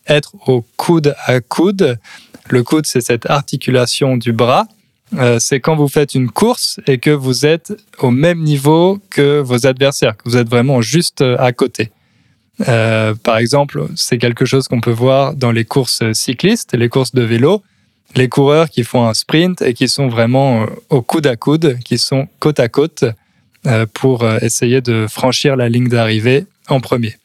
Être 0.06 0.32
au 0.46 0.64
coude 0.76 1.14
à 1.24 1.40
coude, 1.40 1.98
le 2.48 2.62
coude, 2.62 2.86
c'est 2.86 3.00
cette 3.00 3.24
articulation 3.26 4.18
du 4.18 4.32
bras. 4.32 4.66
Euh, 5.16 5.38
c'est 5.40 5.60
quand 5.60 5.76
vous 5.76 5.88
faites 5.88 6.14
une 6.14 6.30
course 6.30 6.78
et 6.86 6.98
que 6.98 7.10
vous 7.10 7.46
êtes 7.46 7.72
au 8.00 8.10
même 8.10 8.42
niveau 8.42 8.98
que 9.08 9.40
vos 9.40 9.66
adversaires, 9.66 10.16
que 10.16 10.28
vous 10.28 10.36
êtes 10.36 10.48
vraiment 10.48 10.82
juste 10.82 11.22
euh, 11.22 11.36
à 11.38 11.52
côté. 11.52 11.90
Par 12.64 13.36
exemple, 13.38 13.86
c'est 13.96 14.18
quelque 14.18 14.44
chose 14.44 14.66
qu'on 14.68 14.80
peut 14.80 14.90
voir 14.90 15.34
dans 15.34 15.52
les 15.52 15.64
courses 15.64 16.02
cyclistes, 16.12 16.74
les 16.74 16.88
courses 16.88 17.14
de 17.14 17.22
vélo, 17.22 17.62
les 18.14 18.28
coureurs 18.28 18.70
qui 18.70 18.82
font 18.82 19.06
un 19.06 19.14
sprint 19.14 19.60
et 19.62 19.74
qui 19.74 19.88
sont 19.88 20.08
vraiment 20.08 20.66
au 20.88 21.02
coude 21.02 21.26
à 21.26 21.36
coude, 21.36 21.78
qui 21.84 21.98
sont 21.98 22.28
côte 22.40 22.60
à 22.60 22.68
côte. 22.68 23.04
Euh, 23.66 23.84
pour 23.92 24.22
euh, 24.22 24.38
essayer 24.42 24.80
de 24.80 25.06
franchir 25.08 25.56
la 25.56 25.68
ligne 25.68 25.88
d'arrivée 25.88 26.46
en 26.68 26.78
premier. 26.78 27.16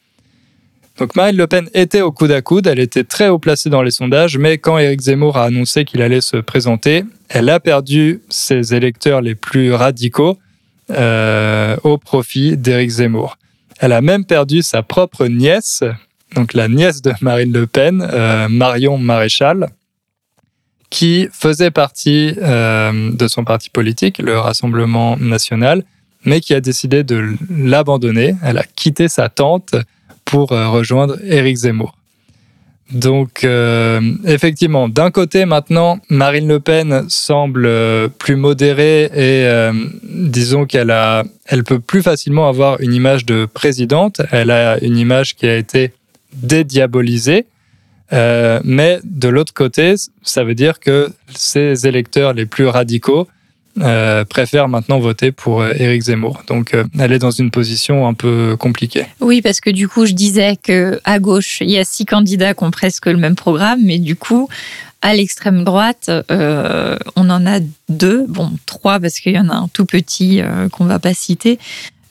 Donc 0.98 1.14
Marine 1.14 1.36
Le 1.36 1.46
Pen 1.46 1.68
était 1.72 2.00
au 2.00 2.10
coude 2.10 2.32
à 2.32 2.42
coude, 2.42 2.66
elle 2.66 2.80
était 2.80 3.04
très 3.04 3.28
haut 3.28 3.38
placée 3.38 3.70
dans 3.70 3.82
les 3.82 3.92
sondages, 3.92 4.38
mais 4.38 4.58
quand 4.58 4.76
Éric 4.76 5.02
Zemmour 5.02 5.36
a 5.36 5.44
annoncé 5.44 5.84
qu'il 5.84 6.02
allait 6.02 6.20
se 6.20 6.38
présenter, 6.38 7.04
elle 7.28 7.48
a 7.48 7.60
perdu 7.60 8.22
ses 8.28 8.74
électeurs 8.74 9.20
les 9.20 9.36
plus 9.36 9.72
radicaux 9.72 10.36
euh, 10.90 11.76
au 11.84 11.96
profit 11.96 12.56
d'Éric 12.56 12.90
Zemmour. 12.90 13.36
Elle 13.82 13.92
a 13.92 14.00
même 14.00 14.24
perdu 14.24 14.62
sa 14.62 14.82
propre 14.82 15.26
nièce, 15.26 15.84
donc 16.34 16.54
la 16.54 16.68
nièce 16.68 17.02
de 17.02 17.12
Marine 17.20 17.52
Le 17.52 17.66
Pen, 17.66 18.08
Marion 18.48 18.96
Maréchal, 18.96 19.68
qui 20.88 21.28
faisait 21.32 21.72
partie 21.72 22.32
de 22.32 23.28
son 23.28 23.44
parti 23.44 23.68
politique, 23.70 24.18
le 24.18 24.38
Rassemblement 24.38 25.16
national, 25.18 25.84
mais 26.24 26.40
qui 26.40 26.54
a 26.54 26.60
décidé 26.60 27.02
de 27.02 27.34
l'abandonner. 27.50 28.36
Elle 28.42 28.58
a 28.58 28.62
quitté 28.64 29.08
sa 29.08 29.28
tante 29.28 29.74
pour 30.24 30.52
euh, 30.52 30.68
rejoindre 30.68 31.18
Éric 31.24 31.56
Zemmour. 31.56 31.96
Donc, 32.90 33.44
euh, 33.44 34.00
effectivement, 34.26 34.88
d'un 34.88 35.10
côté, 35.10 35.46
maintenant, 35.46 35.98
Marine 36.10 36.48
Le 36.48 36.60
Pen 36.60 37.06
semble 37.08 37.64
euh, 37.66 38.08
plus 38.08 38.36
modérée 38.36 39.04
et 39.14 39.72
disons 40.04 40.66
qu'elle 40.66 40.90
a, 40.90 41.24
elle 41.46 41.64
peut 41.64 41.80
plus 41.80 42.02
facilement 42.02 42.48
avoir 42.48 42.80
une 42.80 42.92
image 42.92 43.24
de 43.24 43.46
présidente. 43.46 44.20
Elle 44.30 44.50
a 44.50 44.82
une 44.82 44.98
image 44.98 45.36
qui 45.36 45.46
a 45.46 45.56
été 45.56 45.92
dédiabolisée. 46.34 47.46
mais 48.10 49.00
de 49.04 49.28
l'autre 49.28 49.54
côté, 49.54 49.94
ça 50.22 50.44
veut 50.44 50.54
dire 50.54 50.80
que 50.80 51.08
ses 51.34 51.86
électeurs 51.86 52.34
les 52.34 52.46
plus 52.46 52.66
radicaux 52.66 53.26
euh, 53.80 54.26
préfère 54.26 54.68
maintenant 54.68 55.00
voter 55.00 55.32
pour 55.32 55.62
euh, 55.62 55.72
Éric 55.74 56.02
Zemmour. 56.02 56.42
Donc, 56.46 56.74
euh, 56.74 56.84
elle 56.98 57.10
est 57.12 57.18
dans 57.18 57.30
une 57.30 57.50
position 57.50 58.06
un 58.06 58.12
peu 58.12 58.54
compliquée. 58.58 59.06
Oui, 59.20 59.40
parce 59.40 59.60
que 59.60 59.70
du 59.70 59.88
coup, 59.88 60.04
je 60.04 60.12
disais 60.12 60.56
que 60.62 61.00
à 61.04 61.18
gauche, 61.18 61.58
il 61.62 61.70
y 61.70 61.78
a 61.78 61.84
six 61.84 62.04
candidats 62.04 62.52
qui 62.52 62.64
ont 62.64 62.70
presque 62.70 63.06
le 63.06 63.16
même 63.16 63.34
programme, 63.34 63.80
mais 63.82 63.98
du 63.98 64.14
coup, 64.14 64.48
à 65.00 65.14
l'extrême 65.14 65.64
droite, 65.64 66.10
on 66.28 67.30
en 67.30 67.46
a 67.46 67.60
deux, 67.88 68.26
bon, 68.28 68.52
trois 68.66 69.00
parce 69.00 69.18
qu'il 69.20 69.32
y 69.32 69.38
en 69.38 69.48
a 69.48 69.54
un 69.54 69.68
tout 69.68 69.86
petit 69.86 70.40
qu'on 70.70 70.84
va 70.84 71.00
pas 71.00 71.12
citer, 71.12 71.58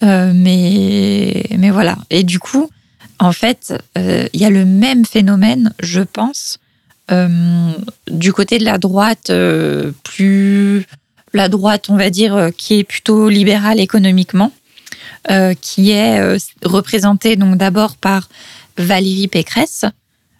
mais 0.01 1.45
mais 1.57 1.69
voilà. 1.69 1.95
Et 2.09 2.23
du 2.23 2.39
coup, 2.39 2.69
en 3.19 3.31
fait, 3.31 3.73
il 3.95 4.41
y 4.41 4.43
a 4.43 4.49
le 4.49 4.65
même 4.65 5.05
phénomène, 5.05 5.73
je 5.79 6.01
pense. 6.01 6.59
du 8.11 8.33
côté 8.33 8.57
de 8.57 8.65
la 8.65 8.77
droite 8.77 9.31
plus 10.03 10.85
la 11.33 11.49
droite, 11.49 11.89
on 11.89 11.97
va 11.97 12.09
dire, 12.09 12.35
euh, 12.35 12.49
qui 12.55 12.79
est 12.79 12.83
plutôt 12.83 13.29
libérale 13.29 13.79
économiquement, 13.79 14.51
euh, 15.29 15.53
qui 15.59 15.91
est 15.91 16.19
euh, 16.19 16.37
représentée 16.63 17.35
donc 17.35 17.57
d'abord 17.57 17.95
par 17.95 18.29
Valérie 18.77 19.27
Pécresse. 19.27 19.85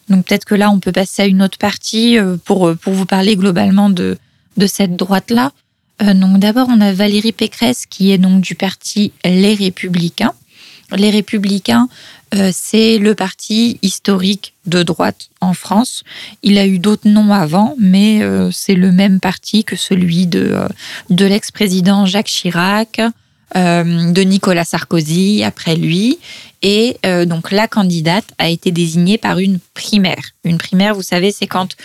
Donc 0.10 0.26
peut-être 0.26 0.46
que 0.46 0.56
là, 0.56 0.70
on 0.72 0.80
peut 0.80 0.92
passer 0.92 1.24
à 1.24 1.26
une 1.26 1.42
autre 1.42 1.58
partie 1.58 2.18
pour, 2.44 2.76
pour 2.76 2.94
vous 2.94 3.06
parler 3.06 3.38
globalement 3.38 3.90
de, 3.90 4.18
de 4.58 4.68
cette 4.68 4.98
droite-là. 4.98 5.52
donc 6.02 6.40
d'abord, 6.40 6.68
on 6.70 6.82
a 6.82 6.92
Valérie 6.92 7.32
Pécresse 7.32 7.86
qui 7.86 8.12
est 8.12 8.18
donc 8.18 8.42
du 8.42 8.56
parti 8.56 9.14
Les 9.24 9.54
Républicains. 9.54 10.34
Les 10.98 11.12
Républicains, 11.12 11.88
c'est 12.52 12.98
le 12.98 13.14
parti 13.14 13.78
historique 13.82 14.54
de 14.66 14.84
droite 14.84 15.30
en 15.42 15.54
France. 15.54 16.04
Il 16.44 16.58
a 16.58 16.66
eu 16.66 16.80
d'autres 16.80 17.10
noms 17.10 17.34
avant, 17.34 17.76
mais 17.78 18.22
euh, 18.22 18.52
c'est 18.52 18.76
le 18.76 18.92
même 18.92 19.20
parti 19.20 19.64
que 19.64 19.76
celui 19.76 20.28
de, 20.28 20.52
euh, 20.54 20.68
de 21.10 21.26
l'ex-président 21.26 22.06
Jacques 22.06 22.28
Chirac, 22.28 23.02
de 23.54 24.22
Nicolas 24.22 24.64
Sarkozy 24.64 25.44
après 25.44 25.76
lui. 25.76 26.20
Et 26.62 26.96
donc 27.26 27.52
la 27.52 27.68
candidate 27.68 28.24
a 28.38 28.48
été 28.48 28.72
désignée 28.72 29.18
par 29.18 29.40
une 29.40 29.60
primaire. 29.74 30.24
Une 30.46 30.58
primaire, 30.58 30.96
vous 30.96 31.02
savez, 31.02 31.34
c'est 31.34 31.48
quand 31.48 31.76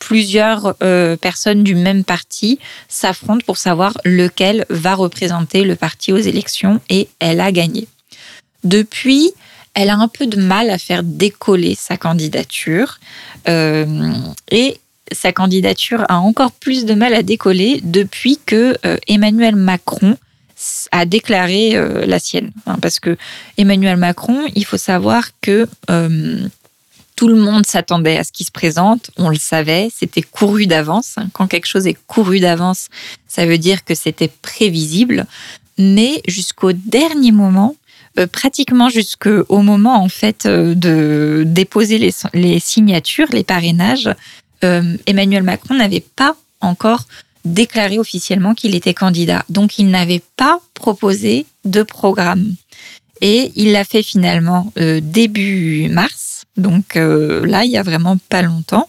plusieurs 0.00 0.74
personnes 1.20 1.62
du 1.62 1.76
même 1.76 2.02
parti 2.02 2.58
s'affrontent 2.88 3.44
pour 3.46 3.56
savoir 3.56 3.96
lequel 4.04 4.66
va 4.68 4.96
représenter 4.96 5.62
le 5.62 5.76
parti 5.76 6.12
aux 6.12 6.18
élections 6.18 6.80
et 6.88 7.08
elle 7.20 7.40
a 7.40 7.52
gagné. 7.52 7.86
Depuis, 8.64 9.30
elle 9.74 9.90
a 9.90 9.96
un 9.96 10.08
peu 10.08 10.26
de 10.26 10.40
mal 10.40 10.70
à 10.70 10.78
faire 10.78 11.02
décoller 11.02 11.74
sa 11.74 11.96
candidature. 11.96 12.98
Euh, 13.48 14.12
et 14.50 14.78
sa 15.10 15.32
candidature 15.32 16.04
a 16.08 16.18
encore 16.18 16.52
plus 16.52 16.84
de 16.84 16.94
mal 16.94 17.14
à 17.14 17.22
décoller 17.22 17.80
depuis 17.82 18.38
que 18.44 18.78
Emmanuel 19.08 19.56
Macron 19.56 20.16
a 20.90 21.04
déclaré 21.04 21.74
la 22.06 22.18
sienne. 22.18 22.50
Parce 22.80 22.98
que 22.98 23.18
Emmanuel 23.58 23.98
Macron, 23.98 24.40
il 24.54 24.64
faut 24.64 24.78
savoir 24.78 25.28
que 25.42 25.68
tout 27.22 27.28
le 27.28 27.36
monde 27.36 27.66
s'attendait 27.66 28.16
à 28.16 28.24
ce 28.24 28.32
qui 28.32 28.42
se 28.42 28.50
présente, 28.50 29.12
on 29.16 29.28
le 29.28 29.36
savait, 29.36 29.90
c'était 29.94 30.22
couru 30.22 30.66
d'avance. 30.66 31.16
Quand 31.32 31.46
quelque 31.46 31.66
chose 31.66 31.86
est 31.86 31.96
couru 32.08 32.40
d'avance, 32.40 32.88
ça 33.28 33.46
veut 33.46 33.58
dire 33.58 33.84
que 33.84 33.94
c'était 33.94 34.26
prévisible. 34.26 35.26
Mais 35.78 36.20
jusqu'au 36.26 36.72
dernier 36.72 37.30
moment, 37.30 37.76
euh, 38.18 38.26
pratiquement 38.26 38.90
jusqu'au 38.90 39.62
moment 39.62 40.02
en 40.02 40.08
fait 40.10 40.44
euh, 40.44 40.74
de 40.74 41.44
déposer 41.46 41.98
les, 42.34 42.60
signatures, 42.60 43.28
les 43.32 43.42
parrainages, 43.42 44.10
euh, 44.64 44.96
Emmanuel 45.06 45.42
Macron 45.42 45.74
n'avait 45.74 46.04
pas 46.14 46.36
encore 46.60 47.06
déclaré 47.46 47.98
officiellement 47.98 48.54
qu'il 48.54 48.74
était 48.74 48.92
candidat. 48.92 49.44
Donc 49.48 49.78
il 49.78 49.88
n'avait 49.88 50.22
pas 50.36 50.60
proposé 50.74 51.46
de 51.64 51.82
programme. 51.82 52.54
Et 53.22 53.50
il 53.56 53.72
l'a 53.72 53.84
fait 53.84 54.02
finalement 54.02 54.72
début 54.76 55.88
mars, 55.88 56.44
donc 56.56 56.96
là 56.96 57.64
il 57.64 57.70
y 57.70 57.76
a 57.76 57.84
vraiment 57.84 58.16
pas 58.28 58.42
longtemps. 58.42 58.88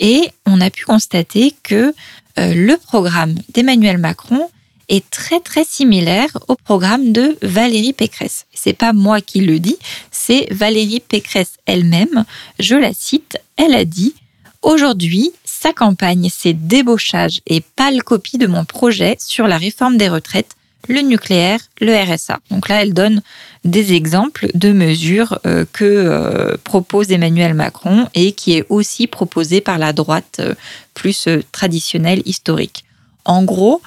Et 0.00 0.30
on 0.46 0.62
a 0.62 0.70
pu 0.70 0.86
constater 0.86 1.54
que 1.62 1.92
le 2.38 2.76
programme 2.76 3.34
d'Emmanuel 3.52 3.98
Macron 3.98 4.48
est 4.88 5.08
très 5.10 5.40
très 5.40 5.64
similaire 5.64 6.36
au 6.48 6.54
programme 6.54 7.12
de 7.12 7.36
Valérie 7.42 7.92
Pécresse. 7.92 8.46
C'est 8.54 8.72
pas 8.72 8.92
moi 8.92 9.20
qui 9.20 9.40
le 9.40 9.58
dis, 9.58 9.76
c'est 10.10 10.46
Valérie 10.50 11.00
Pécresse 11.00 11.54
elle-même. 11.66 12.24
Je 12.58 12.76
la 12.76 12.92
cite, 12.92 13.38
elle 13.56 13.74
a 13.74 13.84
dit 13.84 14.14
Aujourd'hui, 14.62 15.32
sa 15.44 15.72
campagne, 15.72 16.28
c'est 16.32 16.52
débauchage 16.52 17.40
et 17.46 17.60
pâle 17.60 18.02
copie 18.02 18.36
de 18.36 18.48
mon 18.48 18.64
projet 18.64 19.16
sur 19.20 19.46
la 19.46 19.58
réforme 19.58 19.96
des 19.96 20.08
retraites, 20.08 20.56
le 20.88 21.02
nucléaire, 21.02 21.60
le 21.80 21.94
RSA. 21.94 22.40
Donc 22.50 22.68
là, 22.68 22.82
elle 22.82 22.92
donne 22.92 23.22
des 23.64 23.92
exemples 23.92 24.48
de 24.54 24.72
mesures 24.72 25.38
euh, 25.46 25.64
que 25.72 25.84
euh, 25.84 26.56
propose 26.64 27.12
Emmanuel 27.12 27.54
Macron 27.54 28.08
et 28.14 28.32
qui 28.32 28.54
est 28.54 28.64
aussi 28.68 29.06
proposée 29.06 29.60
par 29.60 29.78
la 29.78 29.92
droite 29.92 30.38
euh, 30.40 30.54
plus 30.94 31.28
traditionnelle, 31.52 32.22
historique. 32.24 32.84
En 33.24 33.44
gros, 33.44 33.82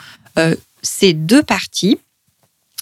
ces 0.82 1.14
deux 1.14 1.44
partis, 1.44 2.00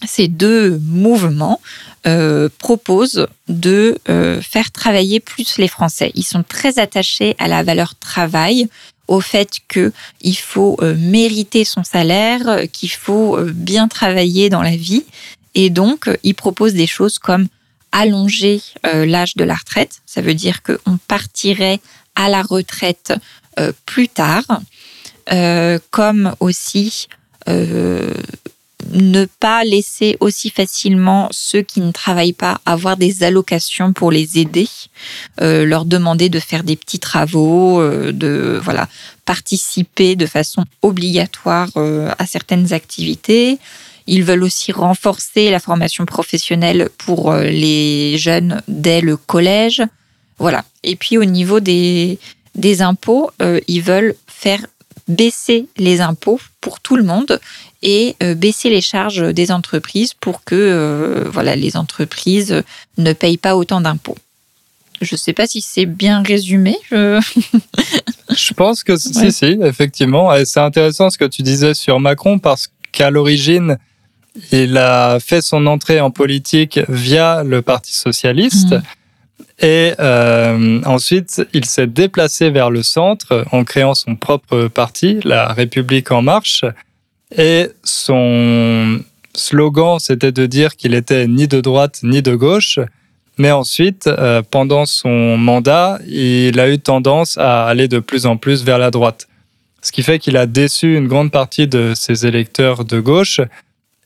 ces 0.05 0.27
deux 0.27 0.77
mouvements 0.79 1.59
euh, 2.05 2.49
proposent 2.59 3.27
de 3.47 3.97
euh, 4.09 4.41
faire 4.41 4.71
travailler 4.71 5.19
plus 5.19 5.57
les 5.57 5.67
Français. 5.67 6.11
Ils 6.13 6.23
sont 6.23 6.43
très 6.43 6.79
attachés 6.79 7.35
à 7.39 7.47
la 7.47 7.63
valeur 7.63 7.95
travail, 7.95 8.69
au 9.07 9.21
fait 9.21 9.59
qu'il 9.67 10.37
faut 10.37 10.77
euh, 10.81 10.95
mériter 10.97 11.65
son 11.65 11.83
salaire, 11.83 12.63
qu'il 12.71 12.91
faut 12.91 13.37
bien 13.41 13.87
travailler 13.87 14.49
dans 14.49 14.61
la 14.61 14.75
vie. 14.75 15.05
Et 15.55 15.69
donc, 15.69 16.09
ils 16.23 16.35
proposent 16.35 16.75
des 16.75 16.87
choses 16.87 17.17
comme 17.17 17.47
allonger 17.91 18.61
l'âge 18.83 19.35
de 19.35 19.43
la 19.43 19.55
retraite. 19.55 20.01
Ça 20.05 20.21
veut 20.21 20.35
dire 20.35 20.61
qu'on 20.61 20.97
partirait 21.07 21.79
à 22.15 22.29
la 22.29 22.43
retraite 22.43 23.13
plus 23.85 24.07
tard, 24.07 24.43
comme 25.89 26.35
aussi 26.39 27.07
euh, 27.49 28.13
ne 28.93 29.25
pas 29.25 29.63
laisser 29.63 30.17
aussi 30.19 30.49
facilement 30.49 31.27
ceux 31.31 31.61
qui 31.61 31.81
ne 31.81 31.91
travaillent 31.91 32.33
pas 32.33 32.61
avoir 32.65 32.95
des 32.95 33.23
allocations 33.23 33.91
pour 33.91 34.11
les 34.11 34.37
aider, 34.37 34.69
euh, 35.41 35.65
leur 35.65 35.83
demander 35.85 36.29
de 36.29 36.39
faire 36.39 36.63
des 36.63 36.75
petits 36.75 36.99
travaux, 36.99 37.81
euh, 37.81 38.11
de 38.11 38.59
voilà 38.63 38.87
participer 39.25 40.15
de 40.15 40.25
façon 40.25 40.63
obligatoire 40.81 41.69
à 41.75 42.25
certaines 42.25 42.71
activités. 42.71 43.57
Ils 44.05 44.23
veulent 44.23 44.43
aussi 44.43 44.71
renforcer 44.71 45.51
la 45.51 45.59
formation 45.59 46.05
professionnelle 46.05 46.87
pour 46.97 47.33
les 47.33 48.17
jeunes 48.17 48.61
dès 48.69 49.01
le 49.01 49.17
collège. 49.17 49.83
Voilà. 50.39 50.63
Et 50.83 50.95
puis 50.95 51.17
au 51.17 51.25
niveau 51.25 51.59
des, 51.59 52.19
des 52.55 52.81
impôts, 52.81 53.31
ils 53.67 53.81
veulent 53.81 54.15
faire 54.27 54.65
baisser 55.07 55.67
les 55.77 56.01
impôts 56.01 56.39
pour 56.61 56.79
tout 56.79 56.95
le 56.95 57.03
monde 57.03 57.39
et 57.81 58.15
euh, 58.23 58.35
baisser 58.35 58.69
les 58.69 58.81
charges 58.81 59.33
des 59.33 59.51
entreprises 59.51 60.13
pour 60.13 60.43
que 60.43 60.55
euh, 60.55 61.29
voilà, 61.31 61.55
les 61.55 61.77
entreprises 61.77 62.63
ne 62.97 63.13
payent 63.13 63.37
pas 63.37 63.55
autant 63.55 63.81
d'impôts. 63.81 64.17
Je 64.99 65.13
ne 65.13 65.17
sais 65.17 65.33
pas 65.33 65.45
si 65.45 65.61
c'est 65.61 65.85
bien 65.85 66.23
résumé. 66.23 66.75
Je... 66.91 67.19
pense 68.55 68.83
que 68.83 68.97
si, 68.97 69.31
si, 69.31 69.45
effectivement. 69.61 70.31
C'est 70.43 70.59
intéressant 70.59 71.11
ce 71.11 71.19
que 71.19 71.25
tu 71.25 71.43
disais 71.43 71.75
sur 71.75 71.99
Macron 71.99 72.39
parce 72.39 72.69
qu'à 72.91 73.11
l'origine, 73.11 73.77
il 74.51 74.75
a 74.77 75.19
fait 75.19 75.41
son 75.41 75.67
entrée 75.67 76.01
en 76.01 76.09
politique 76.09 76.79
via 76.89 77.43
le 77.43 77.61
Parti 77.61 77.95
socialiste. 77.95 78.73
Mmh. 78.73 78.81
Et 79.59 79.93
euh, 79.99 80.81
ensuite, 80.85 81.47
il 81.53 81.65
s'est 81.65 81.87
déplacé 81.87 82.49
vers 82.49 82.69
le 82.69 82.83
centre 82.83 83.45
en 83.51 83.63
créant 83.63 83.95
son 83.95 84.15
propre 84.15 84.67
parti, 84.67 85.19
la 85.23 85.53
République 85.53 86.11
en 86.11 86.21
marche. 86.21 86.63
Et 87.35 87.69
son 87.83 88.99
slogan, 89.35 89.99
c'était 89.99 90.31
de 90.31 90.45
dire 90.45 90.75
qu'il 90.75 90.93
était 90.93 91.27
ni 91.27 91.47
de 91.47 91.59
droite 91.59 91.99
ni 92.03 92.21
de 92.21 92.35
gauche. 92.35 92.79
Mais 93.39 93.51
ensuite, 93.51 94.07
euh, 94.07 94.41
pendant 94.41 94.85
son 94.85 95.37
mandat, 95.37 95.99
il 96.07 96.59
a 96.59 96.69
eu 96.69 96.79
tendance 96.79 97.37
à 97.37 97.65
aller 97.65 97.87
de 97.87 97.99
plus 97.99 98.25
en 98.25 98.37
plus 98.37 98.63
vers 98.63 98.79
la 98.79 98.89
droite. 98.89 99.27
Ce 99.81 99.91
qui 99.91 100.01
fait 100.01 100.19
qu'il 100.19 100.37
a 100.37 100.47
déçu 100.47 100.97
une 100.97 101.07
grande 101.07 101.31
partie 101.31 101.67
de 101.67 101.93
ses 101.95 102.25
électeurs 102.25 102.83
de 102.83 102.99
gauche 102.99 103.41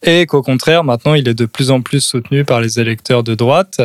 et 0.03 0.25
qu'au 0.25 0.41
contraire, 0.41 0.83
maintenant, 0.83 1.13
il 1.13 1.27
est 1.27 1.33
de 1.33 1.45
plus 1.45 1.71
en 1.71 1.81
plus 1.81 2.01
soutenu 2.01 2.43
par 2.43 2.59
les 2.59 2.79
électeurs 2.79 3.23
de 3.23 3.35
droite. 3.35 3.81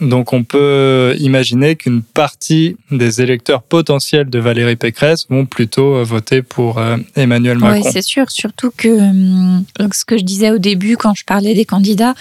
Donc 0.00 0.32
on 0.32 0.42
peut 0.42 1.14
imaginer 1.18 1.76
qu'une 1.76 2.02
partie 2.02 2.76
des 2.90 3.22
électeurs 3.22 3.62
potentiels 3.62 4.28
de 4.28 4.38
Valérie 4.38 4.76
Pécresse 4.76 5.26
vont 5.30 5.46
plutôt 5.46 5.96
euh, 5.96 6.02
voter 6.02 6.42
pour 6.42 6.78
euh, 6.78 6.96
Emmanuel 7.14 7.58
Macron. 7.58 7.82
Oui, 7.82 7.90
c'est 7.92 8.02
sûr, 8.02 8.30
surtout 8.30 8.72
que 8.76 8.88
hum, 8.88 9.64
ce 9.92 10.04
que 10.04 10.18
je 10.18 10.24
disais 10.24 10.50
au 10.50 10.58
début 10.58 10.96
quand 10.96 11.14
je 11.14 11.24
parlais 11.24 11.54
des 11.54 11.64
candidats, 11.64 12.14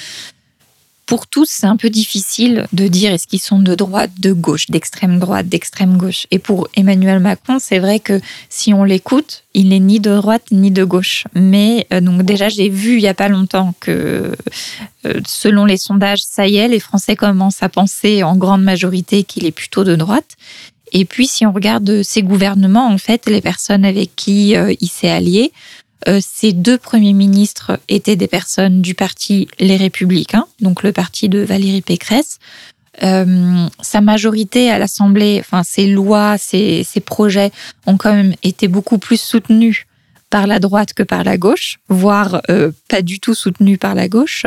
pour 1.06 1.28
tous, 1.28 1.48
c'est 1.50 1.68
un 1.68 1.78
peu 1.78 1.90
difficile 1.90 2.68
de 2.74 2.88
dire 2.88 3.12
est-ce 3.12 3.28
qu'ils 3.28 3.42
sont 3.42 3.60
de 3.60 3.76
droite, 3.76 4.12
de 4.20 4.34
gauche, 4.34 4.68
d'extrême 4.68 5.20
droite, 5.20 5.48
d'extrême 5.48 5.98
gauche. 5.98 6.26
Et 6.32 6.40
pour 6.40 6.68
Emmanuel 6.76 7.20
Macron, 7.20 7.58
c'est 7.60 7.80
vrai 7.80 8.00
que 8.00 8.20
si 8.50 8.74
on 8.74 8.84
l'écoute, 8.84 9.44
il 9.54 9.70
n'est 9.70 9.80
ni 9.80 10.00
de 10.00 10.16
droite 10.16 10.46
ni 10.52 10.72
de 10.72 10.84
gauche. 10.84 11.26
Mais 11.36 11.86
euh, 11.94 12.02
donc 12.02 12.24
déjà, 12.24 12.50
j'ai 12.50 12.70
vu 12.70 12.96
il 12.96 13.02
y 13.02 13.08
a 13.08 13.14
pas 13.14 13.30
longtemps 13.30 13.76
que 13.80 14.36
euh, 15.06 15.22
selon 15.28 15.66
les 15.66 15.78
sondages, 15.78 16.22
ça 16.24 16.48
y 16.48 16.58
est, 16.58 16.68
les 16.68 16.80
Français 16.80 17.16
commencent 17.16 17.62
à 17.62 17.70
penser 17.70 18.24
en 18.24 18.36
grande 18.36 18.64
majorité 18.64 19.24
qu'il 19.24 19.46
est 19.46 19.52
plutôt 19.52 19.84
de 19.84 19.96
droite. 19.96 20.36
Et 20.92 21.06
puis, 21.06 21.28
si 21.28 21.46
on 21.46 21.52
regarde 21.52 22.04
ses 22.04 22.24
gouvernements, 22.24 22.88
en 22.88 22.98
fait, 22.98 23.28
les 23.28 23.42
personnes 23.42 23.86
avec 23.86 24.16
qui 24.16 24.56
euh, 24.56 24.74
il 24.80 24.88
s'est 24.88 25.10
allié, 25.10 25.52
euh, 26.08 26.20
ces 26.22 26.54
deux 26.54 26.78
premiers 26.78 27.14
ministres 27.14 27.80
étaient 27.88 28.16
des 28.16 28.28
personnes 28.28 28.82
du 28.82 28.94
parti 28.94 29.48
Les 29.60 29.78
Républicains, 29.78 30.46
donc 30.62 30.84
le 30.84 30.92
parti 30.92 31.30
de 31.30 31.40
Valérie 31.40 31.82
Pécresse. 31.82 32.40
Euh, 33.04 33.68
sa 33.82 34.02
majorité 34.02 34.72
à 34.72 34.80
l'Assemblée, 34.80 35.38
enfin 35.40 35.64
ses 35.64 35.88
lois, 35.88 36.38
ses, 36.38 36.86
projets 37.06 37.52
ont 37.86 37.98
quand 37.98 38.14
même 38.14 38.36
été 38.44 38.68
beaucoup 38.68 39.00
plus 39.00 39.20
soutenus 39.20 39.86
par 40.30 40.48
la 40.48 40.60
droite 40.60 40.94
que 40.94 41.04
par 41.04 41.24
la 41.24 41.38
gauche, 41.38 41.80
voire 41.90 42.42
euh, 42.50 42.72
pas 42.90 43.02
du 43.02 43.20
tout 43.20 43.34
soutenus 43.34 43.80
par 43.80 43.96
la 43.96 44.08
gauche. 44.08 44.46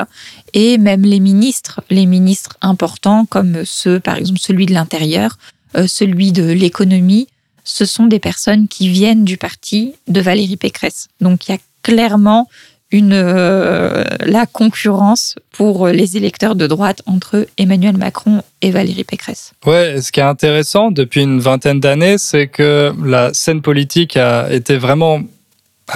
Et 0.54 0.78
même 0.78 1.02
les 1.02 1.20
ministres, 1.20 1.82
les 1.90 2.06
ministres 2.06 2.56
importants 2.62 3.26
comme 3.26 3.64
ceux, 3.64 4.00
par 4.00 4.16
exemple 4.16 4.40
celui 4.40 4.66
de 4.66 4.74
l'intérieur, 4.74 5.38
celui 5.86 6.32
de 6.32 6.44
l'économie, 6.44 7.28
ce 7.68 7.84
sont 7.84 8.06
des 8.06 8.18
personnes 8.18 8.66
qui 8.66 8.88
viennent 8.88 9.24
du 9.24 9.36
parti 9.36 9.94
de 10.08 10.20
Valérie 10.20 10.56
Pécresse. 10.56 11.08
Donc 11.20 11.46
il 11.48 11.52
y 11.52 11.54
a 11.54 11.58
clairement 11.82 12.48
euh, 12.94 14.04
la 14.24 14.46
concurrence 14.46 15.34
pour 15.52 15.88
les 15.88 16.16
électeurs 16.16 16.56
de 16.56 16.66
droite 16.66 17.02
entre 17.04 17.46
Emmanuel 17.58 17.98
Macron 17.98 18.42
et 18.62 18.70
Valérie 18.70 19.04
Pécresse. 19.04 19.52
Ouais, 19.66 20.00
ce 20.00 20.10
qui 20.10 20.20
est 20.20 20.24
intéressant 20.24 20.90
depuis 20.90 21.22
une 21.22 21.40
vingtaine 21.40 21.80
d'années, 21.80 22.16
c'est 22.16 22.48
que 22.48 22.94
la 23.04 23.34
scène 23.34 23.60
politique 23.60 24.16
a 24.16 24.50
été 24.50 24.78
vraiment 24.78 25.20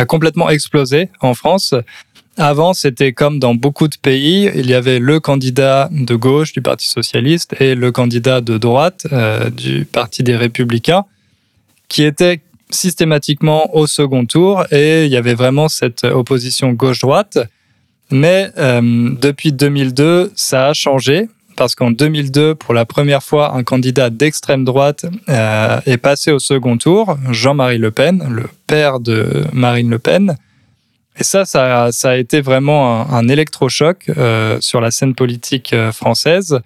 complètement 0.07 0.51
explosé 0.51 1.09
en 1.23 1.33
France. 1.33 1.75
Avant, 2.37 2.75
c'était 2.75 3.12
comme 3.12 3.39
dans 3.39 3.55
beaucoup 3.55 3.89
de 3.89 3.97
pays, 3.97 4.51
il 4.55 4.68
y 4.68 4.75
avait 4.75 4.99
le 4.99 5.20
candidat 5.20 5.89
de 5.91 6.14
gauche 6.14 6.53
du 6.53 6.61
Parti 6.61 6.89
socialiste 6.89 7.55
et 7.61 7.75
le 7.75 7.91
candidat 7.93 8.43
de 8.43 8.59
droite 8.59 9.07
euh, 9.12 9.49
du 9.49 9.87
Parti 9.87 10.23
des 10.23 10.37
Républicains 10.37 11.05
qui 11.93 12.05
était 12.05 12.40
systématiquement 12.70 13.76
au 13.76 13.86
second 13.86 14.24
tour 14.24 14.64
et 14.72 15.05
il 15.05 15.12
y 15.12 15.16
avait 15.18 15.34
vraiment 15.34 15.68
cette 15.68 16.05
opposition 16.05 16.72
gauche-droite. 16.72 17.38
Mais 18.11 18.51
euh, 18.57 19.11
depuis 19.20 19.53
2002, 19.53 20.32
ça 20.34 20.68
a 20.68 20.72
changé 20.72 21.28
parce 21.55 21.74
qu'en 21.74 21.90
2002, 21.90 22.55
pour 22.55 22.72
la 22.72 22.86
première 22.86 23.22
fois, 23.22 23.55
un 23.55 23.62
candidat 23.62 24.09
d'extrême 24.09 24.64
droite 24.64 25.05
euh, 25.28 25.80
est 25.84 25.99
passé 25.99 26.32
au 26.32 26.38
second 26.38 26.78
tour, 26.78 27.18
Jean-Marie 27.30 27.76
Le 27.76 27.90
Pen, 27.90 28.26
le 28.26 28.49
père 28.66 28.99
de 28.99 29.45
Marine 29.53 29.90
Le 29.90 29.99
Pen. 29.99 30.38
Et 31.18 31.24
ça, 31.24 31.45
ça, 31.45 31.90
a 32.05 32.16
été 32.16 32.40
vraiment 32.40 33.07
un, 33.12 33.28
électrochoc 33.28 34.07
euh, 34.16 34.57
sur 34.62 34.80
la 34.80 34.90
scène 34.90 35.14
politique 35.14 35.74
française. 35.93 36.59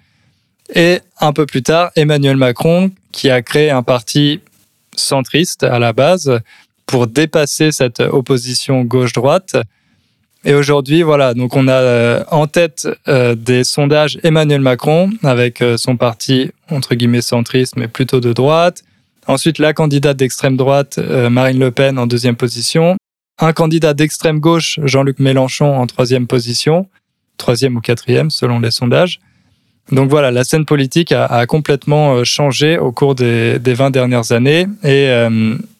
Et 0.73 1.01
un 1.19 1.33
peu 1.33 1.45
plus 1.45 1.63
tard, 1.63 1.91
Emmanuel 1.97 2.37
Macron, 2.37 2.91
qui 3.11 3.29
a 3.29 3.41
créé 3.41 3.71
un 3.71 3.83
parti 3.83 4.39
centriste 4.99 5.63
à 5.63 5.79
la 5.79 5.93
base 5.93 6.39
pour 6.85 7.07
dépasser 7.07 7.71
cette 7.71 7.99
opposition 7.99 8.83
gauche-droite 8.83 9.55
et 10.47 10.53
aujourd'hui, 10.53 11.01
voilà, 11.01 11.33
donc 11.33 11.57
on 11.57 11.67
a 11.67 11.73
euh, 11.73 12.23
en 12.31 12.47
tête 12.47 12.87
euh, 13.09 13.35
des 13.35 13.65
sondages 13.65 14.17
Emmanuel 14.23 14.61
Macron 14.61 15.09
avec 15.23 15.61
euh, 15.61 15.75
son 15.75 15.97
parti 15.97 16.51
entre 16.69 16.95
guillemets 16.95 17.21
centriste, 17.21 17.75
mais 17.75 17.89
plutôt 17.89 18.21
de 18.21 18.31
droite. 18.31 18.83
Ensuite, 19.25 19.59
la 19.59 19.73
candidate 19.73 20.15
d'extrême 20.15 20.55
droite, 20.55 20.99
Marine 21.29 21.59
Le 21.59 21.69
Pen, 21.69 21.99
en 21.99 22.07
deuxième 22.07 22.37
position. 22.37 22.95
Un 23.39 23.51
candidat 23.51 23.93
d'extrême 23.93 24.39
gauche, 24.39 24.79
Jean-Luc 24.83 25.19
Mélenchon, 25.19 25.75
en 25.75 25.85
troisième 25.85 26.27
position, 26.27 26.87
troisième 27.35 27.75
ou 27.75 27.81
quatrième 27.81 28.29
selon 28.29 28.61
les 28.61 28.71
sondages. 28.71 29.19
Donc 29.91 30.09
voilà, 30.09 30.31
la 30.31 30.43
scène 30.43 30.65
politique 30.65 31.11
a, 31.11 31.45
complètement 31.45 32.23
changé 32.23 32.77
au 32.77 32.91
cours 32.91 33.15
des, 33.15 33.57
des 33.59 33.73
20 33.73 33.91
dernières 33.91 34.31
années 34.31 34.67
et 34.83 35.09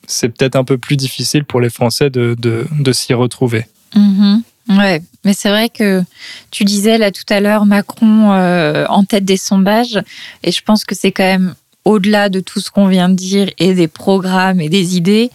c'est 0.08 0.30
peut-être 0.30 0.56
un 0.56 0.64
peu 0.64 0.78
plus 0.78 0.96
difficile 0.96 1.44
pour 1.44 1.62
les 1.62 1.70
Français 1.70 2.10
de, 2.10 2.36
de, 2.40 2.92
s'y 2.94 3.14
retrouver. 3.14 3.66
Mm-hmm. 3.96 4.42
Ouais, 4.70 5.02
mais 5.24 5.34
c'est 5.34 5.50
vrai 5.50 5.70
que 5.70 6.04
tu 6.52 6.64
disais 6.64 6.98
là 6.98 7.12
tout 7.12 7.24
à 7.30 7.40
l'heure 7.40 7.66
Macron 7.66 8.34
euh, 8.34 8.86
en 8.90 9.04
tête 9.04 9.24
des 9.24 9.38
sondages, 9.38 10.02
et 10.44 10.52
je 10.52 10.62
pense 10.62 10.84
que 10.84 10.96
c'est 10.96 11.12
quand 11.12 11.24
même 11.24 11.56
au-delà 11.86 12.28
de 12.28 12.40
tout 12.40 12.60
ce 12.60 12.70
qu'on 12.70 12.88
vient 12.88 13.08
de 13.08 13.14
dire 13.14 13.50
et 13.60 13.74
des 13.74 13.88
programmes 13.88 14.60
et 14.60 14.68
des 14.68 14.98
idées. 14.98 15.30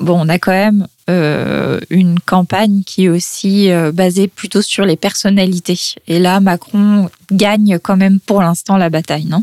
Bon, 0.00 0.18
on 0.18 0.28
a 0.28 0.38
quand 0.38 0.52
même 0.52 0.86
euh, 1.10 1.80
une 1.90 2.20
campagne 2.20 2.82
qui 2.84 3.04
est 3.04 3.08
aussi 3.08 3.70
euh, 3.70 3.90
basée 3.90 4.28
plutôt 4.28 4.62
sur 4.62 4.84
les 4.84 4.96
personnalités. 4.96 5.78
Et 6.06 6.20
là, 6.20 6.38
Macron 6.38 7.10
gagne 7.32 7.80
quand 7.80 7.96
même 7.96 8.20
pour 8.20 8.40
l'instant 8.40 8.76
la 8.76 8.88
bataille, 8.88 9.24
non? 9.24 9.42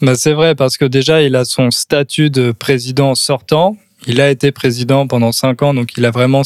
Bah 0.00 0.14
C'est 0.14 0.32
vrai, 0.32 0.54
parce 0.54 0.76
que 0.76 0.84
déjà, 0.84 1.22
il 1.22 1.34
a 1.34 1.44
son 1.44 1.72
statut 1.72 2.30
de 2.30 2.52
président 2.52 3.16
sortant. 3.16 3.76
Il 4.06 4.20
a 4.20 4.30
été 4.30 4.52
président 4.52 5.08
pendant 5.08 5.32
cinq 5.32 5.62
ans, 5.62 5.74
donc 5.74 5.96
il 5.96 6.04
a 6.04 6.12
vraiment 6.12 6.42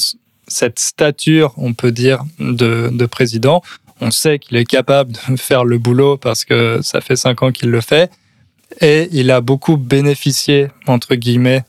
cette 0.46 0.78
stature, 0.78 1.52
on 1.58 1.74
peut 1.74 1.92
dire, 1.92 2.24
de, 2.38 3.06
président. 3.06 3.62
On 4.00 4.10
sait 4.10 4.38
qu'il 4.38 4.56
est 4.56 4.64
capable 4.64 5.12
de 5.12 5.36
faire 5.36 5.64
le 5.64 5.76
boulot 5.76 6.16
parce 6.16 6.46
que 6.46 6.80
ça 6.82 7.02
fait 7.02 7.16
cinq 7.16 7.42
ans 7.42 7.52
qu'il 7.52 7.68
le 7.68 7.82
fait. 7.82 8.10
Et 8.80 9.08
il 9.12 9.30
a 9.30 9.42
beaucoup 9.42 9.76
bénéficié, 9.76 10.68
entre 10.86 11.16
guillemets, 11.16 11.64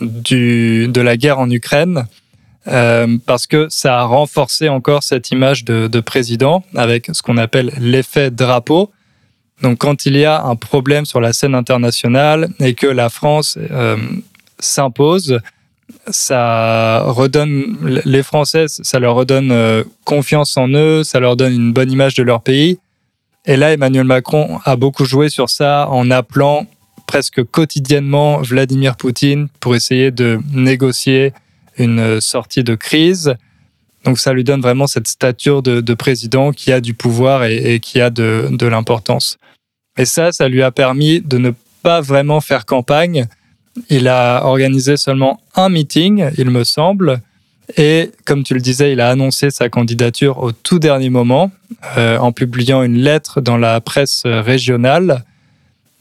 du, 0.00 0.88
de 0.88 1.00
la 1.00 1.16
guerre 1.16 1.38
en 1.38 1.50
Ukraine. 1.50 2.06
Euh, 2.66 3.18
parce 3.26 3.46
que 3.46 3.66
ça 3.68 4.00
a 4.00 4.04
renforcé 4.04 4.70
encore 4.70 5.02
cette 5.02 5.30
image 5.30 5.64
de, 5.64 6.00
président 6.00 6.64
avec 6.74 7.10
ce 7.12 7.22
qu'on 7.22 7.36
appelle 7.36 7.72
l'effet 7.78 8.30
drapeau. 8.30 8.90
Donc 9.62 9.78
quand 9.78 10.06
il 10.06 10.16
y 10.16 10.24
a 10.24 10.42
un 10.42 10.56
problème 10.56 11.04
sur 11.04 11.20
la 11.20 11.32
scène 11.32 11.54
internationale 11.54 12.48
et 12.60 12.74
que 12.74 12.86
la 12.86 13.10
France 13.10 13.58
euh, 13.58 13.96
s'impose, 14.58 15.40
ça 16.08 17.02
redonne 17.06 17.76
les 18.04 18.22
Français, 18.22 18.64
ça 18.68 18.98
leur 18.98 19.14
redonne 19.14 19.52
euh, 19.52 19.84
confiance 20.04 20.56
en 20.56 20.68
eux, 20.68 21.04
ça 21.04 21.20
leur 21.20 21.36
donne 21.36 21.52
une 21.52 21.72
bonne 21.72 21.92
image 21.92 22.14
de 22.14 22.22
leur 22.22 22.40
pays. 22.40 22.78
Et 23.46 23.56
là, 23.56 23.72
Emmanuel 23.72 24.04
Macron 24.04 24.58
a 24.64 24.76
beaucoup 24.76 25.04
joué 25.04 25.28
sur 25.28 25.50
ça 25.50 25.86
en 25.90 26.10
appelant 26.10 26.66
presque 27.06 27.44
quotidiennement 27.44 28.40
Vladimir 28.40 28.96
Poutine 28.96 29.48
pour 29.60 29.76
essayer 29.76 30.10
de 30.10 30.40
négocier 30.54 31.34
une 31.78 32.20
sortie 32.20 32.64
de 32.64 32.74
crise. 32.74 33.34
Donc 34.04 34.18
ça 34.18 34.32
lui 34.32 34.44
donne 34.44 34.60
vraiment 34.60 34.86
cette 34.86 35.08
stature 35.08 35.62
de, 35.62 35.94
président 35.94 36.52
qui 36.52 36.72
a 36.72 36.80
du 36.80 36.94
pouvoir 36.94 37.44
et, 37.44 37.80
qui 37.80 38.00
a 38.00 38.10
de, 38.10 38.66
l'importance. 38.66 39.38
Et 39.96 40.04
ça, 40.04 40.32
ça 40.32 40.48
lui 40.48 40.62
a 40.62 40.70
permis 40.70 41.20
de 41.20 41.38
ne 41.38 41.50
pas 41.82 42.00
vraiment 42.00 42.40
faire 42.40 42.66
campagne, 42.66 43.26
il 43.90 44.08
a 44.08 44.44
organisé 44.44 44.96
seulement 44.96 45.40
un 45.54 45.68
meeting, 45.68 46.30
il 46.38 46.50
me 46.50 46.64
semble. 46.64 47.20
Et 47.76 48.10
comme 48.24 48.44
tu 48.44 48.54
le 48.54 48.60
disais, 48.60 48.92
il 48.92 49.00
a 49.00 49.08
annoncé 49.08 49.50
sa 49.50 49.68
candidature 49.68 50.38
au 50.38 50.52
tout 50.52 50.78
dernier 50.78 51.10
moment 51.10 51.50
euh, 51.96 52.18
en 52.18 52.32
publiant 52.32 52.82
une 52.82 52.98
lettre 52.98 53.40
dans 53.40 53.56
la 53.56 53.80
presse 53.80 54.22
régionale. 54.24 55.24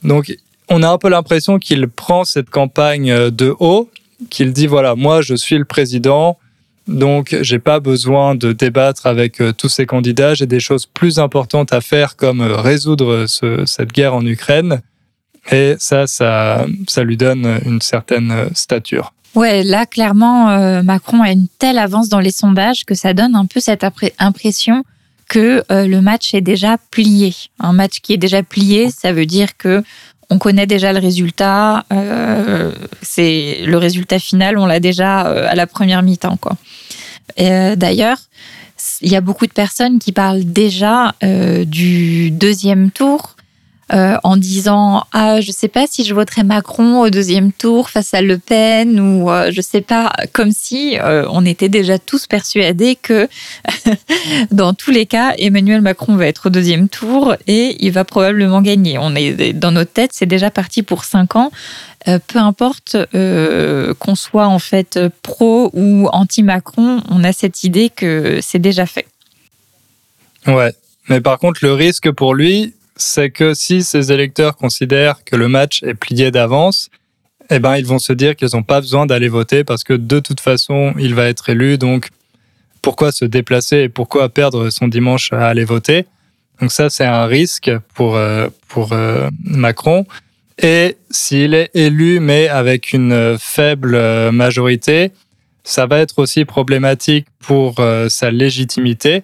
Donc, 0.04 0.36
on 0.70 0.84
a 0.84 0.90
un 0.90 0.98
peu 0.98 1.10
l'impression 1.10 1.60
qu'il 1.60 1.88
prend 1.88 2.26
cette 2.26 2.50
campagne 2.50 3.30
de 3.30 3.56
haut, 3.60 3.90
qu'il 4.30 4.54
dit 4.54 4.68
voilà, 4.68 4.96
moi 4.96 5.22
je 5.22 5.36
suis 5.36 5.58
le 5.58 5.66
président, 5.66 6.38
donc 6.88 7.36
j'ai 7.42 7.60
pas 7.60 7.80
besoin 7.80 8.36
de 8.36 8.52
débattre 8.52 9.06
avec 9.06 9.42
euh, 9.42 9.54
tous 9.54 9.70
ces 9.70 9.86
candidats, 9.86 10.34
j'ai 10.34 10.48
des 10.48 10.60
choses 10.60 10.86
plus 10.86 11.20
importantes 11.20 11.74
à 11.74 11.82
faire 11.82 12.16
comme 12.16 12.42
résoudre 12.42 13.26
cette 13.28 13.92
guerre 13.92 14.16
en 14.16 14.26
Ukraine. 14.26 14.82
Et 15.52 15.76
ça, 15.78 16.08
ça, 16.08 16.66
ça 16.88 17.04
lui 17.04 17.18
donne 17.18 17.60
une 17.66 17.82
certaine 17.82 18.50
stature. 18.54 19.14
Ouais, 19.36 19.64
là, 19.64 19.86
clairement, 19.86 20.52
euh, 20.52 20.84
Macron 20.84 21.22
a 21.22 21.32
une 21.32 21.48
telle 21.60 21.80
avance 21.80 22.08
dans 22.08 22.20
les 22.20 22.32
sondages 22.32 22.86
que 22.86 22.94
ça 22.94 23.14
donne 23.14 23.36
un 23.36 23.46
peu 23.46 23.60
cette 23.60 23.86
impression 24.20 24.84
que 25.28 25.64
euh, 25.72 25.88
le 25.88 26.02
match 26.02 26.36
est 26.36 26.42
déjà 26.42 26.78
plié. 26.92 27.34
Un 27.60 27.74
match 27.74 28.00
qui 28.02 28.14
est 28.14 28.18
déjà 28.18 28.44
plié, 28.44 28.92
ça 28.92 29.12
veut 29.12 29.26
dire 29.26 29.58
que 29.58 29.84
on 30.30 30.38
connaît 30.38 30.68
déjà 30.68 30.94
le 30.94 31.00
résultat. 31.00 31.86
Euh, 31.92 32.72
c'est 33.02 33.60
le 33.66 33.78
résultat 33.78 34.20
final, 34.20 34.58
on 34.58 34.66
l'a 34.66 34.80
déjà 34.80 35.22
à 35.22 35.56
la 35.56 35.68
première 35.68 36.02
mi-temps, 36.04 36.38
quoi. 36.38 36.54
D'ailleurs, 37.38 38.18
il 39.02 39.12
y 39.12 39.16
a 39.16 39.22
beaucoup 39.22 39.48
de 39.48 39.54
personnes 39.54 40.00
qui 40.00 40.12
parlent 40.12 40.44
déjà 40.44 41.16
du 41.22 42.32
deuxième 42.32 42.92
tour 42.92 43.36
euh, 43.94 44.18
en 44.24 44.38
disant 44.38 45.06
ah 45.12 45.40
je 45.40 45.52
sais 45.52 45.68
pas 45.68 45.86
si 45.88 46.04
je 46.04 46.16
voterai 46.16 46.42
Macron 46.42 47.02
au 47.02 47.12
deuxième 47.12 47.52
tour 47.52 47.92
face 47.92 48.16
à 48.16 48.22
Le 48.22 48.40
Pen 48.40 49.00
ou 49.00 49.30
euh, 49.30 49.52
je 49.52 49.62
sais 49.62 49.82
pas 49.82 50.12
comme 50.32 50.52
si 50.52 50.98
euh, 50.98 51.28
on 51.30 51.46
était 51.46 51.70
déjà 51.70 52.00
tous 52.00 52.26
persuadés 52.26 52.96
que 52.96 53.28
dans 54.52 54.74
tous 54.74 54.90
les 54.90 55.06
cas 55.06 55.36
Emmanuel 55.38 55.82
Macron 55.82 56.16
va 56.16 56.26
être 56.26 56.48
au 56.48 56.50
deuxième 56.50 56.90
tour 56.90 57.36
et 57.46 57.76
il 57.86 57.92
va 57.92 58.04
probablement 58.04 58.64
gagner. 58.64 58.98
On 58.98 59.14
est 59.16 59.54
dans 59.54 59.72
notre 59.72 59.92
tête 59.92 60.10
c'est 60.14 60.26
déjà 60.26 60.50
parti 60.50 60.82
pour 60.82 61.04
cinq 61.04 61.36
ans. 61.36 61.52
peu 62.06 62.40
importe 62.40 62.98
qu'on 63.12 64.16
soit 64.16 64.48
en 64.48 64.60
fait 64.60 65.00
pro 65.22 65.70
ou 65.74 66.08
anti 66.12 66.42
Macron, 66.42 67.04
on 67.10 67.24
a 67.24 67.32
cette 67.32 67.64
idée 67.64 67.92
que 67.92 68.40
c'est 68.42 68.60
déjà 68.60 68.88
fait. 68.88 69.06
Ouais, 70.48 70.74
mais 71.10 71.22
par 71.22 71.38
contre 71.38 71.60
le 71.62 71.74
risque 71.74 72.10
pour 72.10 72.34
lui 72.34 72.74
c'est 73.04 73.30
que 73.30 73.54
si 73.54 73.84
ces 73.84 74.12
électeurs 74.12 74.56
considèrent 74.56 75.24
que 75.24 75.36
le 75.36 75.48
match 75.48 75.84
est 75.84 75.94
plié 75.94 76.32
d'avance, 76.32 76.90
eh 77.50 77.60
ben, 77.60 77.78
ils 77.78 77.86
vont 77.86 78.00
se 78.00 78.14
dire 78.14 78.36
qu'ils 78.36 78.50
n'ont 78.54 78.64
pas 78.64 78.82
besoin 78.82 79.06
d'aller 79.06 79.28
voter 79.28 79.64
parce 79.64 79.84
que 79.84 79.94
de 79.94 80.20
toute 80.20 80.40
façon, 80.40 80.94
il 80.98 81.14
va 81.14 81.28
être 81.28 81.50
élu. 81.50 81.78
Donc, 81.78 82.10
pourquoi 82.82 83.12
se 83.12 83.26
déplacer 83.26 83.78
et 83.78 83.90
pourquoi 83.90 84.30
perdre 84.30 84.70
son 84.70 84.88
dimanche 84.88 85.32
à 85.34 85.48
aller 85.48 85.66
voter? 85.66 86.06
Donc 86.60 86.72
ça, 86.72 86.90
c'est 86.90 87.06
un 87.06 87.26
risque 87.26 87.72
pour, 87.94 88.16
euh, 88.16 88.48
pour 88.68 88.94
euh, 88.94 89.30
Macron. 89.44 90.06
Et 90.62 90.98
s'il 91.10 91.54
est 91.54 91.72
élu, 91.74 92.20
mais 92.20 92.48
avec 92.48 92.94
une 92.94 93.38
faible 93.40 93.98
majorité, 94.32 95.12
ça 95.64 95.86
va 95.86 96.00
être 96.00 96.20
aussi 96.20 96.46
problématique 96.46 97.28
pour 97.40 97.80
euh, 97.80 98.10
sa 98.10 98.32
légitimité 98.32 99.24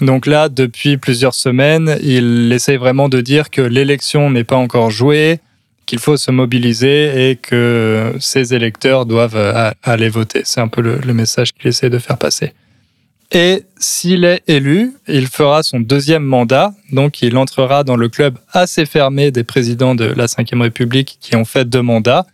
donc 0.00 0.26
là, 0.26 0.48
depuis 0.48 0.98
plusieurs 0.98 1.34
semaines, 1.34 1.96
il 2.02 2.52
essaye 2.52 2.76
vraiment 2.76 3.08
de 3.08 3.20
dire 3.20 3.50
que 3.50 3.62
l'élection 3.62 4.30
n'est 4.30 4.44
pas 4.44 4.56
encore 4.56 4.90
jouée, 4.90 5.40
qu'il 5.86 6.00
faut 6.00 6.16
se 6.16 6.30
mobiliser 6.30 7.30
et 7.30 7.36
que 7.36 8.14
ses 8.18 8.54
électeurs 8.54 9.06
doivent 9.06 9.36
euh, 9.36 9.70
aller 9.82 10.08
voter. 10.08 10.42
C'est 10.44 10.60
un 10.60 10.68
peu 10.68 10.82
le, 10.82 11.14
message 11.14 11.54
qu'il 11.54 11.68
essaie 11.68 11.88
de 11.88 11.98
faire 11.98 12.18
passer. 12.18 12.52
Et 13.32 13.64
s'il 13.78 14.24
est 14.24 14.42
élu, 14.46 14.92
il 15.08 15.26
fera 15.26 15.62
son 15.62 15.80
deuxième 15.80 16.24
mandat, 16.24 16.74
donc 16.92 17.22
il 17.22 17.36
entrera 17.36 17.82
dans 17.82 17.96
le 17.96 18.08
club 18.08 18.38
assez 18.52 18.86
fermé 18.86 19.30
des 19.30 19.44
présidents 19.44 19.94
de 19.94 20.04
la 20.04 20.26
Ve 20.26 20.60
République 20.60 21.18
qui 21.20 21.34
ont 21.34 21.44
fait 21.44 21.64
deux 21.64 21.82
mandats, 21.82 22.26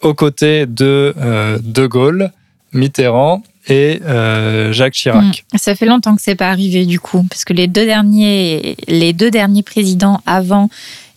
aux 0.00 0.14
côtés 0.14 0.64
de 0.64 1.14
euh, 1.18 1.58
De 1.62 1.86
Gaulle, 1.86 2.30
Mitterrand 2.72 3.42
et 3.68 4.00
euh, 4.04 4.72
Jacques 4.72 4.94
Chirac. 4.94 5.44
Hmm. 5.52 5.58
Ça 5.58 5.74
fait 5.74 5.86
longtemps 5.86 6.16
que 6.16 6.22
c'est 6.22 6.34
pas 6.34 6.50
arrivé 6.50 6.86
du 6.86 6.98
coup, 6.98 7.24
parce 7.28 7.44
que 7.44 7.52
les 7.52 7.66
deux 7.66 7.84
derniers, 7.84 8.76
les 8.88 9.12
deux 9.12 9.30
derniers 9.30 9.62
présidents 9.62 10.20
avant 10.26 10.68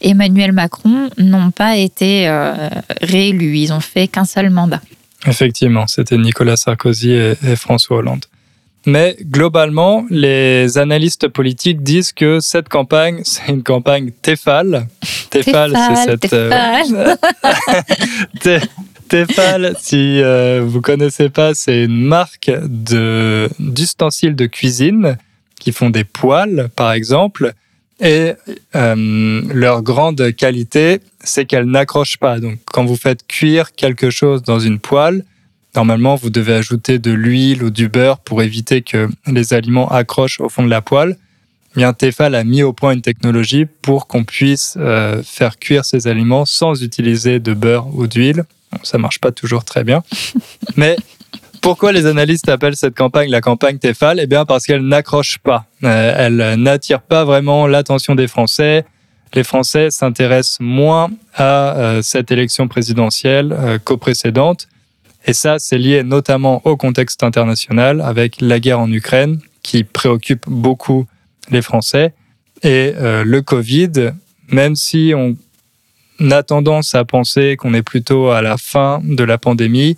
Emmanuel 0.01 0.51
Macron 0.51 1.09
n'ont 1.17 1.51
pas 1.51 1.77
été 1.77 2.27
euh, 2.27 2.69
réélus. 3.01 3.57
Ils 3.57 3.73
ont 3.73 3.79
fait 3.79 4.07
qu'un 4.07 4.25
seul 4.25 4.49
mandat. 4.49 4.81
Effectivement, 5.25 5.87
c'était 5.87 6.17
Nicolas 6.17 6.57
Sarkozy 6.57 7.11
et, 7.11 7.55
François 7.55 7.97
Hollande. 7.97 8.25
Mais 8.85 9.15
globalement, 9.21 10.05
les 10.09 10.77
analystes 10.77 11.29
politiques 11.29 11.83
disent 11.83 12.11
que 12.11 12.41
cette 12.41 12.67
campagne, 12.67 13.21
c'est 13.23 13.47
une 13.47 13.63
campagne 13.63 14.11
Tefal. 14.21 14.87
Tefal, 15.29 15.73
c'est 15.73 16.03
cette. 16.03 16.19
Tefal. 16.19 17.17
Tefal, 19.13 19.75
si 19.79 20.23
euh, 20.23 20.63
vous 20.65 20.81
connaissez 20.81 21.29
pas, 21.29 21.53
c'est 21.53 21.83
une 21.83 22.01
marque 22.03 22.49
de 22.63 23.47
d'ustensiles 23.59 24.35
de 24.35 24.47
cuisine 24.47 25.19
qui 25.59 25.71
font 25.71 25.91
des 25.91 26.03
poêles, 26.03 26.69
par 26.75 26.93
exemple. 26.93 27.53
Et 27.99 28.33
euh, 28.75 29.41
leur 29.53 29.83
grande 29.83 30.33
qualité, 30.35 30.99
c'est 31.23 31.45
qu'elles 31.45 31.69
n'accrochent 31.69 32.17
pas. 32.17 32.39
Donc, 32.39 32.57
quand 32.65 32.85
vous 32.85 32.95
faites 32.95 33.27
cuire 33.27 33.73
quelque 33.73 34.09
chose 34.09 34.41
dans 34.41 34.57
une 34.57 34.79
poêle, 34.79 35.23
normalement, 35.75 36.15
vous 36.15 36.31
devez 36.31 36.55
ajouter 36.55 36.97
de 36.97 37.11
l'huile 37.11 37.61
ou 37.61 37.69
du 37.69 37.89
beurre 37.89 38.17
pour 38.17 38.41
éviter 38.41 38.81
que 38.81 39.07
les 39.27 39.53
aliments 39.53 39.89
accrochent 39.89 40.39
au 40.39 40.49
fond 40.49 40.63
de 40.63 40.71
la 40.71 40.81
poêle. 40.81 41.17
Bien, 41.75 41.93
Tefal 41.93 42.33
a 42.33 42.43
mis 42.43 42.63
au 42.63 42.73
point 42.73 42.93
une 42.93 43.03
technologie 43.03 43.67
pour 43.83 44.07
qu'on 44.07 44.23
puisse 44.23 44.73
euh, 44.79 45.21
faire 45.21 45.59
cuire 45.59 45.85
ces 45.85 46.07
aliments 46.07 46.45
sans 46.45 46.81
utiliser 46.81 47.39
de 47.39 47.53
beurre 47.53 47.95
ou 47.95 48.07
d'huile. 48.07 48.45
Ça 48.81 48.97
marche 48.97 49.19
pas 49.19 49.31
toujours 49.31 49.63
très 49.63 49.83
bien, 49.83 50.03
mais 50.75 50.95
pourquoi 51.63 51.93
les 51.93 52.07
analystes 52.07 52.49
appellent 52.49 52.75
cette 52.75 52.93
campagne 52.93 53.29
la 53.29 53.39
campagne 53.39 53.77
Tefal? 53.77 54.19
Eh 54.19 54.27
bien 54.27 54.43
parce 54.43 54.65
qu'elle 54.65 54.85
n'accroche 54.85 55.37
pas. 55.37 55.65
Euh, 55.85 56.13
elle 56.17 56.61
n'attire 56.61 57.01
pas 57.01 57.23
vraiment 57.23 57.67
l'attention 57.67 58.15
des 58.15 58.27
Français. 58.27 58.83
Les 59.33 59.45
Français 59.45 59.89
s'intéressent 59.89 60.59
moins 60.59 61.09
à 61.33 61.77
euh, 61.77 62.01
cette 62.01 62.31
élection 62.31 62.67
présidentielle 62.67 63.55
euh, 63.57 63.79
qu'aux 63.79 63.95
précédentes. 63.95 64.67
Et 65.25 65.31
ça, 65.31 65.57
c'est 65.57 65.77
lié 65.77 66.03
notamment 66.03 66.61
au 66.65 66.75
contexte 66.75 67.23
international 67.23 68.01
avec 68.01 68.41
la 68.41 68.59
guerre 68.59 68.81
en 68.81 68.91
Ukraine 68.91 69.39
qui 69.63 69.85
préoccupe 69.85 70.43
beaucoup 70.47 71.07
les 71.49 71.61
Français. 71.61 72.13
Et 72.61 72.93
le 72.97 73.39
Covid, 73.41 74.11
même 74.49 74.75
si 74.75 75.13
on 75.15 75.35
a 76.31 76.43
tendance 76.43 76.95
à 76.95 77.05
penser 77.05 77.55
qu'on 77.57 77.73
est 77.73 77.81
plutôt 77.81 78.29
à 78.29 78.41
la 78.41 78.57
fin 78.57 79.01
de 79.03 79.23
la 79.23 79.37
pandémie, 79.37 79.97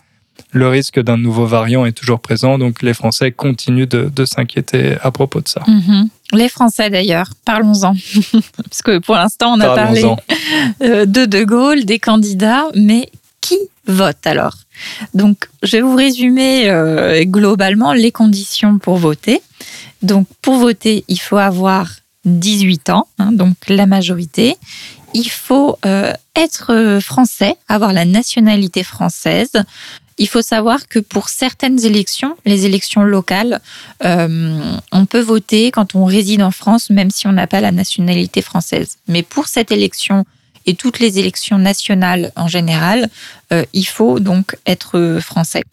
le 0.52 0.68
risque 0.68 1.02
d'un 1.02 1.18
nouveau 1.18 1.46
variant 1.46 1.86
est 1.86 1.92
toujours 1.92 2.20
présent, 2.20 2.58
donc 2.58 2.82
les 2.82 2.94
Français 2.94 3.32
continuent 3.32 3.88
de, 3.88 4.26
s'inquiéter 4.26 4.96
à 5.02 5.12
propos 5.12 5.42
de 5.42 5.48
ça. 5.48 5.62
Mhm. 5.68 6.10
Les 6.34 6.50
Français 6.50 6.90
d'ailleurs, 6.90 7.30
parlons-en. 7.46 7.94
Parce 8.70 8.82
que 8.82 9.00
pour 9.00 9.16
l'instant, 9.16 9.54
on 9.54 9.60
a 9.60 9.76
parlé 9.76 10.04
euh, 10.82 11.06
de 11.06 11.26
De 11.26 11.44
Gaulle, 11.44 11.86
des 11.86 12.00
candidats, 12.00 12.66
mais 12.76 13.10
qui 13.42 13.58
vote 13.86 14.26
alors? 14.26 14.56
Donc, 15.14 15.50
je 15.62 15.78
vais 15.78 15.82
vous 15.82 15.96
résumer 15.96 16.70
euh, 16.70 17.24
globalement 17.26 17.94
les 17.94 18.12
conditions 18.12 18.80
pour 18.80 18.98
voter. 18.98 19.42
Donc, 20.02 20.28
pour 20.42 20.56
voter, 20.56 21.04
il 21.08 21.20
faut 21.20 21.38
avoir 21.38 21.90
18 22.26 22.90
ans, 22.90 23.08
hein, 23.20 23.32
donc 23.32 23.56
la 23.68 23.86
majorité. 23.86 24.58
Il 25.16 25.30
faut 25.30 25.80
euh, 25.86 26.12
être 26.36 27.00
français, 27.02 27.56
avoir 27.70 27.94
la 27.94 28.04
nationalité 28.04 28.84
française. 28.84 29.54
Il 30.18 30.28
faut 30.28 30.42
savoir 30.42 30.90
que 30.90 31.00
pour 31.00 31.30
certaines 31.30 31.84
élections, 31.86 32.36
les 32.46 32.66
élections 32.66 33.04
locales, 33.04 33.62
euh, 34.04 34.78
on 34.92 35.06
peut 35.06 35.22
voter 35.22 35.72
quand 35.72 35.96
on 35.96 36.04
réside 36.04 36.42
en 36.42 36.52
France, 36.52 36.90
même 36.90 37.12
si 37.12 37.28
on 37.28 37.32
n'a 37.32 37.48
pas 37.48 37.62
la 37.62 37.72
nationalité 37.72 38.42
française. 38.42 38.98
Mais 39.08 39.24
pour 39.24 39.48
cette 39.48 39.72
élection 39.72 40.26
et 40.66 40.76
toutes 40.76 41.00
les 41.00 41.18
élections 41.18 41.58
nationales 41.58 42.32
en 42.36 42.48
général, 42.48 43.10
euh, 43.54 43.66
il 43.72 43.86
faut 43.86 44.20
donc 44.20 44.58
être 44.66 45.20
français. 45.22 45.64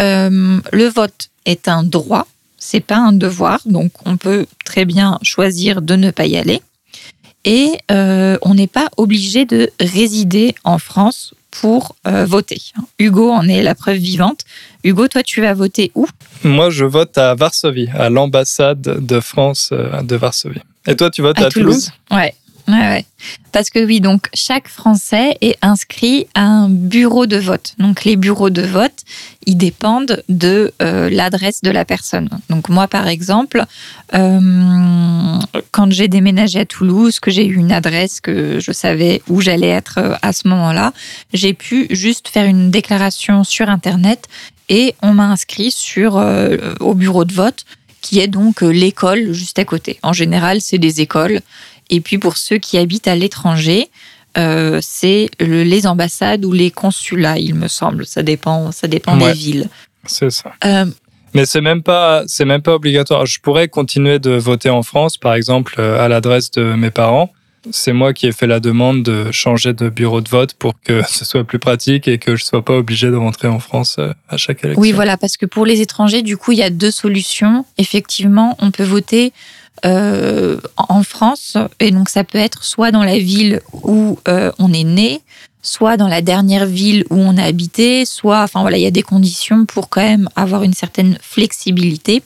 Euh, 0.00 0.60
le 0.72 0.88
vote 0.88 1.28
est 1.44 1.68
un 1.68 1.82
droit, 1.82 2.26
c'est 2.58 2.80
pas 2.80 2.96
un 2.96 3.12
devoir, 3.12 3.60
donc 3.66 3.92
on 4.06 4.16
peut 4.16 4.46
très 4.64 4.84
bien 4.84 5.18
choisir 5.22 5.82
de 5.82 5.96
ne 5.96 6.10
pas 6.10 6.26
y 6.26 6.36
aller. 6.36 6.62
Et 7.44 7.78
on 7.88 8.54
n'est 8.54 8.66
pas 8.66 8.88
obligé 8.96 9.44
de 9.44 9.70
résider 9.80 10.54
en 10.64 10.78
France 10.78 11.34
pour 11.60 11.94
euh, 12.06 12.24
voter. 12.26 12.60
Hugo 12.98 13.30
en 13.30 13.48
est 13.48 13.62
la 13.62 13.74
preuve 13.74 13.96
vivante. 13.96 14.40
Hugo, 14.82 15.08
toi, 15.08 15.22
tu 15.22 15.40
vas 15.40 15.54
voter 15.54 15.92
où? 15.94 16.06
Moi, 16.42 16.70
je 16.70 16.84
vote 16.84 17.16
à 17.16 17.34
Varsovie, 17.34 17.88
à 17.96 18.10
l'ambassade 18.10 18.80
de 18.80 19.20
France 19.20 19.70
euh, 19.72 20.02
de 20.02 20.16
Varsovie. 20.16 20.60
Et 20.86 20.96
toi, 20.96 21.10
tu 21.10 21.22
votes 21.22 21.38
à, 21.38 21.50
Toulouse, 21.50 21.90
Toulouse 22.08 22.20
Ouais. 22.20 22.34
Ouais, 22.66 23.04
Parce 23.52 23.68
que 23.68 23.84
oui, 23.84 24.00
donc 24.00 24.28
chaque 24.32 24.68
Français 24.68 25.36
est 25.42 25.58
inscrit 25.60 26.26
à 26.34 26.44
un 26.44 26.70
bureau 26.70 27.26
de 27.26 27.36
vote. 27.36 27.74
Donc 27.78 28.04
les 28.04 28.16
bureaux 28.16 28.48
de 28.48 28.62
vote, 28.62 29.04
ils 29.44 29.56
dépendent 29.56 30.22
de 30.30 30.72
euh, 30.80 31.10
l'adresse 31.10 31.60
de 31.60 31.70
la 31.70 31.84
personne. 31.84 32.30
Donc 32.48 32.70
moi, 32.70 32.88
par 32.88 33.06
exemple, 33.06 33.64
euh, 34.14 35.38
quand 35.72 35.92
j'ai 35.92 36.08
déménagé 36.08 36.60
à 36.60 36.64
Toulouse, 36.64 37.20
que 37.20 37.30
j'ai 37.30 37.46
eu 37.46 37.56
une 37.56 37.72
adresse, 37.72 38.22
que 38.22 38.60
je 38.60 38.72
savais 38.72 39.20
où 39.28 39.42
j'allais 39.42 39.68
être 39.68 39.98
euh, 39.98 40.14
à 40.22 40.32
ce 40.32 40.48
moment-là, 40.48 40.94
j'ai 41.34 41.52
pu 41.52 41.86
juste 41.90 42.28
faire 42.28 42.46
une 42.46 42.70
déclaration 42.70 43.44
sur 43.44 43.68
Internet 43.68 44.26
et 44.70 44.94
on 45.02 45.12
m'a 45.12 45.26
inscrit 45.26 45.70
sur 45.70 46.14
au 46.80 46.94
bureau 46.94 47.26
de 47.26 47.34
vote 47.34 47.66
qui 48.00 48.20
est 48.20 48.28
donc 48.28 48.62
l'école 48.62 49.32
juste 49.32 49.58
à 49.58 49.64
côté. 49.64 49.98
En 50.02 50.12
général, 50.12 50.60
c'est 50.60 50.78
des 50.78 51.02
écoles 51.02 51.40
et 51.94 52.00
puis 52.00 52.18
pour 52.18 52.36
ceux 52.36 52.58
qui 52.58 52.76
habitent 52.76 53.06
à 53.06 53.14
l'étranger, 53.14 53.88
euh, 54.36 54.80
c'est 54.82 55.28
les 55.38 55.86
ambassades 55.86 56.44
ou 56.44 56.52
les 56.52 56.72
consulats, 56.72 57.38
il 57.38 57.54
me 57.54 57.68
semble. 57.68 58.04
Ça 58.04 58.24
dépend, 58.24 58.72
ça 58.72 58.88
dépend 58.88 59.16
des 59.16 59.32
villes. 59.32 59.68
C'est 60.06 60.30
ça. 60.30 60.52
Euh, 60.64 60.86
mais 61.34 61.46
c'est 61.46 61.60
même 61.60 61.84
pas, 61.84 62.24
c'est 62.26 62.44
même 62.44 62.62
pas 62.62 62.74
obligatoire. 62.74 63.26
Je 63.26 63.38
pourrais 63.40 63.68
continuer 63.68 64.18
de 64.18 64.32
voter 64.32 64.70
en 64.70 64.82
France, 64.82 65.18
par 65.18 65.34
exemple, 65.34 65.76
euh, 65.78 66.04
à 66.04 66.08
l'adresse 66.08 66.50
de 66.50 66.74
mes 66.74 66.90
parents. 66.90 67.30
C'est 67.70 67.92
moi 67.92 68.12
qui 68.12 68.26
ai 68.26 68.32
fait 68.32 68.48
la 68.48 68.60
demande 68.60 69.04
de 69.04 69.30
changer 69.30 69.72
de 69.72 69.88
bureau 69.88 70.20
de 70.20 70.28
vote 70.28 70.54
pour 70.54 70.74
que 70.80 71.02
ce 71.08 71.24
soit 71.24 71.44
plus 71.44 71.60
pratique 71.60 72.08
et 72.08 72.18
que 72.18 72.34
je 72.34 72.44
sois 72.44 72.64
pas 72.64 72.74
obligé 72.74 73.08
de 73.08 73.16
rentrer 73.16 73.46
en 73.46 73.60
France 73.60 74.00
à 74.28 74.36
chaque 74.36 74.64
élection. 74.64 74.82
Oui, 74.82 74.90
voilà, 74.90 75.16
parce 75.16 75.36
que 75.36 75.46
pour 75.46 75.64
les 75.64 75.80
étrangers, 75.80 76.22
du 76.22 76.36
coup, 76.36 76.50
il 76.50 76.58
y 76.58 76.64
a 76.64 76.70
deux 76.70 76.90
solutions. 76.90 77.64
Effectivement, 77.78 78.56
on 78.60 78.72
peut 78.72 78.82
voter 78.82 79.32
euh, 79.84 80.58
en 80.76 81.02
France. 81.02 81.58
Et 81.78 81.90
donc 81.90 82.08
ça 82.08 82.24
peut 82.24 82.38
être 82.38 82.64
soit 82.64 82.90
dans 82.90 83.02
la 83.02 83.18
ville 83.18 83.60
où 83.72 84.18
euh, 84.28 84.50
on 84.58 84.72
est 84.72 84.84
né, 84.84 85.20
soit 85.60 85.98
dans 85.98 86.08
la 86.08 86.22
dernière 86.22 86.64
ville 86.64 87.04
où 87.10 87.16
on 87.16 87.36
a 87.36 87.42
habité, 87.42 88.06
soit, 88.06 88.42
enfin 88.42 88.62
voilà, 88.62 88.78
il 88.78 88.82
y 88.82 88.86
a 88.86 88.92
des 88.92 89.02
conditions 89.02 89.66
pour 89.66 89.90
quand 89.90 90.00
même 90.00 90.28
avoir 90.36 90.62
une 90.62 90.72
certaine 90.72 91.18
flexibilité. 91.20 92.22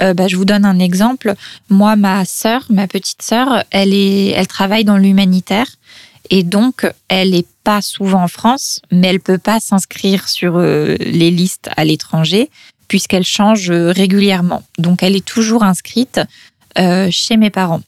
Euh, 0.00 0.14
bah, 0.14 0.26
je 0.28 0.36
vous 0.36 0.46
donne 0.46 0.64
un 0.64 0.78
exemple. 0.78 1.34
Moi, 1.68 1.96
ma 1.96 2.24
sœur, 2.24 2.64
ma 2.70 2.86
petite 2.86 3.20
sœur, 3.20 3.64
elle 3.70 3.92
est, 3.92 4.28
elle 4.28 4.46
travaille 4.46 4.84
dans 4.84 4.96
l'humanitaire 4.96 5.66
et 6.30 6.44
donc 6.44 6.90
elle 7.08 7.34
est 7.34 7.48
pas 7.62 7.82
souvent 7.82 8.22
en 8.22 8.28
France, 8.28 8.80
mais 8.90 9.08
elle 9.08 9.20
peut 9.20 9.38
pas 9.38 9.60
s'inscrire 9.60 10.30
sur 10.30 10.58
les 10.58 11.30
listes 11.30 11.68
à 11.76 11.84
l'étranger 11.84 12.48
puisqu'elle 12.88 13.24
change 13.24 13.70
régulièrement. 13.70 14.62
Donc 14.78 15.02
elle 15.02 15.14
est 15.14 15.24
toujours 15.24 15.62
inscrite 15.62 16.18
euh, 16.18 16.24
chez 17.10 17.36
mes 17.36 17.50
parents. 17.50 17.82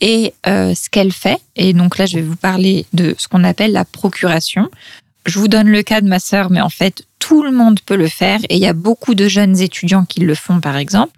Et 0.00 0.34
euh, 0.46 0.74
ce 0.74 0.90
qu'elle 0.90 1.12
fait, 1.12 1.40
et 1.54 1.72
donc 1.72 1.96
là 1.96 2.06
je 2.06 2.16
vais 2.16 2.22
vous 2.22 2.36
parler 2.36 2.86
de 2.92 3.14
ce 3.16 3.28
qu'on 3.28 3.44
appelle 3.44 3.72
la 3.72 3.84
procuration. 3.84 4.70
Je 5.24 5.38
vous 5.38 5.48
donne 5.48 5.68
le 5.68 5.82
cas 5.82 6.00
de 6.00 6.08
ma 6.08 6.18
sœur, 6.18 6.50
mais 6.50 6.60
en 6.60 6.68
fait 6.68 7.04
tout 7.18 7.42
le 7.42 7.50
monde 7.50 7.80
peut 7.80 7.96
le 7.96 8.08
faire 8.08 8.40
et 8.48 8.56
il 8.56 8.60
y 8.60 8.66
a 8.66 8.74
beaucoup 8.74 9.14
de 9.14 9.26
jeunes 9.26 9.58
étudiants 9.60 10.04
qui 10.04 10.20
le 10.20 10.34
font 10.34 10.60
par 10.60 10.76
exemple. 10.76 11.12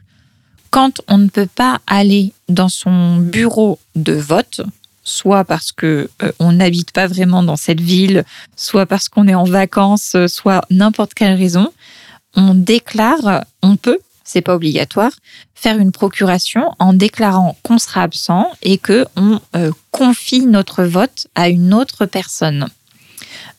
Quand 0.71 1.01
on 1.09 1.19
ne 1.19 1.29
peut 1.29 1.49
pas 1.53 1.81
aller 1.87 2.33
dans 2.49 2.69
son 2.69 3.17
bureau 3.17 3.79
de 3.97 4.13
vote, 4.13 4.61
soit 5.03 5.45
parce 5.45 5.73
que 5.73 6.09
euh, 6.23 6.33
on 6.39 6.53
n'habite 6.53 6.93
pas 6.93 7.07
vraiment 7.07 7.43
dans 7.43 7.57
cette 7.57 7.81
ville, 7.81 8.25
soit 8.55 8.87
parce 8.87 9.09
qu'on 9.09 9.27
est 9.27 9.35
en 9.35 9.45
vacances, 9.45 10.15
soit 10.29 10.65
n'importe 10.71 11.15
quelle 11.15 11.37
raison, 11.37 11.73
on 12.35 12.55
déclare, 12.55 13.45
on 13.63 13.77
peut 13.77 13.99
c'est 14.29 14.43
pas 14.43 14.55
obligatoire, 14.55 15.13
faire 15.55 15.79
une 15.79 15.91
procuration 15.91 16.71
en 16.79 16.93
déclarant 16.93 17.57
qu'on 17.63 17.79
sera 17.79 18.03
absent 18.03 18.47
et 18.63 18.77
que 18.77 19.07
on 19.17 19.41
euh, 19.57 19.71
confie 19.91 20.45
notre 20.45 20.85
vote 20.85 21.29
à 21.35 21.49
une 21.49 21.73
autre 21.73 22.05
personne. 22.05 22.69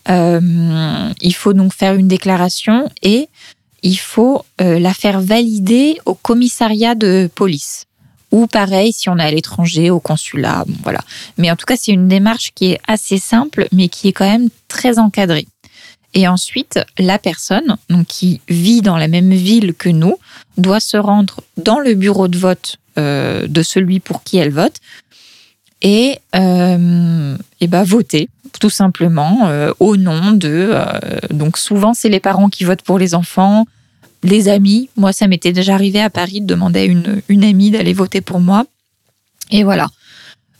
Euh, 0.09 1.09
il 1.21 1.33
faut 1.33 1.53
donc 1.53 1.73
faire 1.73 1.95
une 1.95 2.07
déclaration 2.07 2.87
et 3.01 3.29
il 3.81 3.97
faut 3.97 4.45
euh, 4.61 4.77
la 4.77 4.93
faire 4.93 5.21
valider 5.21 5.97
au 6.05 6.13
commissariat 6.13 6.93
de 6.93 7.29
police. 7.33 7.85
Ou 8.31 8.45
pareil, 8.45 8.93
si 8.93 9.09
on 9.09 9.17
est 9.17 9.23
à 9.23 9.31
l'étranger, 9.31 9.89
au 9.89 9.99
consulat, 9.99 10.65
voilà. 10.83 10.99
Mais 11.39 11.49
en 11.49 11.55
tout 11.55 11.65
cas, 11.65 11.77
c'est 11.77 11.91
une 11.91 12.07
démarche 12.07 12.51
qui 12.53 12.73
est 12.73 12.79
assez 12.87 13.17
simple, 13.17 13.67
mais 13.71 13.87
qui 13.87 14.09
est 14.09 14.13
quand 14.13 14.29
même 14.29 14.49
très 14.67 14.99
encadrée. 14.99 15.47
Et 16.13 16.27
ensuite, 16.27 16.79
la 16.97 17.19
personne 17.19 17.77
donc, 17.89 18.07
qui 18.07 18.41
vit 18.49 18.81
dans 18.81 18.97
la 18.97 19.07
même 19.07 19.31
ville 19.31 19.73
que 19.73 19.89
nous 19.89 20.17
doit 20.57 20.79
se 20.79 20.97
rendre 20.97 21.41
dans 21.57 21.79
le 21.79 21.93
bureau 21.93 22.27
de 22.27 22.37
vote 22.37 22.77
euh, 22.97 23.47
de 23.47 23.61
celui 23.61 23.99
pour 23.99 24.23
qui 24.23 24.37
elle 24.37 24.51
vote 24.51 24.77
et, 25.81 26.17
euh, 26.35 27.37
et 27.61 27.67
ben 27.67 27.83
voter 27.83 28.27
tout 28.59 28.71
simplement 28.71 29.47
euh, 29.47 29.71
au 29.79 29.95
nom 29.95 30.31
de. 30.31 30.73
donc 31.29 31.57
souvent, 31.57 31.93
c'est 31.93 32.09
les 32.09 32.19
parents 32.19 32.49
qui 32.49 32.63
votent 32.63 32.81
pour 32.81 32.97
les 32.97 33.13
enfants. 33.13 33.65
les 34.23 34.49
amis. 34.49 34.89
Moi, 34.97 35.13
ça 35.13 35.27
m'était 35.27 35.53
déjà 35.53 35.75
arrivé 35.75 36.01
à 36.01 36.09
Paris 36.09 36.41
de 36.41 36.47
demander 36.47 36.79
à 36.79 36.85
une, 36.85 37.21
une 37.29 37.43
amie 37.43 37.69
d'aller 37.69 37.93
voter 37.93 38.21
pour 38.21 38.39
moi. 38.39 38.65
Et 39.51 39.63
voilà. 39.63 39.87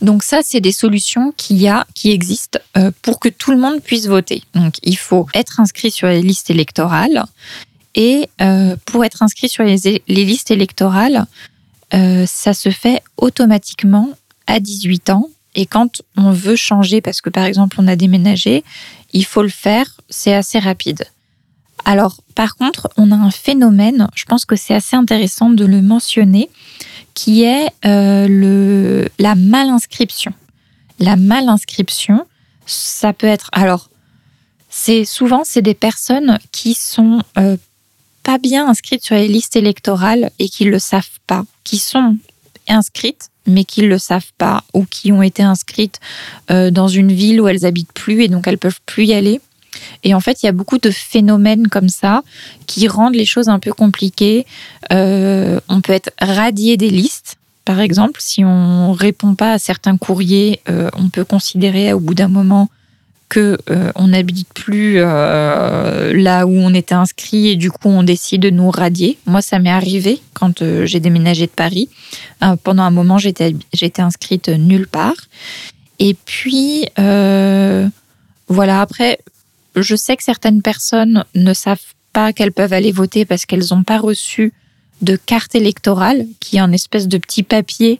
Donc 0.01 0.23
ça, 0.23 0.39
c'est 0.43 0.61
des 0.61 0.71
solutions 0.71 1.33
qui, 1.35 1.67
a, 1.67 1.85
qui 1.93 2.11
existent 2.11 2.59
euh, 2.77 2.91
pour 3.01 3.19
que 3.19 3.29
tout 3.29 3.51
le 3.51 3.57
monde 3.57 3.81
puisse 3.81 4.07
voter. 4.07 4.43
Donc 4.55 4.75
il 4.83 4.97
faut 4.97 5.27
être 5.33 5.59
inscrit 5.59 5.91
sur 5.91 6.07
les 6.07 6.21
listes 6.21 6.49
électorales. 6.49 7.25
Et 7.95 8.29
euh, 8.41 8.75
pour 8.85 9.03
être 9.03 9.23
inscrit 9.23 9.49
sur 9.49 9.63
les, 9.63 10.01
listes 10.07 10.51
électorales, 10.51 11.25
euh, 11.93 12.25
ça 12.25 12.53
se 12.53 12.69
fait 12.69 13.01
automatiquement 13.17 14.11
à 14.47 14.59
18 14.59 15.09
ans. 15.09 15.29
Et 15.55 15.65
quand 15.65 16.01
on 16.15 16.31
veut 16.31 16.55
changer, 16.55 17.01
parce 17.01 17.21
que 17.21 17.29
par 17.29 17.43
exemple 17.43 17.77
on 17.79 17.87
a 17.87 17.95
déménagé, 17.95 18.63
il 19.11 19.25
faut 19.25 19.41
le 19.41 19.49
faire, 19.49 19.97
c'est 20.09 20.33
assez 20.33 20.59
rapide. 20.59 21.03
Alors 21.83 22.21
par 22.35 22.55
contre, 22.55 22.87
on 22.97 23.11
a 23.11 23.15
un 23.15 23.31
phénomène, 23.31 24.07
je 24.15 24.25
pense 24.25 24.45
que 24.45 24.55
c'est 24.55 24.75
assez 24.75 24.95
intéressant 24.95 25.49
de 25.49 25.65
le 25.65 25.81
mentionner, 25.81 26.49
qui 27.19 27.43
est 27.43 27.69
euh, 27.85 28.27
le, 28.29 29.09
la 29.19 29.35
malinscription. 29.35 30.31
La 30.99 31.17
malinscription, 31.17 32.25
ça 32.65 33.11
peut 33.11 33.27
être... 33.27 33.49
Alors, 33.51 33.89
c'est 34.69 35.03
souvent, 35.03 35.43
c'est 35.43 35.61
des 35.61 35.73
personnes 35.73 36.39
qui 36.53 36.73
sont 36.73 37.21
euh, 37.37 37.57
pas 38.23 38.37
bien 38.37 38.69
inscrites 38.69 39.03
sur 39.03 39.15
les 39.15 39.27
listes 39.27 39.57
électorales 39.57 40.31
et 40.39 40.47
qui 40.47 40.63
ne 40.63 40.69
le 40.69 40.79
savent 40.79 41.19
pas, 41.27 41.43
qui 41.65 41.77
sont 41.77 42.15
inscrites 42.69 43.29
mais 43.47 43.65
qui 43.65 43.81
ne 43.81 43.87
le 43.87 43.97
savent 43.97 44.31
pas 44.37 44.63
ou 44.73 44.85
qui 44.85 45.11
ont 45.11 45.23
été 45.23 45.43
inscrites 45.43 45.99
euh, 46.51 46.71
dans 46.71 46.87
une 46.87 47.11
ville 47.11 47.41
où 47.41 47.49
elles 47.49 47.65
habitent 47.65 47.91
plus 47.91 48.23
et 48.23 48.27
donc 48.29 48.47
elles 48.47 48.59
peuvent 48.59 48.79
plus 48.85 49.07
y 49.07 49.13
aller. 49.13 49.41
Et 50.03 50.13
en 50.13 50.19
fait, 50.19 50.43
il 50.43 50.45
y 50.45 50.49
a 50.49 50.53
beaucoup 50.53 50.77
de 50.77 50.91
phénomènes 50.91 51.67
comme 51.67 51.89
ça 51.89 52.23
qui 52.67 52.87
rendent 52.87 53.15
les 53.15 53.25
choses 53.25 53.49
un 53.49 53.59
peu 53.59 53.73
compliquées. 53.73 54.45
Euh, 54.91 55.59
on 55.67 55.81
peut 55.81 55.93
être 55.93 56.11
radié 56.19 56.77
des 56.77 56.89
listes. 56.89 57.37
Par 57.65 57.79
exemple, 57.79 58.19
si 58.19 58.43
on 58.43 58.93
répond 58.93 59.35
pas 59.35 59.53
à 59.53 59.59
certains 59.59 59.97
courriers, 59.97 60.61
euh, 60.69 60.89
on 60.97 61.09
peut 61.09 61.25
considérer 61.25 61.93
au 61.93 61.99
bout 61.99 62.15
d'un 62.15 62.27
moment 62.27 62.69
que 63.27 63.59
euh, 63.69 63.91
on 63.93 64.07
n'habite 64.07 64.51
plus 64.55 64.95
là 64.95 66.45
où 66.47 66.51
on 66.51 66.73
était 66.73 66.95
inscrit 66.95 67.49
et 67.49 67.55
du 67.55 67.69
coup 67.69 67.89
on 67.89 68.01
décide 68.01 68.41
de 68.41 68.49
nous 68.49 68.71
radier. 68.71 69.19
Moi, 69.27 69.43
ça 69.43 69.59
m'est 69.59 69.69
arrivé 69.69 70.19
quand 70.33 70.63
j'ai 70.85 70.99
déménagé 70.99 71.45
de 71.45 71.51
Paris. 71.51 71.89
pendant 72.63 72.83
un 72.83 72.91
moment, 72.91 73.19
j'étais 73.19 73.55
j'étais 73.71 74.01
inscrite 74.01 74.49
nulle 74.49 74.87
part. 74.87 75.17
Et 75.99 76.15
puis 76.25 76.87
voilà. 78.47 78.81
Après, 78.81 79.19
je 79.81 79.95
sais 79.95 80.17
que 80.17 80.23
certaines 80.23 80.61
personnes 80.61 81.25
ne 81.35 81.53
savent 81.53 81.79
pas 82.13 82.33
qu'elles 82.33 82.51
peuvent 82.51 82.73
aller 82.73 82.91
voter 82.91 83.25
parce 83.25 83.45
qu'elles 83.45 83.65
n'ont 83.71 83.83
pas 83.83 83.99
reçu 83.99 84.53
de 85.01 85.15
carte 85.15 85.55
électorale, 85.55 86.25
qui 86.39 86.57
est 86.57 86.59
un 86.59 86.71
espèce 86.71 87.07
de 87.07 87.17
petit 87.17 87.43
papier 87.43 87.99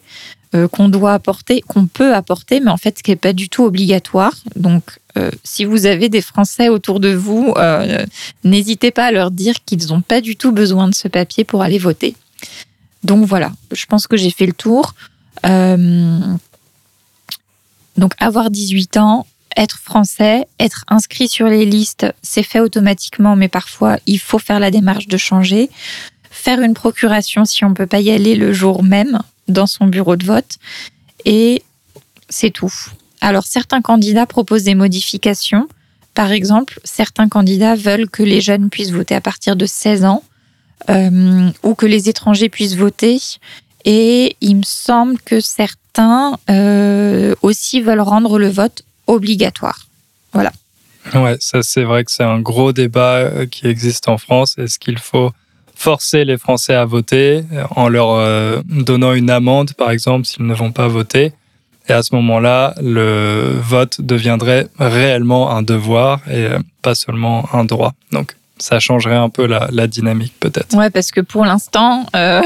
euh, 0.56 0.68
qu'on 0.68 0.90
doit 0.90 1.14
apporter, 1.14 1.62
qu'on 1.62 1.86
peut 1.86 2.16
apporter, 2.16 2.60
mais 2.60 2.72
en 2.72 2.78
fait, 2.78 2.98
ce 2.98 3.04
qui 3.04 3.12
n'est 3.12 3.18
pas 3.18 3.34
du 3.34 3.50
tout 3.50 3.64
obligatoire. 3.64 4.34
Donc, 4.56 5.00
euh, 5.16 5.30
si 5.44 5.64
vous 5.64 5.86
avez 5.86 6.10
des 6.10 6.22
Français 6.22 6.70
autour 6.70 7.00
de 7.00 7.14
vous, 7.14 7.54
euh, 7.58 8.04
n'hésitez 8.44 8.90
pas 8.90 9.06
à 9.06 9.12
leur 9.12 9.30
dire 9.30 9.64
qu'ils 9.64 9.90
n'ont 9.90 10.02
pas 10.02 10.22
du 10.22 10.36
tout 10.36 10.52
besoin 10.52 10.88
de 10.88 10.96
ce 10.96 11.08
papier 11.08 11.44
pour 11.44 11.62
aller 11.62 11.78
voter. 11.78 12.16
Donc 13.04 13.26
voilà, 13.26 13.52
je 13.72 13.86
pense 13.86 14.08
que 14.08 14.18
j'ai 14.18 14.32
fait 14.32 14.48
le 14.48 14.54
tour. 14.54 14.96
donc, 15.44 16.40
avoir 18.18 18.50
18 18.50 18.98
ans, 18.98 19.28
être 19.58 19.80
français, 19.80 20.48
être 20.60 20.86
inscrit 20.88 21.28
sur 21.28 21.48
les 21.48 21.66
listes, 21.66 22.06
c'est 22.22 22.44
fait 22.44 22.60
automatiquement, 22.60 23.36
mais 23.36 23.48
parfois 23.48 23.98
il 24.06 24.20
faut 24.20 24.40
faire 24.40 24.60
la 24.60 24.72
démarche 24.72 25.08
de 25.08 25.18
changer. 25.18 25.70
Faire 26.30 26.62
une 26.62 26.74
procuration 26.74 27.46
si 27.46 27.66
on 27.66 27.70
ne 27.70 27.74
peut 27.74 27.88
pas 27.88 28.00
y 28.00 28.12
aller 28.12 28.36
le 28.36 28.54
jour 28.54 28.84
même 28.84 29.20
dans 29.48 29.68
son 29.68 29.88
bureau 29.88 30.16
de 30.16 30.26
vote. 30.26 30.58
Et 31.26 31.64
c'est 32.30 32.52
tout. 32.52 32.74
Alors 33.22 33.46
certains 33.46 33.82
candidats 33.82 34.26
proposent 34.26 34.64
des 34.64 34.76
modifications. 34.76 35.68
Par 36.14 36.32
exemple, 36.32 36.80
certains 36.84 37.28
candidats 37.28 37.76
veulent 37.76 38.10
que 38.10 38.24
les 38.24 38.42
jeunes 38.42 38.70
puissent 38.70 38.92
voter 38.92 39.16
à 39.16 39.22
partir 39.22 39.56
de 39.56 39.66
16 39.66 40.06
ans 40.06 40.24
euh, 40.90 41.50
ou 41.64 41.76
que 41.76 41.86
les 41.86 42.10
étrangers 42.10 42.50
puissent 42.50 42.76
voter. 42.76 43.20
Et 43.86 44.36
il 44.42 44.58
me 44.58 44.64
semble 44.64 45.20
que 45.20 45.40
certains 45.40 46.38
euh, 46.50 47.36
aussi 47.42 47.82
veulent 47.82 48.02
rendre 48.02 48.38
le 48.38 48.50
vote 48.50 48.84
obligatoire. 49.10 49.88
Voilà. 50.34 50.52
Ouais, 51.16 51.38
ça 51.40 51.64
c'est 51.64 51.84
vrai 51.84 52.04
que 52.04 52.12
c'est 52.12 52.24
un 52.24 52.40
gros 52.40 52.72
débat 52.72 53.16
euh, 53.16 53.46
qui 53.46 53.68
existe 53.68 54.08
en 54.08 54.18
France. 54.18 54.56
Est-ce 54.58 54.78
qu'il 54.78 55.00
faut 55.00 55.32
forcer 55.76 56.26
les 56.26 56.38
Français 56.38 56.76
à 56.76 56.86
voter 56.86 57.44
euh, 57.52 57.64
en 57.76 57.88
leur 57.90 58.12
euh, 58.12 58.62
donnant 58.66 59.14
une 59.14 59.30
amende, 59.30 59.74
par 59.74 59.92
exemple, 59.92 60.26
s'ils 60.26 60.46
ne 60.46 60.54
vont 60.54 60.72
pas 60.72 60.88
voter? 60.88 61.34
Et 61.88 61.94
à 61.94 62.04
ce 62.04 62.14
moment-là, 62.16 62.76
le 62.82 63.58
vote 63.60 64.02
deviendrait 64.02 64.68
réellement 64.78 65.50
un 65.50 65.64
devoir 65.64 66.22
et 66.30 66.48
pas 66.84 66.94
seulement 66.94 67.50
un 67.52 67.66
droit. 67.66 67.94
Donc, 68.12 68.36
ça 68.60 68.80
changerait 68.80 69.16
un 69.16 69.30
peu 69.30 69.46
la, 69.46 69.88
dynamique 69.88 70.34
peut-être. 70.40 70.76
Ouais, 70.76 70.90
parce 70.90 71.12
que 71.12 71.22
pour 71.22 71.46
l'instant, 71.46 72.06
euh, 72.16 72.42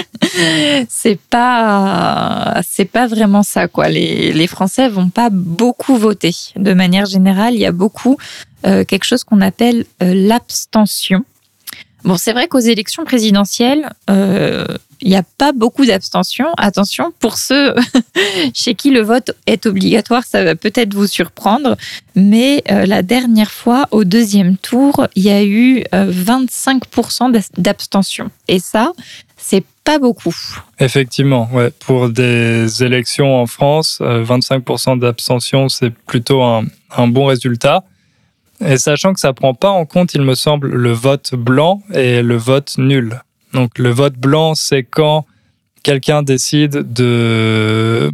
c'est 0.88 1.18
pas 1.18 2.60
c'est 2.68 2.84
pas 2.84 3.06
vraiment 3.06 3.42
ça 3.42 3.68
quoi. 3.68 3.88
Les, 3.88 4.32
les 4.32 4.46
Français 4.46 4.88
vont 4.88 5.08
pas 5.08 5.30
beaucoup 5.30 5.96
voter. 5.96 6.34
De 6.56 6.74
manière 6.74 7.06
générale, 7.06 7.54
il 7.54 7.60
y 7.60 7.66
a 7.66 7.72
beaucoup 7.72 8.16
euh, 8.64 8.84
quelque 8.84 9.04
chose 9.04 9.24
qu'on 9.24 9.40
appelle 9.40 9.84
euh, 10.02 10.14
l'abstention. 10.14 11.24
Bon, 12.04 12.16
c'est 12.16 12.32
vrai 12.32 12.46
qu'aux 12.46 12.58
élections 12.58 13.04
présidentielles, 13.04 13.90
euh, 14.10 14.66
il 15.02 15.10
n'y 15.10 15.16
a 15.16 15.22
pas 15.22 15.52
beaucoup 15.52 15.84
d'abstention. 15.84 16.46
Attention, 16.56 17.12
pour 17.18 17.36
ceux 17.36 17.74
chez 18.54 18.74
qui 18.74 18.90
le 18.90 19.00
vote 19.00 19.32
est 19.46 19.66
obligatoire, 19.66 20.24
ça 20.24 20.44
va 20.44 20.54
peut-être 20.54 20.94
vous 20.94 21.06
surprendre, 21.06 21.76
mais 22.14 22.62
euh, 22.70 22.86
la 22.86 23.02
dernière 23.02 23.50
fois, 23.50 23.88
au 23.90 24.04
deuxième 24.04 24.56
tour, 24.56 25.08
il 25.16 25.24
y 25.24 25.30
a 25.30 25.44
eu 25.44 25.82
25% 25.92 27.34
euh, 27.34 27.40
d'abstention. 27.58 28.30
Et 28.48 28.60
ça, 28.60 28.92
c'est 29.36 29.64
pas 29.84 29.98
beaucoup. 29.98 30.34
Effectivement, 30.78 31.50
pour 31.80 32.08
des 32.08 32.84
élections 32.84 33.40
en 33.40 33.46
France, 33.46 34.00
25% 34.00 35.00
d'abstention, 35.00 35.68
c'est 35.68 35.90
plutôt 35.90 36.42
un, 36.42 36.64
un 36.96 37.08
bon 37.08 37.26
résultat. 37.26 37.82
Et 38.64 38.76
sachant 38.76 39.12
que 39.12 39.18
ça 39.18 39.32
prend 39.32 39.54
pas 39.54 39.70
en 39.70 39.84
compte, 39.84 40.14
il 40.14 40.22
me 40.22 40.34
semble, 40.34 40.68
le 40.68 40.92
vote 40.92 41.34
blanc 41.34 41.82
et 41.92 42.22
le 42.22 42.36
vote 42.36 42.78
nul. 42.78 43.20
Donc 43.52 43.78
le 43.78 43.90
vote 43.90 44.16
blanc, 44.16 44.54
c'est 44.54 44.82
quand 44.82 45.26
quelqu'un 45.82 46.22
décide 46.22 46.92
de... 46.92 48.10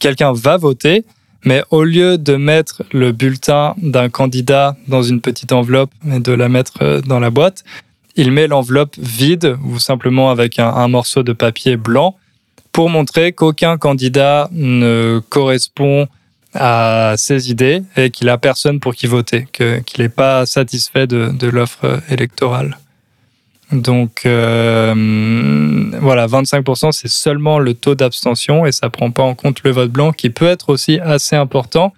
Quelqu'un 0.00 0.32
va 0.32 0.56
voter, 0.56 1.04
mais 1.44 1.62
au 1.70 1.84
lieu 1.84 2.18
de 2.18 2.34
mettre 2.34 2.82
le 2.92 3.12
bulletin 3.12 3.74
d'un 3.80 4.08
candidat 4.08 4.76
dans 4.88 5.02
une 5.02 5.20
petite 5.20 5.52
enveloppe 5.52 5.92
et 6.10 6.18
de 6.18 6.32
la 6.32 6.48
mettre 6.48 6.82
euh, 6.82 7.00
dans 7.00 7.20
la 7.20 7.30
boîte, 7.30 7.62
il 8.16 8.32
met 8.32 8.48
l'enveloppe 8.48 8.96
vide 8.98 9.56
ou 9.64 9.78
simplement 9.78 10.30
avec 10.30 10.58
un, 10.58 10.88
morceau 10.88 11.22
de 11.22 11.32
papier 11.32 11.76
blanc 11.76 12.16
pour 12.72 12.90
montrer 12.90 13.32
qu'aucun 13.32 13.76
candidat 13.76 14.48
ne 14.52 15.20
correspond 15.28 16.08
à 16.54 17.14
ses 17.18 17.50
idées 17.50 17.82
et 17.96 18.10
qu'il 18.10 18.28
a 18.30 18.38
personne 18.38 18.80
pour 18.80 18.94
qui 18.94 19.06
voter, 19.06 19.46
qu'il 19.52 19.82
n'est 19.98 20.08
pas 20.08 20.46
satisfait 20.46 21.06
de 21.06 21.46
l'offre 21.46 22.00
électorale. 22.08 22.78
Donc 23.72 24.22
euh, 24.26 24.94
voilà, 26.00 26.26
25%, 26.26 26.92
c'est 26.92 27.08
seulement 27.08 27.58
le 27.58 27.74
taux 27.74 27.94
d'abstention 27.94 28.64
et 28.64 28.72
ça 28.72 28.90
prend 28.90 29.10
pas 29.10 29.24
en 29.24 29.34
compte 29.34 29.62
le 29.64 29.72
vote 29.72 29.90
blanc 29.90 30.12
qui 30.12 30.30
peut 30.30 30.46
être 30.46 30.70
aussi 30.70 31.00
assez 31.00 31.34
important. 31.34 31.92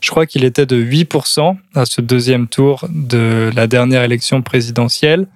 Je 0.00 0.10
crois 0.10 0.26
qu'il 0.26 0.44
était 0.44 0.66
de 0.66 0.80
8% 0.80 1.56
à 1.74 1.84
ce 1.84 2.00
deuxième 2.00 2.46
tour 2.46 2.86
de 2.88 3.50
la 3.56 3.66
dernière 3.66 4.04
élection 4.04 4.42
présidentielle, 4.42 5.26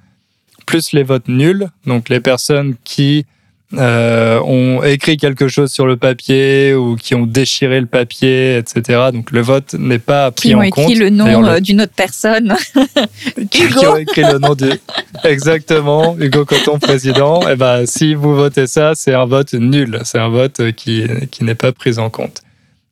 plus 0.66 0.93
les 0.93 1.03
votes 1.03 1.26
nuls, 1.26 1.68
donc 1.87 2.09
les 2.09 2.20
personnes 2.20 2.76
qui 2.85 3.26
euh, 3.75 4.39
ont 4.41 4.83
écrit 4.83 5.16
quelque 5.16 5.49
chose 5.49 5.73
sur 5.73 5.87
le 5.87 5.97
papier 5.97 6.75
ou 6.75 6.97
qui 6.97 7.14
ont 7.14 7.27
déchiré 7.27 7.81
le 7.81 7.87
papier, 7.87 8.59
etc. 8.59 9.09
Donc 9.12 9.31
le 9.31 9.41
vote 9.41 9.75
n'est 9.75 9.99
pas 9.99 10.31
pris 10.31 10.55
en 10.55 10.61
compte. 10.70 10.75
Qui 10.75 10.81
ont 10.81 10.83
écrit 10.83 10.95
le 10.97 11.11
nom 11.11 11.47
euh, 11.47 11.61
d'une 11.61 11.81
autre 11.81 11.95
personne. 11.97 12.55
qui, 13.51 13.62
ont 13.87 13.97
écrit 13.97 14.23
le 14.23 14.39
nom 14.39 14.55
du... 14.55 14.70
Exactement, 15.25 16.16
Hugo 16.18 16.45
Coton, 16.45 16.79
président. 16.79 17.41
Et 17.49 17.53
eh 17.53 17.57
ben, 17.57 17.87
si 17.87 18.14
vous 18.14 18.35
votez 18.35 18.66
ça, 18.66 18.93
c'est 18.95 19.14
un 19.14 19.25
vote 19.25 19.55
nul. 19.55 20.01
C'est 20.05 20.18
un 20.18 20.29
vote 20.29 20.73
qui, 20.73 21.05
qui 21.31 21.45
n'est 21.45 21.55
pas 21.55 21.73
pris 21.73 21.99
en 21.99 22.11
compte. 22.11 22.43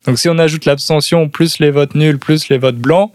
Donc 0.05 0.17
si 0.17 0.29
on 0.29 0.37
ajoute 0.39 0.65
l'abstention 0.65 1.29
plus 1.29 1.59
les 1.59 1.69
votes 1.69 1.93
nuls 1.93 2.17
plus 2.17 2.49
les 2.49 2.57
votes 2.57 2.77
blancs, 2.77 3.11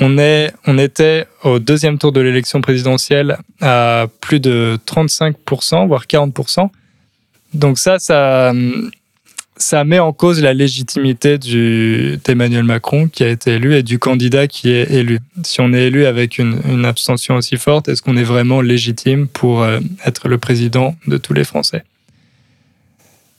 on, 0.00 0.18
est, 0.18 0.52
on 0.66 0.78
était 0.78 1.26
au 1.44 1.58
deuxième 1.58 1.98
tour 1.98 2.12
de 2.12 2.20
l'élection 2.20 2.60
présidentielle 2.60 3.36
à 3.60 4.06
plus 4.20 4.40
de 4.40 4.78
35%, 4.86 5.86
voire 5.86 6.04
40%. 6.06 6.70
Donc 7.56 7.78
ça, 7.78 7.98
ça, 7.98 8.52
met 9.84 9.98
en 9.98 10.12
cause 10.12 10.42
la 10.42 10.52
légitimité 10.52 11.38
d'Emmanuel 11.38 12.64
Macron 12.64 13.08
qui 13.08 13.24
a 13.24 13.28
été 13.28 13.54
élu 13.54 13.74
et 13.74 13.82
du 13.82 13.98
candidat 13.98 14.46
qui 14.46 14.70
est 14.70 14.90
élu. 14.90 15.20
Si 15.42 15.60
on 15.60 15.72
est 15.72 15.84
élu 15.86 16.06
avec 16.06 16.38
une, 16.38 16.60
une 16.68 16.84
abstention 16.84 17.36
aussi 17.36 17.56
forte, 17.56 17.88
est-ce 17.88 18.02
qu'on 18.02 18.16
est 18.16 18.24
vraiment 18.24 18.60
légitime 18.60 19.26
pour 19.26 19.62
euh, 19.62 19.80
être 20.04 20.28
le 20.28 20.38
président 20.38 20.94
de 21.06 21.16
tous 21.16 21.32
les 21.32 21.44
Français? 21.44 21.84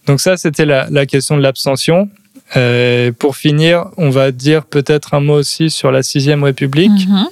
Donc 0.07 0.19
ça, 0.19 0.37
c'était 0.37 0.65
la, 0.65 0.87
la, 0.89 1.05
question 1.05 1.37
de 1.37 1.41
l'abstention. 1.41 2.09
Euh, 2.55 3.11
pour 3.11 3.35
finir, 3.35 3.87
on 3.97 4.09
va 4.09 4.31
dire 4.31 4.65
peut-être 4.65 5.13
un 5.13 5.19
mot 5.19 5.33
aussi 5.33 5.69
sur 5.69 5.91
la 5.91 6.01
sixième 6.01 6.43
République. 6.43 6.91
Mm-hmm. 6.91 7.27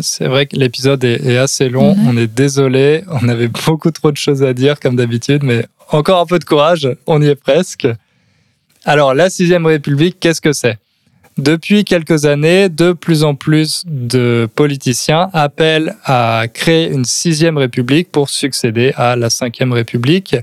C'est 0.00 0.26
vrai 0.26 0.46
que 0.46 0.56
l'épisode 0.56 1.02
est, 1.04 1.24
est, 1.26 1.36
assez 1.36 1.68
long. 1.68 1.96
On 2.06 2.16
est 2.16 2.26
désolé. 2.26 3.02
On 3.08 3.28
avait 3.28 3.48
beaucoup 3.66 3.90
trop 3.90 4.12
de 4.12 4.16
choses 4.16 4.42
à 4.42 4.52
dire, 4.52 4.78
comme 4.78 4.96
d'habitude, 4.96 5.42
mais 5.42 5.66
encore 5.90 6.20
un 6.20 6.26
peu 6.26 6.38
de 6.38 6.44
courage. 6.44 6.88
On 7.06 7.20
y 7.20 7.26
est 7.26 7.34
presque. 7.34 7.88
Alors, 8.84 9.14
la 9.14 9.28
sixième 9.28 9.66
République, 9.66 10.18
qu'est-ce 10.20 10.40
que 10.40 10.52
c'est? 10.52 10.78
Depuis 11.38 11.84
quelques 11.84 12.26
années, 12.26 12.68
de 12.68 12.92
plus 12.92 13.24
en 13.24 13.34
plus 13.34 13.84
de 13.86 14.48
politiciens 14.54 15.30
appellent 15.32 15.96
à 16.04 16.44
créer 16.52 16.90
une 16.90 17.04
sixième 17.04 17.56
République 17.56 18.10
pour 18.10 18.28
succéder 18.30 18.92
à 18.96 19.16
la 19.16 19.30
cinquième 19.30 19.72
République, 19.72 20.36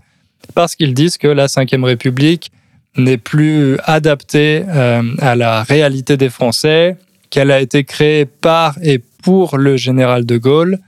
parce 0.56 0.76
qu'ils 0.76 0.94
disent 0.94 1.18
que 1.18 1.28
la 1.28 1.48
cinquième 1.48 1.84
République 1.84 2.52
n'est 2.96 3.18
plus 3.18 3.78
adaptée 3.84 4.64
euh, 4.68 5.04
à 5.20 5.36
la 5.36 5.64
réalité 5.64 6.18
des 6.18 6.30
Français, 6.30 6.98
qu'elle 7.30 7.52
a 7.52 7.60
été 7.60 7.84
créée 7.84 8.26
par 8.26 8.76
et 8.82 9.02
pour 9.28 9.58
le 9.58 9.76
général 9.76 10.26
de 10.26 10.38
Gaulle, 10.38 10.80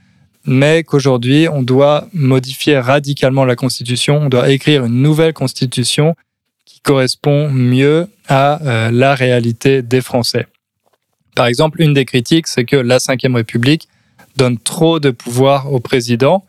mais 0.46 0.82
qu'aujourd'hui, 0.82 1.46
on 1.46 1.62
doit 1.62 2.08
modifier 2.14 2.78
radicalement 2.78 3.44
la 3.44 3.54
Constitution, 3.54 4.22
on 4.22 4.28
doit 4.30 4.48
écrire 4.48 4.86
une 4.86 5.02
nouvelle 5.02 5.34
Constitution 5.34 6.14
correspond 6.82 7.50
mieux 7.50 8.08
à 8.28 8.62
euh, 8.62 8.90
la 8.90 9.14
réalité 9.14 9.82
des 9.82 10.00
Français. 10.00 10.46
Par 11.34 11.44
exemple, 11.48 11.82
une 11.82 11.92
des 11.92 12.06
critiques, 12.06 12.46
c'est 12.46 12.64
que 12.64 12.76
la 12.76 12.96
Ve 12.96 13.34
République 13.34 13.88
donne 14.38 14.56
trop 14.56 15.00
de 15.00 15.10
pouvoir 15.10 15.70
au 15.70 15.78
président. 15.78 16.46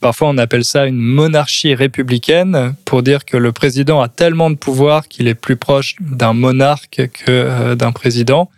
Parfois, 0.00 0.28
on 0.28 0.36
appelle 0.36 0.66
ça 0.66 0.84
une 0.84 1.00
monarchie 1.00 1.74
républicaine 1.74 2.74
pour 2.84 3.02
dire 3.02 3.24
que 3.24 3.38
le 3.38 3.52
président 3.52 4.02
a 4.02 4.08
tellement 4.08 4.50
de 4.50 4.56
pouvoir 4.56 5.08
qu'il 5.08 5.26
est 5.26 5.34
plus 5.34 5.56
proche 5.56 5.96
d'un 6.00 6.34
monarque 6.34 7.08
que 7.14 7.30
euh, 7.30 7.74
d'un 7.76 7.92
président. 7.92 8.50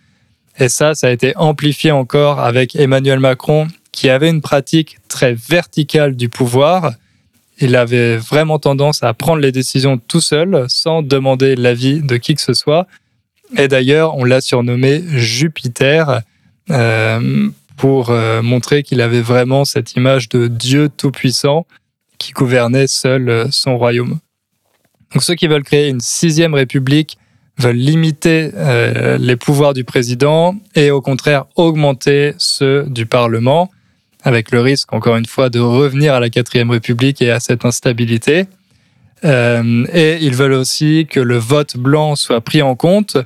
Et 0.58 0.68
ça, 0.68 0.94
ça 0.94 1.08
a 1.08 1.10
été 1.10 1.36
amplifié 1.36 1.90
encore 1.92 2.40
avec 2.40 2.76
Emmanuel 2.76 3.20
Macron, 3.20 3.68
qui 3.90 4.08
avait 4.08 4.28
une 4.28 4.40
pratique 4.40 4.98
très 5.08 5.34
verticale 5.34 6.16
du 6.16 6.28
pouvoir 6.28 6.92
il 7.62 7.76
avait 7.76 8.16
vraiment 8.16 8.58
tendance 8.58 9.04
à 9.04 9.14
prendre 9.14 9.40
les 9.40 9.52
décisions 9.52 9.96
tout 9.96 10.20
seul, 10.20 10.64
sans 10.68 11.00
demander 11.00 11.54
l'avis 11.54 12.02
de 12.02 12.16
qui 12.16 12.34
que 12.34 12.40
ce 12.40 12.54
soit. 12.54 12.88
Et 13.56 13.68
d'ailleurs, 13.68 14.16
on 14.16 14.24
l'a 14.24 14.40
surnommé 14.40 15.02
Jupiter 15.06 16.22
euh, 16.70 17.48
pour 17.76 18.10
euh, 18.10 18.42
montrer 18.42 18.82
qu'il 18.82 19.00
avait 19.00 19.20
vraiment 19.20 19.64
cette 19.64 19.94
image 19.94 20.28
de 20.28 20.48
Dieu 20.48 20.88
tout-puissant 20.88 21.66
qui 22.18 22.32
gouvernait 22.32 22.88
seul 22.88 23.28
euh, 23.28 23.46
son 23.50 23.78
royaume. 23.78 24.18
Donc 25.12 25.22
ceux 25.22 25.34
qui 25.34 25.46
veulent 25.46 25.62
créer 25.62 25.88
une 25.88 26.00
sixième 26.00 26.54
république 26.54 27.16
veulent 27.58 27.76
limiter 27.76 28.50
les 29.18 29.36
pouvoirs 29.36 29.74
du 29.74 29.84
président 29.84 30.56
et 30.74 30.90
au 30.90 31.00
contraire 31.00 31.44
augmenter 31.56 32.34
ceux 32.38 32.84
du 32.88 33.06
Parlement 33.06 33.70
avec 34.22 34.52
le 34.52 34.60
risque, 34.60 34.92
encore 34.92 35.16
une 35.16 35.26
fois, 35.26 35.50
de 35.50 35.58
revenir 35.58 36.14
à 36.14 36.20
la 36.20 36.30
quatrième 36.30 36.70
République 36.70 37.20
et 37.22 37.30
à 37.30 37.40
cette 37.40 37.64
instabilité. 37.64 38.46
Euh, 39.24 39.84
et 39.92 40.18
ils 40.20 40.34
veulent 40.34 40.52
aussi 40.52 41.06
que 41.08 41.20
le 41.20 41.36
vote 41.36 41.76
blanc 41.76 42.16
soit 42.16 42.40
pris 42.40 42.62
en 42.62 42.74
compte. 42.74 43.16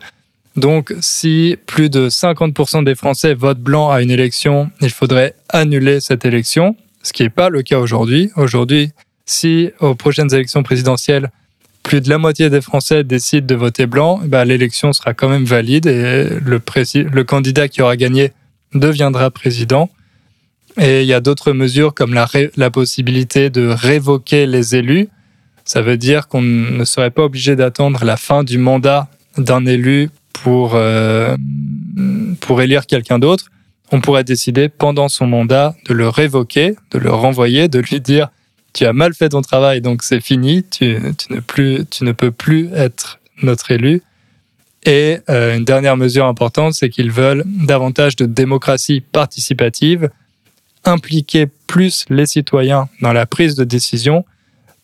Donc, 0.56 0.94
si 1.00 1.56
plus 1.66 1.90
de 1.90 2.08
50% 2.08 2.84
des 2.84 2.94
Français 2.94 3.34
votent 3.34 3.60
blanc 3.60 3.90
à 3.90 4.02
une 4.02 4.10
élection, 4.10 4.70
il 4.80 4.90
faudrait 4.90 5.34
annuler 5.50 6.00
cette 6.00 6.24
élection, 6.24 6.76
ce 7.02 7.12
qui 7.12 7.22
n'est 7.22 7.30
pas 7.30 7.50
le 7.50 7.62
cas 7.62 7.78
aujourd'hui. 7.78 8.30
Aujourd'hui, 8.36 8.90
si 9.26 9.70
aux 9.80 9.94
prochaines 9.94 10.32
élections 10.32 10.62
présidentielles, 10.62 11.30
plus 11.86 12.00
de 12.00 12.08
la 12.08 12.18
moitié 12.18 12.50
des 12.50 12.60
Français 12.60 13.04
décident 13.04 13.46
de 13.46 13.54
voter 13.54 13.86
blanc, 13.86 14.20
bah, 14.24 14.44
l'élection 14.44 14.92
sera 14.92 15.14
quand 15.14 15.28
même 15.28 15.44
valide 15.44 15.86
et 15.86 16.28
le, 16.44 17.22
candidat 17.22 17.68
qui 17.68 17.80
aura 17.80 17.96
gagné 17.96 18.32
deviendra 18.74 19.30
président. 19.30 19.88
Et 20.80 21.02
il 21.02 21.06
y 21.06 21.14
a 21.14 21.20
d'autres 21.20 21.52
mesures 21.52 21.94
comme 21.94 22.12
la, 22.12 22.26
la 22.56 22.70
possibilité 22.70 23.50
de 23.50 23.68
révoquer 23.68 24.46
les 24.46 24.74
élus. 24.74 25.08
Ça 25.64 25.80
veut 25.80 25.96
dire 25.96 26.26
qu'on 26.26 26.42
ne 26.42 26.84
serait 26.84 27.12
pas 27.12 27.22
obligé 27.22 27.54
d'attendre 27.54 28.04
la 28.04 28.16
fin 28.16 28.42
du 28.42 28.58
mandat 28.58 29.08
d'un 29.38 29.64
élu 29.64 30.10
pour, 30.32 30.72
euh, 30.74 31.36
pour 32.40 32.62
élire 32.62 32.86
quelqu'un 32.86 33.20
d'autre. 33.20 33.46
On 33.92 34.00
pourrait 34.00 34.24
décider 34.24 34.68
pendant 34.68 35.08
son 35.08 35.28
mandat 35.28 35.76
de 35.88 35.94
le 35.94 36.08
révoquer, 36.08 36.74
de 36.90 36.98
le 36.98 37.12
renvoyer, 37.12 37.68
de 37.68 37.78
lui 37.78 38.00
dire 38.00 38.28
tu 38.76 38.84
as 38.84 38.92
mal 38.92 39.14
fait 39.14 39.30
ton 39.30 39.40
travail, 39.40 39.80
donc 39.80 40.02
c'est 40.02 40.20
fini, 40.20 40.62
tu, 40.62 40.98
ne 41.00 42.12
peux 42.12 42.30
plus 42.30 42.68
être 42.74 43.20
notre 43.42 43.70
élu. 43.70 44.02
Et 44.84 45.18
euh, 45.30 45.56
une 45.56 45.64
dernière 45.64 45.96
mesure 45.96 46.26
importante, 46.26 46.74
c'est 46.74 46.90
qu'ils 46.90 47.10
veulent 47.10 47.42
davantage 47.46 48.16
de 48.16 48.26
démocratie 48.26 49.00
participative 49.00 50.10
impliquer 50.84 51.46
plus 51.66 52.04
les 52.10 52.26
citoyens 52.26 52.88
dans 53.00 53.14
la 53.14 53.24
prise 53.24 53.56
de 53.56 53.64
décision, 53.64 54.26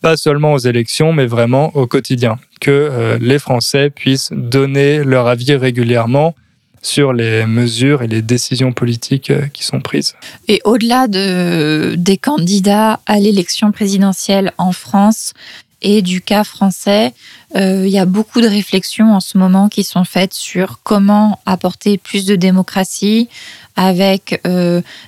pas 0.01 0.17
seulement 0.17 0.55
aux 0.55 0.59
élections, 0.59 1.13
mais 1.13 1.27
vraiment 1.27 1.77
au 1.77 1.87
quotidien. 1.87 2.39
Que 2.63 2.71
euh, 2.71 3.19
les 3.21 3.39
Français 3.39 3.91
puissent 3.91 4.33
donner 4.33 5.05
leur 5.05 5.27
avis 5.27 5.55
régulièrement 5.55 6.35
sur 6.83 7.13
les 7.13 7.47
mesures 7.47 8.03
et 8.03 8.09
les 8.09 8.23
décisions 8.23 8.73
politiques 8.73 9.31
euh, 9.31 9.47
qui 9.53 9.65
sont 9.65 9.81
prises. 9.81 10.15
Et 10.49 10.61
au-delà 10.65 11.07
de, 11.07 11.95
des 11.97 12.17
candidats 12.17 13.01
à 13.07 13.19
l'élection 13.19 13.73
présidentielle 13.73 14.53
en 14.59 14.73
France 14.73 15.33
et 15.81 16.03
du 16.03 16.21
cas 16.21 16.45
français, 16.45 17.15
euh, 17.57 17.85
il 17.87 17.93
y 17.93 17.99
a 17.99 18.05
beaucoup 18.05 18.41
de 18.41 18.49
réflexions 18.49 19.15
en 19.15 19.21
ce 19.21 19.39
moment 19.39 19.69
qui 19.69 19.85
sont 19.85 20.05
faites 20.05 20.35
sur 20.35 20.81
comment 20.83 21.39
apporter 21.47 21.99
plus 21.99 22.27
de 22.27 22.37
démocratie 22.37 23.29
avec 23.75 24.43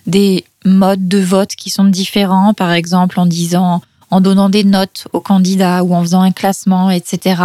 des 0.06 0.44
modes 0.64 1.06
de 1.06 1.18
vote 1.18 1.54
qui 1.54 1.68
sont 1.68 1.84
différents, 1.84 2.54
par 2.54 2.72
exemple 2.72 3.20
en 3.20 3.26
disant, 3.26 3.82
en 4.14 4.20
donnant 4.20 4.48
des 4.48 4.62
notes 4.62 5.08
aux 5.12 5.20
candidats 5.20 5.82
ou 5.82 5.92
en 5.92 6.00
faisant 6.02 6.22
un 6.22 6.30
classement, 6.30 6.88
etc. 6.88 7.42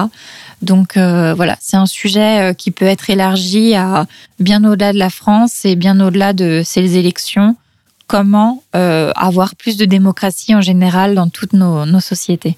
Donc 0.62 0.98
euh, 0.98 1.34
voilà, 1.34 1.58
c'est 1.60 1.78
un 1.78 1.88
sujet 1.88 2.52
euh, 2.52 2.54
qui 2.54 2.70
peut 2.70 2.86
être 2.86 3.10
élargi 3.10 3.74
à 3.74 4.06
bien 4.40 4.64
au-delà 4.64 4.94
de 4.94 5.00
la 5.00 5.10
France 5.10 5.66
et 5.66 5.76
bien 5.76 6.00
au-delà 6.00 6.34
de 6.34 6.62
ces 6.64 6.96
élections. 6.98 7.56
Comment 8.06 8.62
euh, 8.76 9.12
avoir 9.16 9.56
plus 9.56 9.78
de 9.78 9.86
démocratie 9.86 10.54
en 10.54 10.62
général 10.62 11.16
dans 11.16 11.28
toutes 11.28 11.54
nos, 11.54 11.88
nos 11.88 12.00
sociétés? 12.00 12.56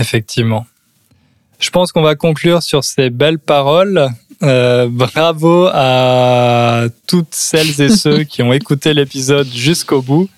Effectivement. 0.00 0.66
Je 1.60 1.70
pense 1.70 1.92
qu'on 1.92 2.02
va 2.02 2.16
conclure 2.16 2.64
sur 2.64 2.82
ces 2.82 3.08
belles 3.08 3.38
paroles. 3.38 4.08
Euh, 4.42 4.88
bravo 4.90 5.68
à 5.72 6.86
toutes 7.06 7.34
celles 7.34 7.80
et 7.80 7.88
ceux 7.96 8.24
qui 8.24 8.42
ont 8.42 8.52
écouté 8.52 8.94
l'épisode 8.94 9.48
jusqu'au 9.52 10.02
bout. 10.02 10.28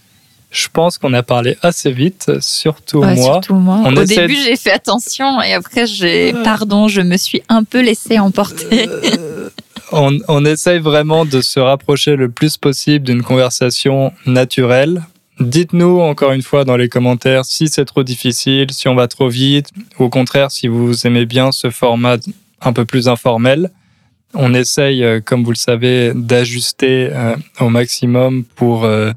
Je 0.50 0.66
pense 0.72 0.98
qu'on 0.98 1.12
a 1.12 1.22
parlé 1.22 1.56
assez 1.62 1.92
vite, 1.92 2.40
surtout 2.40 3.02
moi. 3.02 3.14
Surtout 3.34 3.54
moi. 3.54 3.82
Au 3.86 4.04
début, 4.04 4.36
j'ai 4.36 4.56
fait 4.56 4.72
attention 4.72 5.40
et 5.40 5.52
après, 5.52 5.86
j'ai, 5.86 6.32
pardon, 6.44 6.88
je 6.88 7.00
me 7.00 7.16
suis 7.16 7.42
un 7.48 7.62
peu 7.62 7.80
laissé 7.80 8.18
emporter. 8.18 8.88
Euh, 8.88 9.50
on, 9.92 10.18
on 10.26 10.44
essaye 10.44 10.80
vraiment 10.80 11.24
de 11.24 11.40
se 11.40 11.60
rapprocher 11.60 12.16
le 12.16 12.30
plus 12.30 12.56
possible 12.56 13.06
d'une 13.06 13.22
conversation 13.22 14.12
naturelle. 14.26 15.02
Dites-nous 15.40 16.00
encore 16.00 16.32
une 16.32 16.42
fois 16.42 16.64
dans 16.64 16.76
les 16.76 16.90
commentaires 16.90 17.46
si 17.46 17.68
c'est 17.68 17.86
trop 17.86 18.02
difficile, 18.02 18.70
si 18.72 18.88
on 18.88 18.94
va 18.94 19.08
trop 19.08 19.28
vite, 19.28 19.70
ou 19.98 20.04
au 20.04 20.08
contraire 20.10 20.50
si 20.50 20.68
vous 20.68 21.06
aimez 21.06 21.24
bien 21.24 21.50
ce 21.50 21.70
format 21.70 22.16
un 22.60 22.72
peu 22.74 22.84
plus 22.84 23.08
informel. 23.08 23.70
On 24.34 24.52
essaye, 24.54 25.02
euh, 25.02 25.20
comme 25.24 25.42
vous 25.42 25.50
le 25.50 25.56
savez, 25.56 26.12
d'ajuster 26.14 27.08
euh, 27.10 27.34
au 27.58 27.68
maximum 27.68 28.44
pour, 28.44 28.84
euh, 28.84 29.12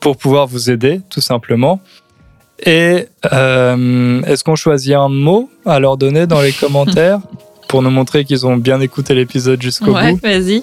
pour 0.00 0.16
pouvoir 0.16 0.46
vous 0.46 0.70
aider, 0.70 1.00
tout 1.10 1.20
simplement. 1.20 1.80
Et 2.64 3.06
est-ce 3.24 4.44
qu'on 4.44 4.56
choisit 4.56 4.94
un 4.94 5.08
mot 5.08 5.48
à 5.64 5.78
leur 5.78 5.96
donner 5.96 6.26
dans 6.26 6.40
les 6.40 6.52
commentaires 6.52 7.20
pour 7.68 7.82
nous 7.82 7.90
montrer 7.90 8.24
qu'ils 8.24 8.46
ont 8.46 8.56
bien 8.56 8.80
écouté 8.80 9.14
l'épisode 9.14 9.60
jusqu'au 9.60 9.92
ouais, 9.92 10.12
bout 10.12 10.20
vas-y. 10.22 10.62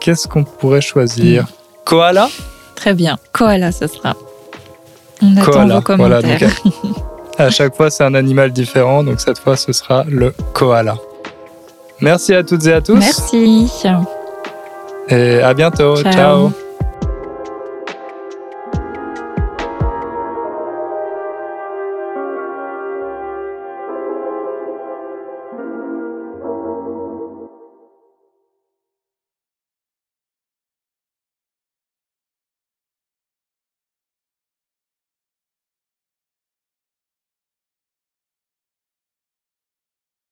Qu'est-ce 0.00 0.26
qu'on 0.28 0.44
pourrait 0.44 0.80
choisir 0.80 1.46
Koala 1.84 2.28
Très 2.74 2.94
bien, 2.94 3.16
koala, 3.32 3.72
ce 3.72 3.86
sera. 3.86 4.14
On 5.22 5.36
attend 5.36 5.50
koala, 5.50 5.74
vos 5.76 5.80
commentaires. 5.80 6.50
Voilà, 6.62 7.04
À 7.38 7.50
chaque 7.50 7.74
fois, 7.76 7.90
c'est 7.90 8.04
un 8.04 8.14
animal 8.14 8.52
différent, 8.52 9.02
donc 9.02 9.20
cette 9.20 9.38
fois, 9.38 9.56
ce 9.56 9.72
sera 9.72 10.04
le 10.08 10.32
koala. 10.52 10.96
Merci 12.00 12.34
à 12.34 12.44
toutes 12.44 12.66
et 12.66 12.72
à 12.72 12.80
tous. 12.80 12.98
Merci. 12.98 13.68
Et 15.08 15.40
à 15.40 15.54
bientôt. 15.54 15.96
Ciao. 16.02 16.12
Ciao. 16.12 16.67